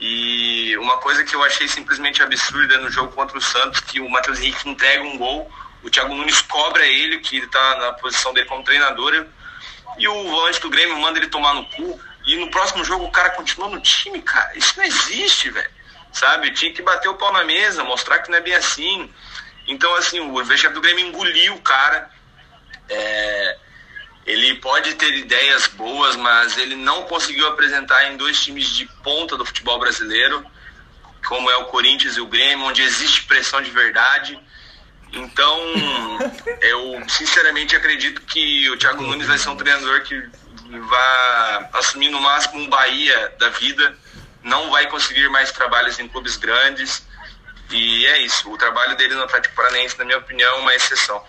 E 0.00 0.76
uma 0.78 0.98
coisa 0.98 1.22
que 1.22 1.34
eu 1.34 1.44
achei 1.44 1.68
simplesmente 1.68 2.22
absurda 2.22 2.78
no 2.78 2.90
jogo 2.90 3.12
contra 3.12 3.38
o 3.38 3.42
Santos, 3.42 3.80
que 3.80 4.00
o 4.00 4.08
Matheus 4.08 4.40
Henrique 4.40 4.68
entrega 4.68 5.04
um 5.04 5.16
gol, 5.16 5.50
o 5.82 5.90
Thiago 5.90 6.14
Nunes 6.14 6.42
cobra 6.42 6.84
ele, 6.84 7.18
que 7.18 7.36
ele 7.36 7.46
está 7.46 7.76
na 7.76 7.92
posição 7.92 8.34
dele 8.34 8.46
como 8.46 8.64
treinador, 8.64 9.24
e 9.96 10.08
o 10.08 10.24
volante 10.24 10.60
do 10.60 10.70
Grêmio 10.70 10.98
manda 10.98 11.18
ele 11.18 11.28
tomar 11.28 11.54
no 11.54 11.64
cu. 11.66 12.00
E 12.26 12.36
no 12.36 12.50
próximo 12.50 12.82
jogo 12.84 13.04
o 13.04 13.12
cara 13.12 13.30
continua 13.30 13.68
no 13.68 13.80
time, 13.80 14.20
cara. 14.22 14.56
Isso 14.56 14.74
não 14.76 14.84
existe, 14.84 15.50
velho 15.50 15.73
sabe? 16.14 16.52
Tinha 16.52 16.72
que 16.72 16.80
bater 16.80 17.08
o 17.08 17.16
pau 17.16 17.32
na 17.32 17.44
mesa, 17.44 17.84
mostrar 17.84 18.20
que 18.20 18.30
não 18.30 18.38
é 18.38 18.40
bem 18.40 18.54
assim. 18.54 19.12
Então, 19.66 19.94
assim, 19.96 20.20
o 20.20 20.44
vestiário 20.44 20.74
do 20.74 20.80
Grêmio 20.80 21.06
engoliu 21.06 21.54
o 21.54 21.60
cara. 21.60 22.08
É, 22.88 23.58
ele 24.24 24.54
pode 24.56 24.94
ter 24.94 25.12
ideias 25.14 25.66
boas, 25.66 26.16
mas 26.16 26.56
ele 26.56 26.76
não 26.76 27.02
conseguiu 27.02 27.46
apresentar 27.48 28.10
em 28.10 28.16
dois 28.16 28.42
times 28.42 28.68
de 28.68 28.86
ponta 29.02 29.36
do 29.36 29.44
futebol 29.44 29.78
brasileiro, 29.78 30.46
como 31.26 31.50
é 31.50 31.56
o 31.56 31.66
Corinthians 31.66 32.16
e 32.16 32.20
o 32.20 32.26
Grêmio, 32.26 32.66
onde 32.66 32.80
existe 32.80 33.24
pressão 33.24 33.60
de 33.60 33.70
verdade. 33.70 34.38
Então, 35.12 35.60
eu 36.62 37.02
sinceramente 37.08 37.74
acredito 37.74 38.20
que 38.22 38.70
o 38.70 38.76
Thiago 38.76 39.02
Nunes 39.02 39.26
vai 39.26 39.38
ser 39.38 39.48
um 39.48 39.56
treinador 39.56 40.02
que 40.02 40.22
vai 40.70 41.68
assumir 41.72 42.08
no 42.08 42.20
máximo 42.20 42.60
um 42.60 42.68
Bahia 42.68 43.34
da 43.38 43.48
vida 43.48 43.96
não 44.44 44.70
vai 44.70 44.88
conseguir 44.88 45.28
mais 45.30 45.50
trabalhos 45.50 45.98
em 45.98 46.06
clubes 46.06 46.36
grandes. 46.36 47.04
E 47.70 48.06
é 48.06 48.18
isso. 48.18 48.52
O 48.52 48.58
trabalho 48.58 48.96
dele 48.96 49.14
no 49.14 49.22
Atlético 49.22 49.56
Paranaense, 49.56 49.98
na 49.98 50.04
minha 50.04 50.18
opinião, 50.18 50.58
é 50.58 50.60
uma 50.60 50.74
exceção. 50.74 51.22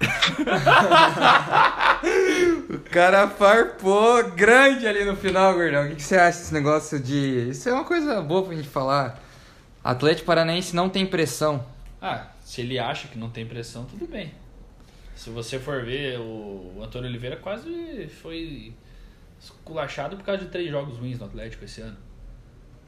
O 2.70 2.78
cara 2.90 3.28
farpou 3.28 4.30
grande 4.30 4.86
ali 4.86 5.04
no 5.04 5.16
final, 5.16 5.54
Gordão. 5.54 5.84
O 5.84 5.88
que, 5.88 5.96
que 5.96 6.02
você 6.02 6.16
acha 6.16 6.38
desse 6.38 6.54
negócio 6.54 7.00
de. 7.00 7.48
Isso 7.50 7.68
é 7.68 7.72
uma 7.72 7.84
coisa 7.84 8.20
boa 8.22 8.44
pra 8.44 8.54
gente 8.54 8.68
falar. 8.68 9.20
Atlético 9.82 10.26
Paranaense 10.26 10.74
não 10.74 10.88
tem 10.88 11.06
pressão. 11.06 11.66
Ah, 12.00 12.26
se 12.44 12.60
ele 12.60 12.78
acha 12.78 13.08
que 13.08 13.18
não 13.18 13.30
tem 13.30 13.46
pressão, 13.46 13.84
tudo 13.84 14.06
bem. 14.06 14.32
Se 15.16 15.30
você 15.30 15.58
for 15.58 15.84
ver, 15.84 16.18
o 16.20 16.80
Antônio 16.82 17.08
Oliveira 17.08 17.36
quase 17.36 18.08
foi 18.22 18.72
esculachado 19.40 20.16
por 20.16 20.24
causa 20.24 20.44
de 20.44 20.50
três 20.50 20.70
jogos 20.70 20.98
ruins 20.98 21.18
no 21.18 21.26
Atlético 21.26 21.64
esse 21.64 21.80
ano. 21.80 21.96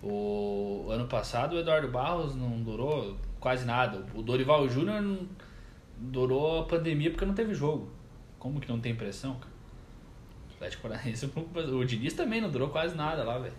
O 0.02 0.88
ano 0.90 1.06
passado 1.06 1.56
o 1.56 1.58
Eduardo 1.58 1.88
Barros 1.88 2.34
não 2.34 2.62
durou 2.62 3.16
quase 3.38 3.64
nada. 3.64 4.06
O 4.14 4.22
Dorival 4.22 4.68
Júnior 4.68 5.02
não 5.02 5.28
durou 5.96 6.60
a 6.60 6.64
pandemia 6.64 7.10
porque 7.10 7.24
não 7.24 7.34
teve 7.34 7.54
jogo. 7.54 7.90
Como 8.38 8.60
que 8.60 8.68
não 8.68 8.80
tem 8.80 8.94
pressão, 8.94 9.34
cara? 9.34 9.52
O 10.50 10.54
Atlético 10.54 10.82
Paranaense, 10.82 11.26
o 11.72 11.84
Diniz 11.84 12.14
também 12.14 12.40
não 12.40 12.50
durou 12.50 12.70
quase 12.70 12.94
nada 12.94 13.22
lá, 13.22 13.38
velho. 13.38 13.54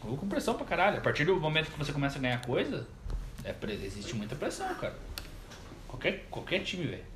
Com 0.00 0.28
pressão 0.28 0.54
pra 0.54 0.64
caralho. 0.64 0.98
A 0.98 1.00
partir 1.00 1.24
do 1.24 1.34
momento 1.36 1.70
que 1.70 1.78
você 1.78 1.92
começa 1.92 2.18
a 2.18 2.20
ganhar 2.20 2.40
coisa, 2.40 2.86
é, 3.44 3.54
existe 3.72 4.14
muita 4.14 4.36
pressão, 4.36 4.72
cara. 4.76 4.96
Qualquer, 5.88 6.26
qualquer 6.30 6.60
time, 6.60 6.86
velho. 6.86 7.15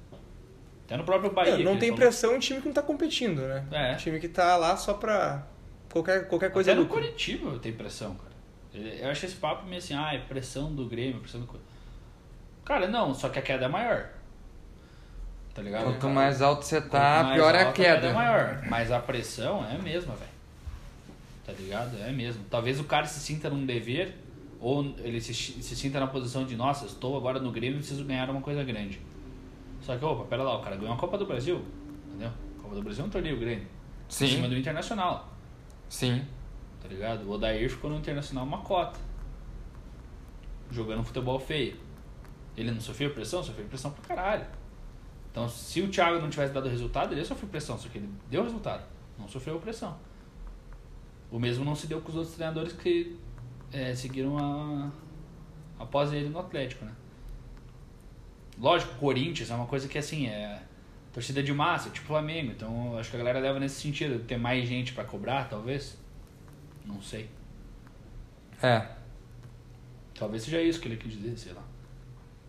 Até 0.91 0.97
no 0.97 1.05
próprio 1.05 1.31
Bahia. 1.31 1.55
É, 1.55 1.59
não 1.63 1.79
tem 1.79 1.95
pressão 1.95 2.35
em 2.35 2.41
time 2.41 2.61
que 2.61 2.67
não 2.67 2.75
tá 2.75 2.83
competindo, 2.83 3.43
né? 3.43 3.65
É. 3.71 3.93
Um 3.93 3.97
time 3.97 4.19
que 4.19 4.27
tá 4.27 4.57
lá 4.57 4.77
só 4.77 4.95
pra 4.95 5.47
qualquer, 5.89 6.27
qualquer 6.27 6.51
coisa 6.51 6.73
Até 6.73 6.81
no 6.81 6.83
lucro. 6.83 7.01
Curitiba 7.01 7.57
tem 7.61 7.73
pressão, 7.73 8.17
cara. 8.17 8.35
Eu 8.75 9.09
acho 9.09 9.25
esse 9.25 9.37
papo 9.37 9.67
meio 9.67 9.79
assim, 9.79 9.95
ah, 9.95 10.13
é 10.13 10.19
pressão 10.19 10.75
do 10.75 10.87
Grêmio, 10.87 11.21
pressão 11.21 11.43
do... 11.43 11.61
Cara, 12.65 12.89
não, 12.89 13.15
só 13.15 13.29
que 13.29 13.39
a 13.39 13.43
queda 13.43 13.67
é 13.67 13.69
maior. 13.69 14.09
Tá 15.55 15.63
ligado? 15.63 15.85
Quanto 15.85 16.01
Cara, 16.01 16.13
mais 16.13 16.43
alto 16.43 16.65
você 16.65 16.81
tá, 16.81 17.23
mais 17.23 17.35
pior 17.37 17.55
é 17.55 17.59
a 17.59 17.67
alta, 17.67 17.73
queda. 17.73 18.09
é 18.09 18.13
maior. 18.13 18.63
Mas 18.69 18.91
a 18.91 18.99
pressão 18.99 19.65
é 19.65 19.77
a 19.77 19.79
mesma, 19.79 20.17
velho. 20.17 20.31
Tá 21.47 21.53
ligado? 21.53 21.97
É 22.03 22.11
mesmo. 22.11 22.45
Talvez 22.51 22.81
o 22.81 22.85
cara 22.85 23.07
se 23.07 23.21
sinta 23.21 23.49
num 23.49 23.65
dever, 23.65 24.17
ou 24.61 24.93
ele 24.99 25.21
se, 25.21 25.33
se 25.35 25.77
sinta 25.77 26.01
na 26.01 26.09
posição 26.09 26.45
de, 26.45 26.57
nossa, 26.57 26.87
estou 26.87 27.17
agora 27.17 27.39
no 27.39 27.53
Grêmio 27.53 27.77
e 27.77 27.79
preciso 27.79 28.05
ganhar 28.05 28.29
uma 28.29 28.41
coisa 28.41 28.65
grande. 28.65 29.01
Só 29.81 29.97
que, 29.97 30.05
opa, 30.05 30.25
pera 30.25 30.43
lá, 30.43 30.59
o 30.59 30.63
cara 30.63 30.77
ganhou 30.77 30.95
a 30.95 30.97
Copa 30.97 31.17
do 31.17 31.27
Brasil, 31.27 31.65
entendeu? 32.09 32.31
A 32.59 32.63
Copa 32.63 32.75
do 32.75 32.83
Brasil 32.83 33.05
é 33.05 33.07
um 33.07 33.11
torneio 33.11 33.39
grande. 33.39 33.63
Em 33.63 33.67
cima 34.09 34.43
Sim, 34.45 34.49
do 34.49 34.57
Internacional 34.57 35.31
sim. 35.91 36.25
tá 36.81 36.89
ligado? 36.89 37.25
O 37.29 37.33
Odair 37.33 37.69
ficou 37.69 37.91
no 37.91 37.97
Internacional 37.99 38.45
uma 38.45 38.59
cota. 38.59 38.99
Jogando 40.71 41.05
futebol 41.05 41.39
feio. 41.39 41.77
Ele 42.57 42.71
não 42.71 42.81
sofreu 42.81 43.13
pressão? 43.13 43.43
Sofreu 43.43 43.67
pressão 43.67 43.91
pra 43.91 44.03
caralho. 44.03 44.47
Então, 45.31 45.49
se 45.49 45.81
o 45.83 45.89
Thiago 45.89 46.21
não 46.21 46.31
tivesse 46.31 46.53
dado 46.53 46.69
resultado, 46.69 47.13
ele 47.13 47.21
ia 47.21 47.25
sofrer 47.27 47.49
pressão, 47.49 47.79
só 47.79 47.89
que 47.89 47.99
ele 47.99 48.09
deu 48.29 48.43
resultado. 48.43 48.85
Não 49.19 49.29
sofreu 49.29 49.59
pressão. 49.61 49.97
O 51.31 51.39
mesmo 51.39 51.65
não 51.65 51.75
se 51.75 51.87
deu 51.87 52.01
com 52.01 52.09
os 52.09 52.17
outros 52.17 52.35
treinadores 52.35 52.73
que 52.73 53.17
é, 53.73 53.95
seguiram 53.95 54.37
a, 54.39 54.91
após 55.79 56.13
ele 56.13 56.29
no 56.29 56.41
Atlético, 56.41 56.85
né? 56.85 56.93
Lógico, 58.61 58.95
Corinthians 58.97 59.51
é 59.51 59.55
uma 59.55 59.67
coisa 59.67 59.89
que 59.89 59.97
assim, 59.97 60.27
é 60.27 60.63
torcida 61.13 61.43
de 61.43 61.53
massa, 61.53 61.89
tipo 61.91 62.07
Flamengo. 62.07 62.53
Então, 62.53 62.99
acho 62.99 63.11
que 63.11 63.17
a 63.17 63.19
galera 63.19 63.41
leva 63.41 63.59
nesse 63.59 63.81
sentido, 63.81 64.23
ter 64.25 64.37
mais 64.37 64.69
gente 64.69 64.93
pra 64.93 65.03
cobrar, 65.03 65.49
talvez. 65.49 65.99
Não 66.85 67.01
sei. 67.01 67.31
É. 68.63 68.87
Talvez 70.15 70.43
seja 70.43 70.61
isso 70.61 70.79
que 70.79 70.89
ele 70.89 70.99
quis 70.99 71.13
dizer, 71.13 71.37
sei 71.39 71.53
lá. 71.53 71.65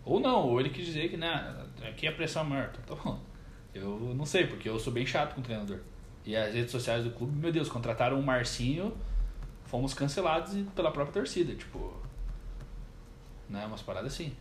Ou 0.03 0.20
não, 0.20 0.49
ou 0.49 0.59
ele 0.59 0.70
quis 0.70 0.86
dizer 0.86 1.09
que, 1.09 1.16
né, 1.16 1.66
aqui 1.88 2.05
a 2.07 2.12
pressão 2.12 2.43
é 2.43 2.45
maior. 2.45 2.72
Então, 2.84 2.97
tá 2.97 3.03
bom. 3.03 3.20
Eu 3.74 4.14
não 4.14 4.26
sei, 4.26 4.47
porque 4.47 4.68
eu 4.68 4.78
sou 4.78 4.91
bem 4.91 5.05
chato 5.05 5.34
com 5.34 5.39
o 5.39 5.43
treinador. 5.43 5.80
E 6.26 6.36
as 6.36 6.53
redes 6.53 6.72
sociais 6.72 7.05
do 7.05 7.12
clube, 7.12 7.34
meu 7.38 7.51
Deus, 7.53 7.70
contrataram 7.70 8.20
o 8.20 8.24
Marcinho, 8.24 8.95
fomos 9.64 9.93
cancelados 9.93 10.53
pela 10.76 10.91
própria 10.91 11.14
torcida. 11.14 11.55
Tipo, 11.55 11.95
né, 13.49 13.66
umas 13.66 13.82
paradas 13.82 14.14
assim. 14.14 14.36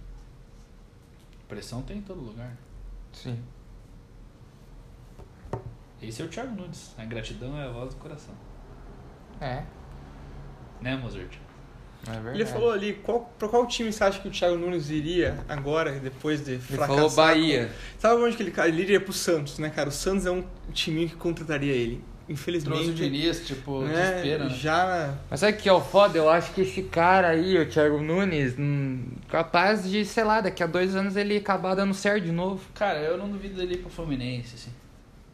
Pressão 1.50 1.82
tem 1.82 1.98
em 1.98 2.02
todo 2.02 2.20
lugar. 2.20 2.56
Sim. 3.12 3.36
Esse 6.00 6.22
é 6.22 6.24
o 6.24 6.28
Thiago 6.28 6.54
Nunes. 6.54 6.94
A 6.96 7.04
gratidão 7.04 7.58
é 7.60 7.64
a 7.66 7.70
voz 7.70 7.90
do 7.92 7.96
coração. 8.00 8.34
É. 9.40 9.64
Né, 10.80 10.96
Mozart? 10.96 11.36
É 12.06 12.12
verdade. 12.12 12.36
Ele 12.36 12.46
falou 12.46 12.70
ali, 12.70 12.94
qual, 12.94 13.30
pra 13.38 13.48
qual 13.48 13.66
time 13.66 13.92
você 13.92 14.02
acha 14.04 14.20
que 14.20 14.28
o 14.28 14.30
Thiago 14.30 14.56
Nunes 14.56 14.88
iria 14.90 15.44
agora, 15.48 15.98
depois 15.98 16.42
de 16.42 16.52
Ele 16.52 16.60
fracassar? 16.60 16.94
falou 16.96 17.10
Bahia. 17.10 17.66
com- 17.66 18.00
Sabe 18.00 18.22
onde 18.22 18.36
que 18.36 18.42
ele, 18.44 18.54
ele 18.68 18.82
iria 18.82 19.00
pro 19.00 19.12
Santos, 19.12 19.58
né, 19.58 19.68
cara? 19.68 19.88
O 19.88 19.92
Santos 19.92 20.24
é 20.24 20.30
um 20.30 20.44
time 20.72 21.08
que 21.08 21.16
contrataria 21.16 21.72
ele. 21.74 22.02
Infelizmente. 22.30 22.74
Trouxe 22.74 22.90
o 22.90 22.94
Diniz, 22.94 23.46
tipo, 23.46 23.80
né, 23.80 23.92
desespera, 23.92 24.44
né? 24.44 24.50
Já. 24.54 25.14
Mas 25.28 25.40
sabe 25.40 25.52
o 25.52 25.56
que 25.56 25.68
é 25.68 25.72
o 25.72 25.80
foda? 25.80 26.16
Eu 26.16 26.30
acho 26.30 26.54
que 26.54 26.60
esse 26.60 26.84
cara 26.84 27.28
aí, 27.28 27.58
o 27.58 27.68
Thiago 27.68 28.00
Nunes, 28.00 28.54
hum, 28.56 29.04
capaz 29.28 29.90
de, 29.90 30.04
sei 30.04 30.22
lá, 30.22 30.40
daqui 30.40 30.62
a 30.62 30.66
dois 30.66 30.94
anos 30.94 31.16
ele 31.16 31.36
acabar 31.36 31.74
dando 31.74 31.92
certo 31.92 32.24
de 32.24 32.32
novo. 32.32 32.64
Cara, 32.72 33.00
eu 33.00 33.18
não 33.18 33.28
duvido 33.28 33.56
dele 33.56 33.74
ir 33.74 33.78
pro 33.78 33.90
Fluminense, 33.90 34.54
assim. 34.54 34.70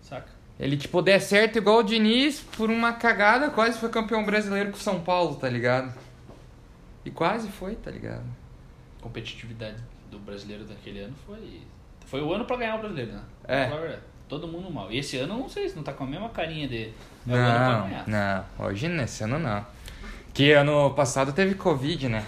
Saca? 0.00 0.30
Ele, 0.58 0.76
tipo, 0.76 1.02
der 1.02 1.20
certo 1.20 1.58
igual 1.58 1.80
o 1.80 1.82
Diniz, 1.82 2.40
por 2.40 2.70
uma 2.70 2.94
cagada, 2.94 3.50
quase 3.50 3.78
foi 3.78 3.90
campeão 3.90 4.24
brasileiro 4.24 4.70
com 4.70 4.78
o 4.78 4.80
São 4.80 5.00
Paulo, 5.00 5.36
tá 5.36 5.50
ligado? 5.50 5.92
E 7.04 7.10
quase 7.10 7.48
foi, 7.48 7.74
tá 7.74 7.90
ligado? 7.90 8.24
competitividade 9.06 9.76
do 10.10 10.18
brasileiro 10.18 10.64
daquele 10.64 11.00
ano 11.00 11.14
foi. 11.26 11.62
Foi 12.06 12.22
o 12.22 12.32
ano 12.32 12.44
pra 12.44 12.56
ganhar 12.56 12.76
o 12.76 12.78
brasileiro, 12.78 13.12
né? 13.12 13.22
É. 13.46 13.98
Todo 14.28 14.48
mundo 14.48 14.70
mal. 14.70 14.90
E 14.90 14.98
esse 14.98 15.16
ano 15.18 15.34
eu 15.34 15.38
não 15.38 15.48
sei 15.48 15.68
se 15.68 15.76
não 15.76 15.82
tá 15.82 15.92
com 15.92 16.04
a 16.04 16.06
mesma 16.06 16.28
carinha 16.28 16.66
de. 16.66 16.84
É 16.86 16.92
Não, 17.26 17.88
ganhar. 17.88 18.04
não, 18.58 18.66
hoje 18.66 18.88
nesse 18.88 19.24
ano 19.24 19.38
não. 19.38 19.64
Que 20.34 20.52
ano 20.52 20.90
passado 20.94 21.32
teve 21.32 21.54
Covid, 21.54 22.08
né? 22.08 22.24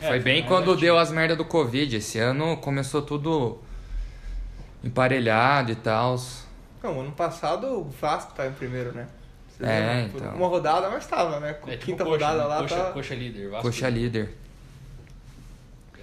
É, 0.00 0.08
foi 0.08 0.20
bem 0.20 0.40
mais 0.40 0.48
quando 0.48 0.72
ativo. 0.72 0.80
deu 0.80 0.98
as 0.98 1.10
merdas 1.10 1.38
do 1.38 1.44
Covid. 1.44 1.96
Esse 1.96 2.18
ano 2.18 2.56
começou 2.58 3.00
tudo 3.00 3.58
emparelhado 4.82 5.72
e 5.72 5.76
tal. 5.76 6.16
Não, 6.82 7.00
ano 7.00 7.12
passado 7.12 7.66
o 7.66 7.84
Vasco 7.84 8.34
tá 8.34 8.46
em 8.46 8.52
primeiro, 8.52 8.92
né? 8.92 9.06
Você 9.48 9.64
É, 9.64 10.02
então. 10.02 10.34
Uma 10.34 10.48
rodada, 10.48 10.90
mas 10.90 11.06
tava, 11.06 11.40
né? 11.40 11.50
É 11.50 11.70
tipo 11.72 11.86
quinta 11.86 12.04
coxa, 12.04 12.26
rodada 12.26 12.42
né? 12.42 12.44
lá, 12.44 12.58
coxa, 12.62 12.76
tá. 12.76 12.90
coxa 12.92 13.14
líder. 13.14 13.50
Vasco 13.50 13.66
Coxa 13.66 13.88
líder. 13.88 14.36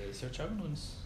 Esse 0.10 0.26
é 0.26 0.28
o 0.28 0.32
Thiago 0.32 0.56
Nunes. 0.56 1.03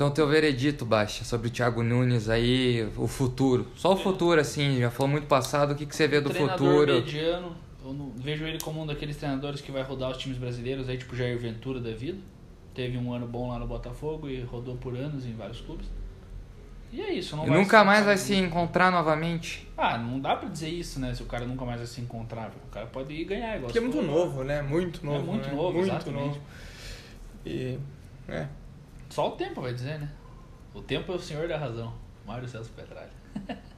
Então, 0.00 0.10
teu 0.10 0.26
veredito, 0.26 0.86
Baixa, 0.86 1.24
sobre 1.24 1.48
o 1.48 1.50
Thiago 1.50 1.82
Nunes 1.82 2.30
aí, 2.30 2.88
o 2.96 3.06
futuro. 3.06 3.66
Só 3.76 3.92
o 3.92 3.96
futuro, 3.98 4.40
assim, 4.40 4.78
já 4.80 4.90
falou 4.90 5.12
muito 5.12 5.26
passado, 5.26 5.72
o 5.72 5.74
que, 5.74 5.84
que 5.84 5.94
você 5.94 6.08
vê 6.08 6.22
do 6.22 6.30
treinador 6.30 6.56
futuro? 6.56 6.94
mediano. 6.94 7.54
Eu 7.84 7.92
não- 7.92 8.10
vejo 8.16 8.46
ele 8.46 8.58
como 8.60 8.80
um 8.82 8.86
daqueles 8.86 9.18
treinadores 9.18 9.60
que 9.60 9.70
vai 9.70 9.82
rodar 9.82 10.10
os 10.10 10.16
times 10.16 10.38
brasileiros 10.38 10.88
aí, 10.88 10.96
tipo 10.96 11.14
Jair 11.14 11.38
Ventura 11.38 11.80
da 11.80 11.90
vida. 11.90 12.16
Teve 12.74 12.96
um 12.96 13.12
ano 13.12 13.26
bom 13.26 13.50
lá 13.50 13.58
no 13.58 13.66
Botafogo 13.66 14.26
e 14.26 14.40
rodou 14.40 14.74
por 14.76 14.96
anos 14.96 15.26
em 15.26 15.34
vários 15.34 15.60
clubes. 15.60 15.86
E 16.90 17.02
é 17.02 17.12
isso, 17.12 17.36
não 17.36 17.44
E 17.44 17.50
vai 17.50 17.58
nunca 17.58 17.80
ser- 17.80 17.84
mais 17.84 18.04
vai 18.06 18.16
se 18.16 18.34
encontrar 18.34 18.90
novamente. 18.90 19.68
Ah, 19.76 19.98
não 19.98 20.18
dá 20.18 20.34
pra 20.34 20.48
dizer 20.48 20.70
isso, 20.70 20.98
né? 20.98 21.12
Se 21.12 21.22
o 21.22 21.26
cara 21.26 21.44
nunca 21.44 21.66
mais 21.66 21.76
vai 21.76 21.86
se 21.86 22.00
encontrar. 22.00 22.50
O 22.66 22.70
cara 22.70 22.86
pode 22.86 23.12
ir 23.12 23.24
ganhar 23.26 23.50
igual 23.56 23.64
Porque 23.70 23.76
é 23.76 23.82
muito 23.82 24.00
novo, 24.00 24.44
né? 24.44 24.62
Muito 24.62 25.04
novo. 25.04 25.26
muito 25.26 25.46
né? 25.46 25.54
novo, 25.54 25.74
muito 25.74 25.90
exatamente. 25.90 26.26
novo. 26.28 26.40
E. 27.44 27.78
É. 28.26 28.46
Só 29.10 29.28
o 29.28 29.32
tempo 29.32 29.60
vai 29.60 29.74
dizer, 29.74 29.98
né? 29.98 30.10
O 30.72 30.80
tempo 30.80 31.12
é 31.12 31.14
o 31.16 31.18
senhor 31.18 31.48
da 31.48 31.58
razão. 31.58 31.92
Mário 32.26 32.48
Celso 32.48 32.70
Petralha. 32.70 33.10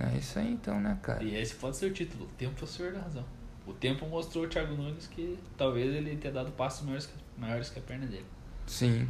É 0.00 0.16
isso 0.16 0.38
aí 0.38 0.52
então, 0.52 0.80
né, 0.80 0.96
cara? 1.02 1.24
E 1.24 1.34
esse 1.34 1.56
pode 1.56 1.76
ser 1.76 1.86
o 1.86 1.92
título. 1.92 2.26
O 2.26 2.28
tempo 2.28 2.54
é 2.60 2.64
o 2.64 2.66
senhor 2.68 2.92
da 2.92 3.00
razão. 3.00 3.24
O 3.66 3.72
tempo 3.72 4.06
mostrou 4.06 4.44
o 4.44 4.48
Thiago 4.48 4.74
Nunes 4.74 5.08
que 5.08 5.36
talvez 5.56 5.92
ele 5.92 6.16
tenha 6.16 6.32
dado 6.32 6.52
passos 6.52 6.84
maiores 6.84 7.06
que, 7.06 7.14
maiores 7.36 7.68
que 7.68 7.80
a 7.80 7.82
perna 7.82 8.06
dele. 8.06 8.24
Sim. 8.64 9.08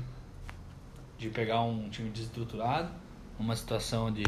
De 1.18 1.28
pegar 1.28 1.61
um 1.61 1.90
time 1.90 2.09
desestruturado, 2.09 2.90
uma 3.38 3.55
situação 3.55 4.11
de 4.11 4.24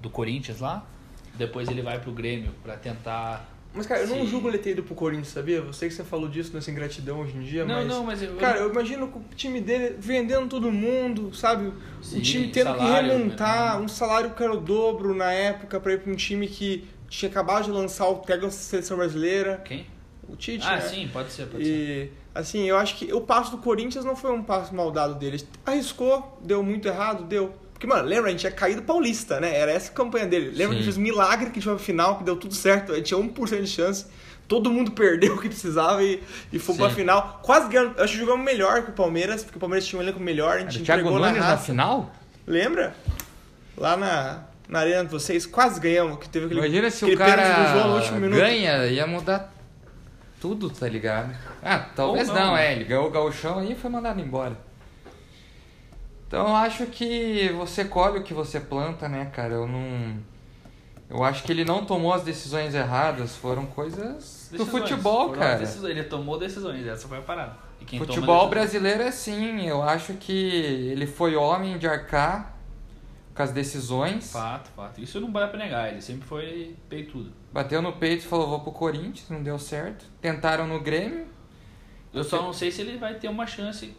do 0.00 0.08
Corinthians 0.08 0.60
lá, 0.60 0.86
depois 1.34 1.68
ele 1.68 1.82
vai 1.82 2.00
pro 2.00 2.12
Grêmio 2.12 2.52
pra 2.62 2.76
tentar. 2.76 3.46
Mas, 3.72 3.86
cara, 3.86 4.00
eu 4.00 4.08
não 4.08 4.16
Sim. 4.22 4.26
julgo 4.26 4.48
ele 4.48 4.58
ter 4.58 4.70
ido 4.72 4.82
pro 4.82 4.94
Corinthians, 4.96 5.28
sabia? 5.28 5.58
Eu 5.58 5.72
sei 5.72 5.88
que 5.88 5.94
você 5.94 6.02
falou 6.02 6.28
disso 6.28 6.50
nessa 6.52 6.70
ingratidão 6.70 7.20
hoje 7.20 7.36
em 7.36 7.42
dia, 7.42 7.64
Não, 7.64 7.74
mas. 7.76 7.86
não, 7.86 8.04
mas 8.04 8.22
eu. 8.22 8.34
Cara, 8.36 8.58
eu 8.58 8.70
imagino 8.70 9.06
o 9.06 9.34
time 9.36 9.60
dele 9.60 9.94
vendendo 9.98 10.48
todo 10.48 10.72
mundo, 10.72 11.32
sabe? 11.34 11.72
Sim, 12.02 12.18
o 12.18 12.22
time 12.22 12.48
tendo 12.48 12.64
salário, 12.76 13.08
que 13.10 13.16
remontar, 13.16 13.78
né? 13.78 13.84
um 13.84 13.88
salário 13.88 14.30
que 14.30 14.42
era 14.42 14.52
o 14.52 14.60
dobro 14.60 15.14
na 15.14 15.32
época 15.32 15.78
pra 15.78 15.92
ir 15.92 16.00
pra 16.00 16.12
um 16.12 16.16
time 16.16 16.48
que 16.48 16.88
tinha 17.08 17.30
acabado 17.30 17.64
de 17.64 17.70
lançar 17.70 18.08
o 18.08 18.16
pega 18.18 18.46
a 18.48 18.50
seleção 18.50 18.96
brasileira, 18.96 19.60
Quem? 19.64 19.86
o 20.28 20.34
Tite, 20.34 20.66
Ah, 20.66 20.76
né? 20.76 20.80
sim, 20.80 21.08
pode 21.12 21.30
ser, 21.30 21.46
pode 21.46 21.64
ser. 21.64 21.70
E 21.72 22.10
assim, 22.34 22.64
eu 22.68 22.76
acho 22.76 22.96
que 22.96 23.12
o 23.12 23.20
passo 23.20 23.52
do 23.52 23.58
Corinthians 23.58 24.04
não 24.04 24.16
foi 24.16 24.32
um 24.32 24.42
passo 24.42 24.74
mal 24.74 24.90
dado 24.90 25.14
deles. 25.14 25.46
Arriscou, 25.64 26.38
deu 26.42 26.60
muito 26.62 26.88
errado, 26.88 27.22
deu. 27.24 27.54
Porque, 27.80 27.86
mano, 27.86 28.06
lembra, 28.06 28.26
a 28.28 28.30
gente 28.30 28.40
tinha 28.40 28.52
caído 28.52 28.82
paulista, 28.82 29.40
né? 29.40 29.56
Era 29.56 29.72
essa 29.72 29.90
a 29.90 29.94
campanha 29.94 30.26
dele. 30.26 30.50
Lembra 30.54 30.74
Sim. 30.74 30.80
que 30.80 30.84
fez 30.84 30.98
um 30.98 31.00
milagre 31.00 31.46
que 31.46 31.52
a 31.52 31.54
gente 31.54 31.64
foi 31.64 31.74
pro 31.76 31.82
final, 31.82 32.18
que 32.18 32.24
deu 32.24 32.36
tudo 32.36 32.54
certo. 32.54 32.92
A 32.92 32.96
gente 32.96 33.06
tinha 33.06 33.18
1% 33.18 33.62
de 33.62 33.66
chance. 33.66 34.04
Todo 34.46 34.70
mundo 34.70 34.90
perdeu 34.92 35.34
o 35.36 35.40
que 35.40 35.48
precisava 35.48 36.02
e, 36.02 36.22
e 36.52 36.58
foi 36.58 36.74
pra 36.76 36.90
final. 36.90 37.40
Quase 37.42 37.70
ganhando. 37.70 37.96
Eu 37.96 38.04
acho 38.04 38.12
que 38.12 38.18
jogamos 38.18 38.44
melhor 38.44 38.82
que 38.82 38.90
o 38.90 38.92
Palmeiras, 38.92 39.42
porque 39.42 39.56
o 39.56 39.60
Palmeiras 39.60 39.86
tinha 39.86 39.98
um 39.98 40.02
elenco 40.02 40.20
melhor. 40.20 40.58
A 40.58 40.60
Era 40.60 40.70
gente 40.70 40.84
Thiago 40.84 41.00
entregou 41.00 41.18
na 41.20 41.28
Nunes 41.28 41.42
na 41.42 41.48
raça. 41.52 41.64
final? 41.64 42.12
Lembra? 42.46 42.94
Lá 43.78 43.96
na, 43.96 44.42
na 44.68 44.80
arena 44.80 45.06
de 45.06 45.10
vocês, 45.10 45.46
quase 45.46 45.80
ganhamos. 45.80 46.18
Que 46.18 46.28
teve 46.28 46.44
aquele, 46.44 46.60
Imagina 46.60 46.90
se 46.90 47.02
aquele 47.06 47.14
o 47.16 47.18
cara 47.18 47.72
João 47.72 47.88
no 47.88 47.96
último 47.96 48.20
minuto. 48.20 48.38
ganha, 48.38 48.84
ia 48.88 49.06
mudar 49.06 49.54
tudo, 50.38 50.68
tá 50.68 50.86
ligado? 50.86 51.34
Ah, 51.62 51.78
talvez 51.96 52.28
Ou 52.28 52.34
não, 52.34 52.46
não, 52.48 52.56
é. 52.58 52.72
Ele 52.74 52.84
ganhou 52.84 53.06
o 53.06 53.10
gauchão 53.10 53.64
e 53.64 53.74
foi 53.74 53.88
mandado 53.88 54.20
embora. 54.20 54.68
Então 56.30 56.46
eu 56.46 56.54
acho 56.54 56.86
que 56.86 57.48
você 57.56 57.84
colhe 57.84 58.20
o 58.20 58.22
que 58.22 58.32
você 58.32 58.60
planta, 58.60 59.08
né, 59.08 59.24
cara? 59.34 59.54
Eu 59.54 59.66
não. 59.66 60.16
Eu 61.08 61.24
acho 61.24 61.42
que 61.42 61.50
ele 61.50 61.64
não 61.64 61.84
tomou 61.84 62.12
as 62.14 62.22
decisões 62.22 62.72
erradas, 62.72 63.34
foram 63.34 63.66
coisas 63.66 64.48
do 64.52 64.58
Decisões. 64.58 64.68
futebol, 64.68 65.26
Foram 65.30 65.40
cara. 65.40 65.64
Ele 65.88 66.04
tomou 66.04 66.38
decisões, 66.38 66.86
essa 66.86 67.08
foi 67.08 67.18
a 67.18 67.22
parada. 67.22 67.56
Futebol 67.98 68.48
brasileiro 68.48 69.02
é 69.02 69.08
assim, 69.08 69.66
eu 69.66 69.82
acho 69.82 70.14
que 70.14 70.32
ele 70.92 71.04
foi 71.04 71.34
homem 71.34 71.78
de 71.78 71.88
arcar 71.88 72.54
com 73.34 73.42
as 73.42 73.50
decisões, 73.50 74.30
Fato, 74.30 74.70
fato. 74.76 75.00
Isso 75.00 75.20
não 75.20 75.32
dá 75.32 75.48
pra 75.48 75.58
negar, 75.58 75.88
ele 75.90 76.00
sempre 76.00 76.28
foi 76.28 76.76
peitudo. 76.88 77.32
bateu 77.52 77.82
no 77.82 77.92
peito 77.94 78.24
e 78.24 78.28
falou 78.28 78.46
vou 78.48 78.60
pro 78.60 78.70
Corinthians, 78.70 79.28
não 79.30 79.42
deu 79.42 79.58
certo. 79.58 80.04
Tentaram 80.20 80.68
no 80.68 80.78
Grêmio, 80.78 81.26
Eu 82.14 82.22
só 82.22 82.40
não 82.40 82.52
sei 82.52 82.70
se 82.70 82.82
ele 82.82 82.98
vai 82.98 83.14
ter 83.14 83.26
uma 83.26 83.48
chance. 83.48 83.96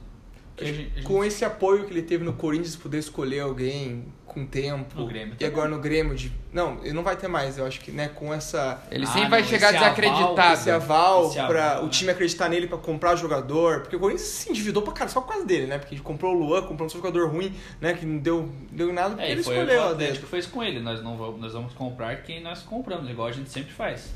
Que 0.56 0.64
a 0.64 0.68
gente, 0.68 0.80
a 0.80 0.96
gente- 0.98 1.04
Com 1.04 1.24
esse 1.24 1.44
apoio 1.46 1.86
que 1.86 1.92
ele 1.94 2.02
teve 2.02 2.24
no 2.24 2.34
Corinthians, 2.34 2.76
poder 2.76 2.98
escolher 3.00 3.40
alguém 3.40 4.06
com 4.26 4.46
tempo. 4.46 4.98
No 4.98 5.08
Grêmio 5.08 5.36
E 5.38 5.44
agora 5.46 5.68
no 5.68 5.80
Grêmio, 5.80 6.16
de... 6.16 6.32
não, 6.54 6.80
ele 6.84 6.94
não 6.94 7.04
vai 7.04 7.18
ter 7.18 7.28
mais. 7.28 7.58
Eu 7.58 7.66
acho 7.66 7.80
que, 7.82 7.92
né, 7.92 8.08
com 8.10 8.34
essa. 8.34 8.82
ele 8.90 9.04
Ah, 9.04 9.08
sempre 9.08 9.30
vai 9.30 9.42
não, 9.42 9.48
chegar 9.48 9.70
aval, 9.70 9.82
desacreditado. 9.82 10.54
Esse 10.54 10.72
aval 10.72 11.26
Esse 11.26 11.34
pra 11.36 11.72
aval, 11.72 11.82
o 11.82 11.86
né? 11.86 11.92
time 11.92 12.12
acreditar 12.12 12.48
nele 12.50 12.68
pra 12.68 12.78
comprar 12.78 13.16
jogador. 13.16 13.82
Porque 13.82 13.96
o 13.96 14.00
Corinthians 14.00 14.28
se 14.28 14.50
endividou 14.50 14.84
pra 14.84 14.94
cara, 14.94 15.10
só 15.10 15.20
por 15.22 15.30
causa 15.30 15.46
dele, 15.46 15.66
né? 15.68 15.78
Porque 15.80 15.98
comprou 16.00 16.34
o 16.36 16.40
Luan, 16.40 16.62
comprou 16.64 16.86
um 16.88 16.90
jogador 16.90 17.30
ruim, 17.30 17.54
né? 17.82 17.94
Que 17.94 18.06
não 18.06 18.20
deu, 18.20 18.50
deu 18.72 18.94
nada 18.94 19.10
porque 19.16 19.24
É, 19.24 19.32
ele 19.32 19.44
foi 19.44 19.56
escolheu 19.56 19.82
o 19.82 19.90
Atlético 19.90 20.28
fez 20.28 20.46
com 20.46 20.64
ele. 20.64 20.80
Nós, 20.80 21.02
não 21.04 21.18
vamos, 21.18 21.42
nós 21.42 21.54
vamos 21.54 21.74
comprar 21.74 22.22
quem 22.24 22.42
nós 22.42 22.62
compramos, 22.62 23.10
igual 23.10 23.28
a 23.28 23.32
gente 23.34 23.50
sempre 23.50 23.72
faz. 23.74 24.14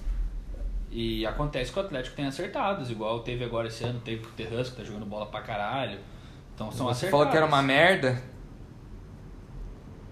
E 0.91 1.25
acontece 1.25 1.73
que 1.73 1.77
o 1.79 1.81
Atlético 1.81 2.15
tem 2.15 2.25
acertados, 2.25 2.89
igual 2.89 3.19
teve 3.19 3.43
agora 3.43 3.67
esse 3.67 3.83
ano, 3.83 3.99
teve 3.99 4.23
o 4.25 4.29
Terrans 4.29 4.69
que 4.69 4.77
tá 4.77 4.83
jogando 4.83 5.05
bola 5.05 5.25
pra 5.25 5.41
caralho. 5.41 5.99
Então 6.55 6.71
são 6.71 6.85
Você 6.87 6.91
acertados. 7.05 7.11
falou 7.11 7.27
que 7.27 7.37
era 7.37 7.45
uma 7.45 7.61
merda. 7.61 8.21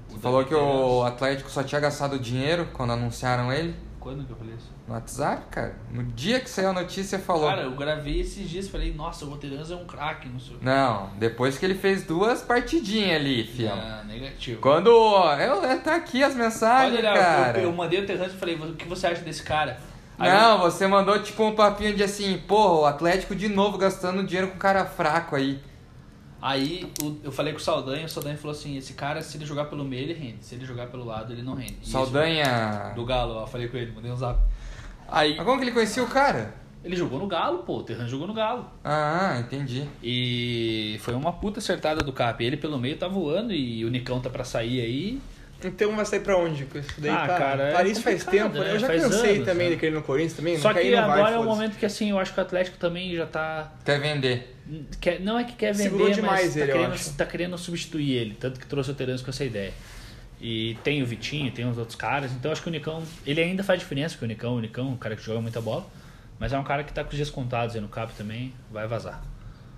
Você 0.10 0.20
falou 0.20 0.46
que 0.46 0.54
o. 0.54 1.04
Atlético 1.04 1.50
só 1.50 1.64
tinha 1.64 1.82
gastado 1.82 2.20
dinheiro 2.20 2.70
quando 2.74 2.94
anunciaram 2.94 3.52
ele 3.52 3.76
Quando 4.00 4.24
que 4.26 4.32
eu 4.32 4.36
falei 4.38 4.54
isso? 4.54 4.72
no 4.88 4.94
WhatsApp, 4.94 5.46
cara. 5.50 5.76
No 5.92 6.04
dia 6.04 6.40
que 6.40 6.50
saiu 6.50 6.70
a 6.70 6.74
notícia, 6.74 7.18
falou. 7.18 7.48
Cara, 7.50 7.62
eu 7.64 7.72
gravei 7.76 8.20
esses 8.20 8.50
dias 8.50 8.66
e 8.66 8.70
falei, 8.70 8.94
nossa, 8.94 9.26
o 9.26 9.30
Roteirans 9.30 9.72
é 9.72 9.76
um 9.76 9.86
craque, 9.86 10.28
não 10.28 10.40
sei 10.40 10.56
o 10.56 10.60
que. 10.60 10.66
Não, 10.66 11.10
depois 11.18 11.58
que 11.58 11.66
ele 11.66 11.76
fez 11.76 12.04
duas 12.04 12.42
partidinhas 12.42 13.16
ali, 13.22 13.46
fião. 13.46 13.78
Ah, 13.78 14.04
negativo. 14.06 14.60
Quando. 14.62 14.90
Eu, 14.90 15.82
tá 15.82 15.96
aqui 15.96 16.22
as 16.24 16.36
mensagens, 16.36 17.00
olhar, 17.00 17.18
cara. 17.18 17.58
eu, 17.60 17.64
eu 17.64 17.74
mandei 17.74 18.02
o 18.02 18.06
Terrans 18.06 18.34
e 18.34 18.38
falei, 18.38 18.56
o 18.56 18.76
que 18.76 18.88
você 18.88 19.08
acha 19.08 19.22
desse 19.22 19.44
cara? 19.44 19.80
Aí 20.20 20.30
Não, 20.32 20.60
você 20.60 20.86
mandou 20.86 21.18
tipo 21.24 21.44
um 21.44 21.56
papinho 21.56 21.96
de 21.96 22.04
assim, 22.04 22.38
porra, 22.38 22.74
o 22.82 22.86
Atlético 22.86 23.34
de 23.36 23.48
novo 23.50 23.78
gastando 23.78 24.24
dinheiro 24.24 24.50
com 24.52 24.58
cara 24.58 24.86
fraco 24.86 25.36
aí. 25.36 25.60
Aí 26.46 26.86
o- 27.02 27.16
eu 27.24 27.32
falei 27.32 27.54
com 27.54 27.60
o 27.60 27.62
Saldanha, 27.62 28.06
o 28.06 28.10
Saldanha 28.10 28.36
falou 28.36 28.52
assim, 28.52 28.76
esse 28.78 28.94
cara, 28.94 29.22
se 29.22 29.38
ele 29.38 29.46
jogar 29.46 29.66
pelo 29.66 29.86
meio, 29.86 30.04
ele 30.04 30.14
rende. 30.14 30.44
Se 30.44 30.56
ele 30.56 30.66
jogar 30.66 30.88
pelo 30.88 31.06
lado, 31.06 31.32
ele 31.32 31.42
não 31.42 31.54
rende. 31.56 31.78
E 31.82 31.88
Saldanha. 31.88 32.84
isso- 32.88 32.96
do 32.96 33.06
Galo, 33.06 33.36
ó, 33.36 33.48
falei 33.48 33.70
com 33.70 33.78
ele, 33.78 33.94
mandei 33.94 34.12
um 34.12 34.16
zap. 34.18 34.38
Aí 35.08 35.38
Mas 35.38 35.46
como 35.46 35.58
que 35.58 35.64
ele 35.64 35.72
conhecia 35.72 36.04
o 36.04 36.08
cara? 36.08 36.54
ele 36.84 36.98
jogou 36.98 37.18
no 37.18 37.28
Galo, 37.28 37.60
pô, 37.60 37.78
o 37.78 37.84
Terran 37.84 38.08
jogou 38.10 38.28
no 38.28 38.34
Galo. 38.34 38.66
Ah, 38.84 39.38
entendi. 39.40 39.88
E 40.04 40.98
foi 41.02 41.14
uma 41.14 41.32
puta 41.32 41.60
acertada 41.60 42.04
do 42.04 42.12
Cap. 42.12 42.44
Ele 42.44 42.58
pelo 42.58 42.78
meio 42.78 42.98
tá 42.98 43.08
voando 43.08 43.54
e 43.54 43.86
o 43.86 43.90
Nicão 43.90 44.20
tá 44.20 44.30
pra 44.30 44.44
sair 44.44 44.82
aí. 44.82 45.22
Então 45.64 45.96
vai 45.96 46.06
sair 46.06 46.20
pra 46.20 46.38
onde? 46.38 46.66
com 46.66 46.78
isso 46.78 47.00
daí, 47.00 47.10
Ah, 47.10 47.26
tá? 47.26 47.38
cara, 47.38 47.64
é 47.70 47.72
Paris 47.72 48.00
faz 48.00 48.26
tempo, 48.26 48.56
né? 48.56 48.66
né? 48.66 48.74
Eu 48.76 48.80
já 48.80 48.88
cansei 48.88 49.36
anos, 49.36 49.46
também 49.46 49.70
né? 49.70 49.76
daquele 49.76 49.96
no 49.96 50.02
Corinthians 50.04 50.34
também. 50.34 50.58
Só 50.58 50.74
não 50.74 50.82
que 50.82 50.92
não 50.92 51.08
vai, 51.08 51.20
agora 51.22 51.36
é 51.36 51.40
um 51.40 51.44
foda-se. 51.44 51.56
momento 51.58 51.78
que 51.80 51.86
assim, 51.86 52.10
eu 52.10 52.20
acho 52.20 52.34
que 52.34 52.40
o 52.40 52.44
Atlético 52.44 52.78
também 52.78 53.16
já 53.16 53.26
tá. 53.26 53.72
Quer 53.86 54.02
vender. 54.02 54.53
Quer, 55.02 55.20
não 55.20 55.38
é 55.38 55.44
que 55.44 55.54
quer 55.54 55.74
vender, 55.74 55.84
Segurou 55.84 56.08
mas 56.08 56.16
demais 56.16 56.54
tá, 56.54 56.60
ele, 56.62 56.72
eu 56.72 56.76
querendo, 56.76 57.16
tá 57.18 57.26
querendo 57.26 57.58
substituir 57.58 58.12
ele. 58.12 58.38
Tanto 58.40 58.60
que 58.60 58.66
trouxe 58.66 58.92
o 58.92 58.94
Terence 58.94 59.24
com 59.24 59.30
essa 59.30 59.44
ideia. 59.44 59.74
E 60.40 60.78
tem 60.84 61.02
o 61.02 61.06
Vitinho, 61.06 61.52
tem 61.52 61.70
os 61.70 61.78
outros 61.78 61.96
caras. 61.96 62.32
Então 62.32 62.52
acho 62.52 62.62
que 62.62 62.70
o 62.70 62.72
Nicão. 62.72 63.04
Ele 63.26 63.42
ainda 63.42 63.64
faz 63.64 63.80
diferença, 63.80 64.16
porque 64.16 64.26
o 64.26 64.28
Nicão, 64.28 64.56
o 64.56 64.60
Nicão, 64.60 64.88
é 64.88 64.92
um 64.92 64.98
cara 64.98 65.16
que 65.16 65.24
joga 65.24 65.42
muita 65.42 65.62
bola. 65.62 65.86
Mas 66.40 66.52
é 66.52 66.60
um 66.60 66.64
cara 66.64 66.84
que 66.84 66.92
tá 66.92 67.04
com 67.04 67.12
os 67.12 67.16
dias 67.16 67.30
contados 67.30 67.76
aí 67.76 67.82
no 67.82 67.88
cap 67.88 68.14
também, 68.14 68.54
vai 68.72 68.88
vazar. 68.88 69.24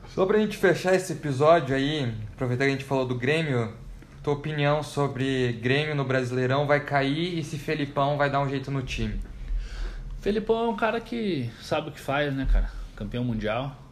Só 0.10 0.26
pra 0.26 0.38
gente 0.40 0.58
fechar 0.58 0.96
esse 0.96 1.14
episódio 1.14 1.76
aí, 1.76 2.12
aproveitar 2.34 2.66
que 2.66 2.70
a 2.70 2.74
gente 2.74 2.86
falou 2.86 3.06
do 3.06 3.16
Grêmio, 3.16 3.74
tua 4.24 4.34
opinião 4.34 4.82
sobre 4.82 5.54
Grêmio 5.62 5.94
no 5.94 6.04
Brasileirão 6.04 6.66
vai 6.66 6.80
cair 6.80 7.38
e 7.38 7.44
se 7.44 7.58
Felipão 7.58 8.18
vai 8.18 8.30
dar 8.30 8.40
um 8.40 8.50
jeito 8.50 8.72
no 8.72 8.82
time. 8.82 9.20
Felipão 10.22 10.66
é 10.66 10.68
um 10.70 10.76
cara 10.76 11.00
que 11.00 11.50
sabe 11.62 11.90
o 11.90 11.92
que 11.92 12.00
faz, 12.00 12.34
né, 12.34 12.48
cara? 12.52 12.72
Campeão 12.96 13.24
mundial. 13.24 13.85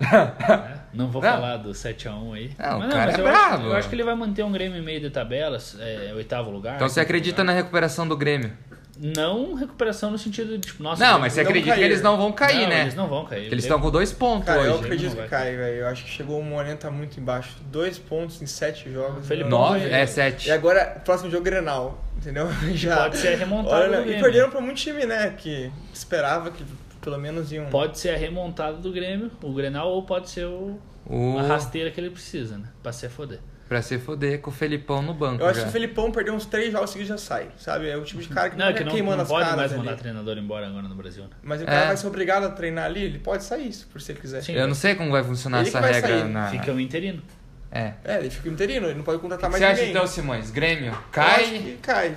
Né? 0.00 0.80
Não 0.92 1.08
vou 1.08 1.20
Não. 1.22 1.28
falar 1.30 1.56
do 1.56 1.70
7x1 1.70 2.34
aí. 2.34 2.50
Não, 2.58 2.76
o 2.76 2.80
Mas 2.80 2.92
cara 2.92 3.06
mas 3.06 3.18
é 3.18 3.20
eu, 3.20 3.26
acho, 3.26 3.38
brabo. 3.48 3.66
eu 3.66 3.76
acho 3.76 3.88
que 3.88 3.94
ele 3.94 4.04
vai 4.04 4.14
manter 4.14 4.42
um 4.44 4.52
Grêmio 4.52 4.78
em 4.78 4.82
meio 4.84 5.00
de 5.00 5.10
tabelas, 5.10 5.76
é, 5.80 6.12
oitavo 6.14 6.50
lugar. 6.50 6.76
Então 6.76 6.88
você 6.88 7.00
acredita 7.00 7.42
lugar. 7.42 7.52
na 7.52 7.58
recuperação 7.60 8.06
do 8.06 8.16
Grêmio? 8.16 8.52
Não 8.96 9.54
recuperação 9.54 10.12
no 10.12 10.16
sentido 10.18 10.56
de, 10.56 10.68
tipo, 10.68 10.80
nossa... 10.80 11.04
Não, 11.04 11.18
o 11.18 11.20
mas 11.22 11.32
você 11.32 11.42
não 11.42 11.50
acredita 11.50 11.74
que 11.74 11.80
eles 11.82 12.00
não 12.00 12.16
vão 12.16 12.30
cair, 12.30 12.62
Não, 12.62 12.68
né? 12.68 12.82
eles 12.82 12.94
não 12.94 13.08
vão 13.08 13.24
cair. 13.24 13.40
Porque 13.40 13.54
eles 13.56 13.64
estão 13.64 13.80
com 13.80 13.90
dois 13.90 14.12
pontos 14.12 14.46
Cara, 14.46 14.60
eu 14.62 14.74
hoje. 14.74 14.84
acredito 14.84 15.16
não 15.16 15.22
que 15.24 15.28
cai, 15.30 15.56
velho. 15.56 15.76
Eu 15.78 15.88
acho 15.88 16.04
que 16.04 16.10
chegou 16.10 16.38
um 16.40 16.44
momento 16.44 16.78
tá 16.82 16.92
muito 16.92 17.18
embaixo. 17.18 17.56
Dois 17.72 17.98
pontos 17.98 18.40
em 18.40 18.46
sete 18.46 18.88
jogos. 18.92 19.26
Felipe 19.26 19.50
Não- 19.50 19.58
Nove? 19.58 19.88
É, 19.90 20.06
sete. 20.06 20.46
E 20.48 20.52
agora, 20.52 20.84
próximo 21.04 21.28
jogo 21.28 21.42
Grenal, 21.42 22.04
entendeu? 22.16 22.46
Já. 22.74 22.98
Pode 22.98 23.16
ser 23.16 23.34
a 23.34 23.36
remontada 23.36 23.98
Olha, 23.98 24.00
E 24.08 24.20
perderam 24.22 24.48
pra 24.50 24.60
muito 24.60 24.76
time, 24.78 25.04
né? 25.04 25.34
Que 25.36 25.72
esperava 25.92 26.52
que 26.52 26.64
pelo 27.04 27.18
menos 27.18 27.52
iam. 27.52 27.66
Pode 27.66 27.98
ser 27.98 28.10
a 28.10 28.16
remontada 28.16 28.78
do 28.78 28.90
Grêmio, 28.90 29.30
o 29.42 29.52
Grenal, 29.52 29.88
ou 29.90 30.02
pode 30.02 30.30
ser 30.30 30.46
o... 30.46 30.78
O... 31.06 31.38
a 31.38 31.42
rasteira 31.42 31.90
que 31.90 32.00
ele 32.00 32.08
precisa, 32.10 32.56
né? 32.56 32.68
Pra 32.82 32.90
se 32.90 33.06
foder. 33.10 33.38
Pra 33.68 33.80
se 33.82 33.98
foder 33.98 34.40
com 34.40 34.50
o 34.50 34.52
Felipão 34.52 35.00
no 35.02 35.12
banco 35.14 35.42
Eu 35.42 35.46
acho 35.46 35.56
já. 35.56 35.62
que 35.64 35.68
o 35.68 35.72
Felipão 35.72 36.10
perder 36.10 36.30
uns 36.32 36.44
três 36.46 36.70
jogos 36.72 36.90
seguidos 36.90 37.08
já 37.08 37.18
sai, 37.18 37.48
sabe? 37.58 37.88
É 37.88 37.96
o 37.96 38.02
tipo 38.04 38.20
de 38.22 38.28
cara 38.28 38.50
que 38.50 38.56
Não, 38.58 38.66
é 38.66 38.72
que 38.72 38.78
fica 38.78 38.84
não, 38.86 38.94
queimando 38.94 39.16
não 39.16 39.22
as 39.24 39.28
pode 39.28 39.56
mais 39.56 39.72
ali. 39.72 39.78
mandar 39.82 39.96
treinador 39.96 40.36
embora 40.38 40.66
agora 40.66 40.86
no 40.88 40.94
Brasil, 40.94 41.24
né? 41.24 41.30
Mas 41.42 41.62
o 41.62 41.64
cara 41.66 41.84
É. 41.84 41.86
vai 41.88 41.96
ser 41.96 42.06
obrigado 42.06 42.44
a 42.44 42.50
treinar 42.50 42.84
ali, 42.86 43.02
ele 43.04 43.18
pode 43.18 43.42
sair, 43.44 43.74
por 43.90 44.00
se 44.00 44.12
ele 44.12 44.20
quiser. 44.20 44.42
Sim. 44.42 44.52
Eu 44.52 44.66
não 44.68 44.74
sei 44.74 44.94
como 44.94 45.10
vai 45.10 45.22
funcionar 45.24 45.60
Ele 45.60 45.68
essa 45.68 45.80
vai 45.80 45.92
regra 45.92 46.18
sair. 46.20 46.28
na... 46.28 46.48
Fica 46.48 46.72
o 46.72 46.80
interino. 46.80 47.22
É. 47.70 47.94
É, 48.04 48.18
ele 48.18 48.30
fica 48.30 48.48
interino, 48.48 48.86
ele 48.86 48.94
não 48.96 49.02
pode 49.04 49.18
contratar 49.20 49.50
você 49.50 49.58
mais 49.58 49.62
acha 49.72 49.74
ninguém. 49.80 49.90
então, 49.90 50.06
Simões? 50.06 50.50
Grêmio 50.50 50.86
Eu 50.86 50.92
acho 50.92 51.08
cai 51.10 51.44
que 51.58 51.78
cai. 51.82 52.16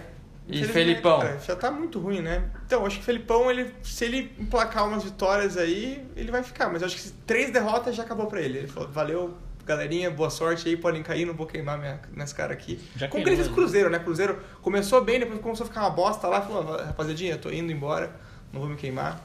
E 0.50 0.64
Felipão? 0.64 1.20
cara, 1.20 1.40
já 1.40 1.56
tá 1.56 1.70
muito 1.70 2.00
ruim, 2.00 2.22
né? 2.22 2.50
Então, 2.66 2.86
acho 2.86 2.98
que 2.98 3.02
o 3.02 3.06
Felipão, 3.06 3.52
ele, 3.52 3.74
se 3.84 4.06
ele 4.06 4.32
emplacar 4.40 4.88
umas 4.88 5.04
vitórias 5.04 5.58
aí, 5.58 6.06
ele 6.16 6.32
vai 6.32 6.42
ficar. 6.42 6.70
Mas 6.72 6.82
eu 6.82 6.88
acho 6.88 6.96
que 6.96 7.10
três 7.26 7.52
derrotas 7.52 7.96
já 7.96 8.04
acabou 8.04 8.28
pra 8.28 8.42
ele. 8.42 8.60
Ele 8.60 8.68
falou, 8.68 8.90
valeu, 8.90 9.38
galerinha, 9.66 10.10
boa 10.10 10.30
sorte 10.30 10.70
aí, 10.70 10.78
podem 10.78 11.04
cair, 11.04 11.26
não 11.26 11.34
vou 11.34 11.46
queimar 11.46 11.78
minha, 11.78 12.00
minhas 12.14 12.32
caras 12.32 12.56
aqui. 12.56 12.80
Já 12.96 13.10
Como 13.10 13.24
que 13.24 13.30
ele 13.30 13.36
queimou, 13.36 13.44
fez 13.44 13.48
com 13.48 13.54
o 13.54 13.56
Cruzeiro, 13.58 13.90
né? 13.90 14.00
Cruzeiro 14.00 14.40
começou 14.62 15.04
bem, 15.04 15.20
depois 15.20 15.42
começou 15.42 15.66
a 15.66 15.68
ficar 15.68 15.82
uma 15.82 15.90
bosta 15.90 16.28
lá, 16.28 16.42
falou, 16.42 16.78
rapaziadinha, 16.78 17.34
eu 17.34 17.40
tô 17.40 17.52
indo 17.52 17.72
embora, 17.72 18.16
não 18.54 18.62
vou 18.62 18.70
me 18.70 18.78
queimar. 18.78 19.22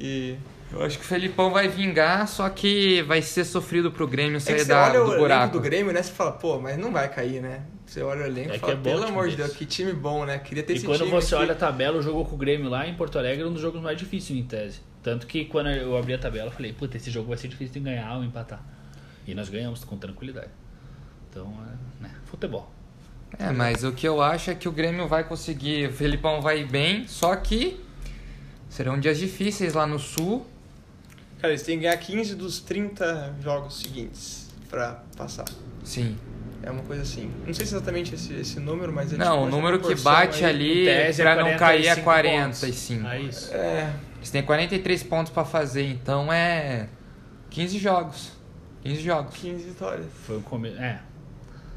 E... 0.00 0.36
Eu 0.72 0.82
acho 0.82 0.98
que 0.98 1.04
o 1.04 1.06
Felipão 1.06 1.52
vai 1.52 1.68
vingar, 1.68 2.26
só 2.26 2.48
que 2.48 3.02
vai 3.02 3.22
ser 3.22 3.44
sofrido 3.44 3.92
pro 3.92 4.08
Grêmio 4.08 4.38
É 4.38 4.40
sair 4.40 4.56
que 4.56 4.62
você 4.62 4.68
da, 4.68 4.84
olha 4.84 5.04
o 5.04 5.10
do 5.10 5.16
buraco. 5.18 5.52
do 5.52 5.60
Grêmio, 5.60 5.92
né? 5.92 6.02
Você 6.02 6.10
fala, 6.10 6.32
pô, 6.32 6.58
mas 6.58 6.76
não 6.76 6.90
vai 6.90 7.08
cair, 7.08 7.40
né? 7.40 7.62
Você 7.94 8.02
olha 8.02 8.24
o 8.24 8.26
elenco 8.26 8.50
É 8.50 8.56
e 8.56 8.58
que 8.58 8.58
fala, 8.58 8.72
é 8.72 8.76
bom 8.76 8.82
pelo 8.82 9.04
amor 9.04 9.28
de. 9.28 9.36
Deus, 9.36 9.52
que 9.52 9.64
time 9.64 9.92
bom, 9.92 10.24
né? 10.24 10.40
Queria 10.40 10.64
ter 10.64 10.72
E 10.72 10.76
esse 10.78 10.84
quando 10.84 10.98
time 10.98 11.10
você 11.12 11.32
aqui. 11.32 11.44
olha 11.44 11.52
a 11.52 11.56
tabela, 11.56 11.96
o 11.96 12.02
jogo 12.02 12.24
com 12.24 12.34
o 12.34 12.36
Grêmio 12.38 12.68
lá 12.68 12.88
em 12.88 12.94
Porto 12.96 13.16
Alegre 13.20 13.44
é 13.44 13.46
um 13.46 13.52
dos 13.52 13.62
jogos 13.62 13.80
mais 13.80 13.96
difíceis 13.96 14.36
em 14.36 14.42
tese. 14.42 14.80
Tanto 15.00 15.28
que 15.28 15.44
quando 15.44 15.70
eu 15.70 15.96
abri 15.96 16.12
a 16.12 16.18
tabela, 16.18 16.48
eu 16.48 16.52
falei, 16.52 16.72
puta, 16.72 16.96
esse 16.96 17.08
jogo 17.08 17.28
vai 17.28 17.38
ser 17.38 17.46
difícil 17.46 17.74
de 17.74 17.80
ganhar 17.80 18.16
ou 18.16 18.24
empatar. 18.24 18.60
E 19.24 19.32
nós 19.32 19.48
ganhamos 19.48 19.84
com 19.84 19.96
tranquilidade. 19.96 20.50
Então, 21.30 21.54
é, 22.00 22.02
né, 22.02 22.10
futebol. 22.24 22.68
É, 23.38 23.52
mas 23.52 23.84
o 23.84 23.92
que 23.92 24.08
eu 24.08 24.20
acho 24.20 24.50
é 24.50 24.56
que 24.56 24.68
o 24.68 24.72
Grêmio 24.72 25.06
vai 25.06 25.22
conseguir, 25.22 25.88
o 25.88 25.92
Felipão 25.92 26.40
vai 26.40 26.64
bem, 26.64 27.06
só 27.06 27.36
que 27.36 27.80
serão 28.68 28.98
dias 28.98 29.18
difíceis 29.18 29.72
lá 29.72 29.86
no 29.86 30.00
Sul. 30.00 30.44
Cara, 31.38 31.52
eles 31.52 31.62
têm 31.62 31.76
que 31.78 31.84
ganhar 31.84 31.96
15 31.96 32.34
dos 32.34 32.58
30 32.58 33.36
jogos 33.40 33.78
seguintes 33.78 34.52
pra 34.68 35.00
passar. 35.16 35.44
Sim. 35.84 36.16
É 36.66 36.70
uma 36.70 36.82
coisa 36.82 37.02
assim. 37.02 37.30
Não 37.46 37.52
sei 37.52 37.66
se 37.66 37.74
exatamente 37.74 38.14
esse, 38.14 38.32
esse 38.34 38.58
número, 38.58 38.92
mas 38.92 39.12
é 39.12 39.16
Não, 39.16 39.44
tipo 39.44 39.46
o 39.46 39.50
número 39.50 39.78
que 39.80 39.94
bate 39.96 40.44
aí. 40.44 40.50
ali 40.50 40.88
é 40.88 41.12
pra 41.12 41.36
não 41.36 41.56
cair 41.56 41.86
é 41.86 41.96
45 41.96 42.04
45. 42.04 43.06
É 43.06 43.20
isso. 43.20 43.54
É, 43.54 43.92
Eles 44.16 44.30
têm 44.30 44.42
43 44.42 45.02
pontos 45.02 45.32
pra 45.32 45.44
fazer, 45.44 45.86
então 45.90 46.32
é 46.32 46.88
15 47.50 47.78
jogos. 47.78 48.32
15 48.82 49.02
jogos. 49.02 49.34
15 49.36 49.64
vitórias. 49.64 50.06
Foi 50.26 50.38
o 50.38 50.40
começo. 50.40 50.78
É. 50.80 51.00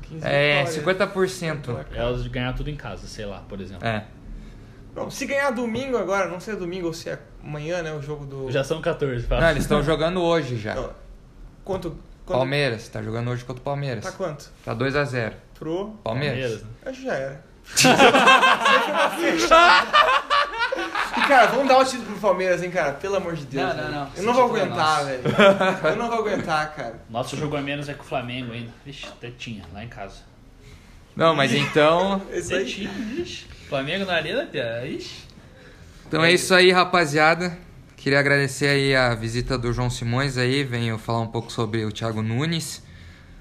15 0.03 0.25
É, 0.25 0.63
vitórias. 0.63 1.01
50%. 1.13 1.85
Elas 1.93 2.23
de 2.23 2.29
ganhar 2.29 2.53
tudo 2.53 2.69
em 2.69 2.75
casa, 2.75 3.07
sei 3.07 3.25
lá, 3.25 3.39
por 3.47 3.59
exemplo. 3.59 3.85
É. 3.85 4.05
Não, 4.95 5.11
se 5.11 5.25
ganhar 5.25 5.51
domingo 5.51 5.97
agora, 5.97 6.27
não 6.27 6.39
sei 6.39 6.53
se 6.53 6.57
é 6.57 6.59
domingo 6.59 6.87
ou 6.87 6.93
se 6.93 7.09
é 7.09 7.19
amanhã, 7.43 7.83
né? 7.83 7.93
O 7.93 8.01
jogo 8.01 8.25
do. 8.25 8.49
Já 8.51 8.63
são 8.63 8.81
14, 8.81 9.23
fala. 9.27 9.41
Não, 9.41 9.49
eles 9.51 9.63
estão 9.63 9.83
jogando 9.83 10.21
hoje 10.21 10.57
já. 10.57 10.73
Não. 10.75 10.89
Quanto. 11.63 11.95
Quanto... 12.27 12.37
Palmeiras, 12.39 12.87
tá 12.89 13.01
jogando 13.01 13.31
hoje 13.31 13.43
contra 13.45 13.61
o 13.61 13.63
Palmeiras. 13.63 14.03
Tá 14.03 14.11
quanto? 14.11 14.49
Tá 14.63 14.75
2x0. 14.75 15.33
Pro. 15.57 15.95
Palmeiras. 16.03 16.61
né? 16.61 16.67
Acho 16.85 16.99
que 16.99 17.05
já 17.05 17.13
era. 17.15 17.47
E, 21.17 21.21
cara, 21.27 21.47
vamos 21.47 21.67
dar 21.67 21.79
o 21.79 21.83
título 21.83 22.05
pro 22.05 22.15
Palmeiras, 22.17 22.61
hein, 22.61 22.69
cara? 22.69 22.93
Pelo 22.93 23.15
amor 23.15 23.35
de 23.35 23.43
Deus. 23.45 23.75
Não, 23.75 23.83
não, 23.83 23.91
não. 23.91 24.01
Eu 24.03 24.09
Esse 24.13 24.21
não 24.21 24.33
vou 24.33 24.57
é 24.57 24.61
aguentar, 24.61 24.77
nosso. 24.77 25.05
velho. 25.05 25.21
Eu 25.83 25.95
não 25.95 26.09
vou 26.09 26.19
aguentar, 26.19 26.75
cara. 26.75 27.01
Nosso 27.09 27.35
jogo 27.35 27.57
a 27.57 27.61
menos 27.61 27.89
é 27.89 27.93
com 27.95 28.03
o 28.03 28.05
Flamengo 28.05 28.53
ainda. 28.53 28.71
Vixe, 28.85 29.07
tetinha, 29.19 29.63
lá 29.73 29.83
em 29.83 29.87
casa. 29.87 30.17
Não, 31.15 31.35
mas 31.35 31.51
então. 31.53 32.19
Tetinha, 32.19 32.91
vixe. 32.91 33.45
Flamengo 33.67 34.05
na 34.05 34.13
arena, 34.13 34.45
Pia. 34.45 34.85
Ixi. 34.85 35.25
Então 36.07 36.23
é 36.23 36.31
isso 36.31 36.53
aí, 36.53 36.71
rapaziada. 36.71 37.57
Queria 37.97 38.19
agradecer 38.19 38.67
aí 38.67 38.95
a 38.95 39.13
visita 39.15 39.57
do 39.57 39.73
João 39.73 39.89
Simões 39.89 40.37
aí, 40.37 40.63
venho 40.63 40.97
falar 40.99 41.21
um 41.21 41.27
pouco 41.27 41.51
sobre 41.51 41.83
o 41.83 41.91
Thiago 41.91 42.21
Nunes. 42.21 42.83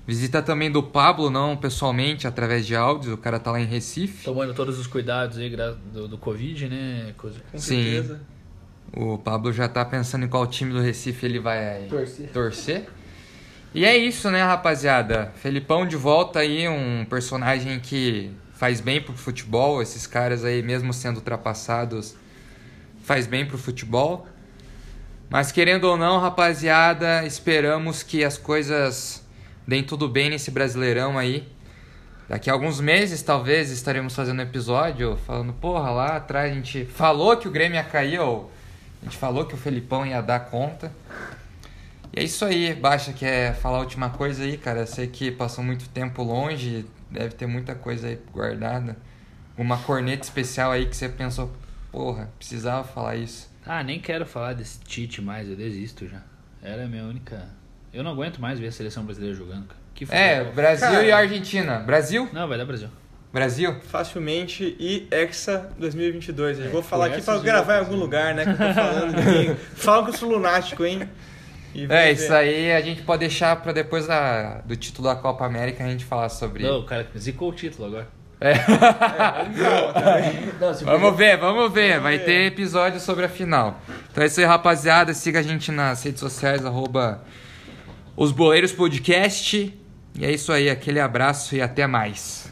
Visita 0.07 0.41
também 0.41 0.71
do 0.71 0.83
Pablo, 0.83 1.29
não 1.29 1.57
pessoalmente, 1.57 2.27
através 2.27 2.67
de 2.67 2.75
áudios, 2.75 3.13
o 3.13 3.19
cara 3.19 3.39
tá 3.39 3.53
lá 3.53 3.61
em 3.61 3.67
Recife. 3.67 4.25
Tomando 4.25 4.55
todos 4.55 4.79
os 4.79 4.87
cuidados 4.87 5.37
aí 5.37 5.55
do, 5.93 6.09
do 6.09 6.17
Covid, 6.19 6.69
né? 6.69 7.13
Coisa. 7.19 7.39
Com 7.53 7.59
Sim. 7.59 7.85
certeza. 7.85 8.21
O 8.97 9.19
Pablo 9.19 9.53
já 9.53 9.69
tá 9.69 9.85
pensando 9.85 10.25
em 10.25 10.29
qual 10.29 10.47
time 10.47 10.73
do 10.73 10.81
Recife 10.81 11.27
ele 11.27 11.39
vai 11.39 11.87
Torcer. 11.89 12.31
torcer. 12.33 12.89
E 13.75 13.85
é 13.85 13.97
isso, 13.97 14.31
né, 14.31 14.43
rapaziada? 14.43 15.33
Felipão 15.37 15.87
de 15.87 15.97
volta 15.97 16.39
aí, 16.39 16.67
um 16.67 17.05
personagem 17.05 17.79
que 17.79 18.31
faz 18.55 18.81
bem 18.81 19.03
pro 19.03 19.13
futebol. 19.13 19.83
Esses 19.83 20.07
caras 20.07 20.45
aí, 20.45 20.63
mesmo 20.63 20.95
sendo 20.95 21.17
ultrapassados, 21.17 22.17
faz 23.03 23.27
bem 23.27 23.45
pro 23.45 23.59
futebol. 23.59 24.27
Mas 25.29 25.51
querendo 25.51 25.85
ou 25.85 25.97
não, 25.97 26.21
rapaziada, 26.21 27.27
esperamos 27.27 28.03
que 28.03 28.23
as 28.23 28.39
coisas 28.39 29.25
deem 29.67 29.83
tudo 29.83 30.09
bem 30.09 30.31
nesse 30.31 30.51
Brasileirão 30.53 31.19
aí. 31.19 31.49
Daqui 32.29 32.49
a 32.49 32.53
alguns 32.53 32.81
meses, 32.81 33.23
talvez, 33.23 33.71
estaremos 33.71 34.15
fazendo 34.15 34.41
episódio 34.43 35.17
falando, 35.27 35.53
porra, 35.53 35.91
lá 35.91 36.17
atrás 36.17 36.51
a 36.51 36.55
gente 36.55 36.85
falou 36.85 37.37
que 37.37 37.49
o 37.49 37.51
Grêmio 37.51 37.77
ia 37.77 37.85
cair, 37.85 38.21
ou 38.21 38.51
a 39.03 39.05
gente 39.05 39.17
falou 39.17 39.45
que 39.45 39.55
o 39.55 39.57
Felipão 39.57 40.07
ia 40.07 40.21
dar 40.21 40.41
conta. 40.41 40.93
E 42.13 42.21
é 42.21 42.23
isso 42.23 42.45
aí, 42.45 42.75
Baixa, 42.75 43.13
quer 43.13 43.55
falar 43.55 43.79
a 43.79 43.81
última 43.81 44.11
coisa 44.11 44.45
aí, 44.45 44.57
cara? 44.57 44.81
Eu 44.81 44.87
sei 44.87 45.09
que 45.09 45.31
passou 45.31 45.63
muito 45.63 45.89
tempo 45.89 46.23
longe, 46.23 46.87
deve 47.11 47.35
ter 47.35 47.47
muita 47.47 47.75
coisa 47.75 48.09
aí 48.09 48.19
guardada. 48.33 48.97
Uma 49.59 49.79
corneta 49.79 50.23
especial 50.23 50.71
aí 50.71 50.87
que 50.87 50.97
você 50.97 51.09
pensou, 51.09 51.53
porra, 51.91 52.29
precisava 52.39 52.85
falar 52.85 53.17
isso. 53.17 53.56
Ah, 53.67 53.83
nem 53.83 53.99
quero 54.01 54.25
falar 54.25 54.53
desse 54.55 54.79
Tite 54.81 55.21
mais, 55.21 55.49
eu 55.49 55.57
desisto 55.57 56.07
já. 56.09 56.23
Era 56.63 56.85
a 56.85 56.87
minha 56.87 57.05
única. 57.05 57.45
Eu 57.93 58.03
não 58.05 58.13
aguento 58.13 58.41
mais 58.41 58.59
ver 58.59 58.69
a 58.69 58.73
seleção 58.73 59.05
brasileira 59.05 59.35
jogando. 59.35 59.69
Que 59.95 60.05
É, 60.11 60.35
futebol. 60.37 60.53
Brasil 60.55 60.89
Cara. 60.89 61.05
e 61.05 61.13
Argentina. 61.13 61.79
Brasil? 61.81 62.29
Não, 62.33 62.47
vai 62.47 62.59
dar 62.59 62.65
Brasil. 62.65 62.89
Brasil? 63.33 63.75
Facilmente 63.83 64.77
e 64.79 65.07
Hexa 65.11 65.71
2022. 65.79 66.59
Eu 66.61 66.71
vou 66.71 66.83
falar 66.83 67.07
aqui 67.07 67.21
pra 67.23 67.39
gravar 67.39 67.77
em 67.77 67.79
algum 67.81 67.97
lugar, 67.97 68.35
né? 68.35 68.45
Que 68.45 68.51
eu 68.51 68.57
tô 68.69 68.75
falando. 68.75 69.15
ninguém- 69.17 69.57
Falam 69.75 70.05
que 70.05 70.11
eu 70.11 70.15
sou 70.17 70.31
lunático, 70.31 70.85
hein? 70.85 71.09
É, 71.75 71.87
ver. 71.87 72.13
isso 72.13 72.33
aí 72.33 72.73
a 72.73 72.81
gente 72.81 73.03
pode 73.03 73.21
deixar 73.21 73.57
pra 73.57 73.73
depois 73.73 74.07
da, 74.07 74.61
do 74.63 74.75
título 74.77 75.09
da 75.09 75.17
Copa 75.17 75.45
América 75.45 75.85
a 75.85 75.89
gente 75.89 76.05
falar 76.05 76.29
sobre. 76.31 76.63
Não, 76.63 76.81
o 76.81 76.85
cara 76.87 77.07
zicou 77.19 77.51
o 77.51 77.53
título 77.55 77.89
agora. 77.89 78.09
É. 78.41 78.55
Calma, 78.59 79.93
também. 79.95 80.55
Vamos 80.85 81.17
ver, 81.17 81.37
vamos 81.39 81.73
ver. 81.73 82.01
Vai 82.01 82.19
ter 82.19 82.47
episódio 82.47 83.01
sobre 83.01 83.25
a 83.25 83.29
final. 83.29 83.81
Então 84.11 84.23
é 84.23 84.27
isso 84.27 84.41
aí, 84.41 84.47
rapaziada. 84.47 85.15
Siga 85.15 85.41
a 85.41 85.43
gente 85.43 85.73
nas 85.73 86.03
redes 86.03 86.21
sociais, 86.21 86.65
arroba 86.65 87.23
os 88.17 88.33
Boleiros 88.33 88.73
Podcast. 88.73 89.75
E 90.19 90.25
é 90.25 90.31
isso 90.31 90.53
aí, 90.53 90.71
aquele 90.71 91.01
abraço 91.01 91.55
e 91.55 91.63
até 91.63 91.87
mais. 91.87 92.46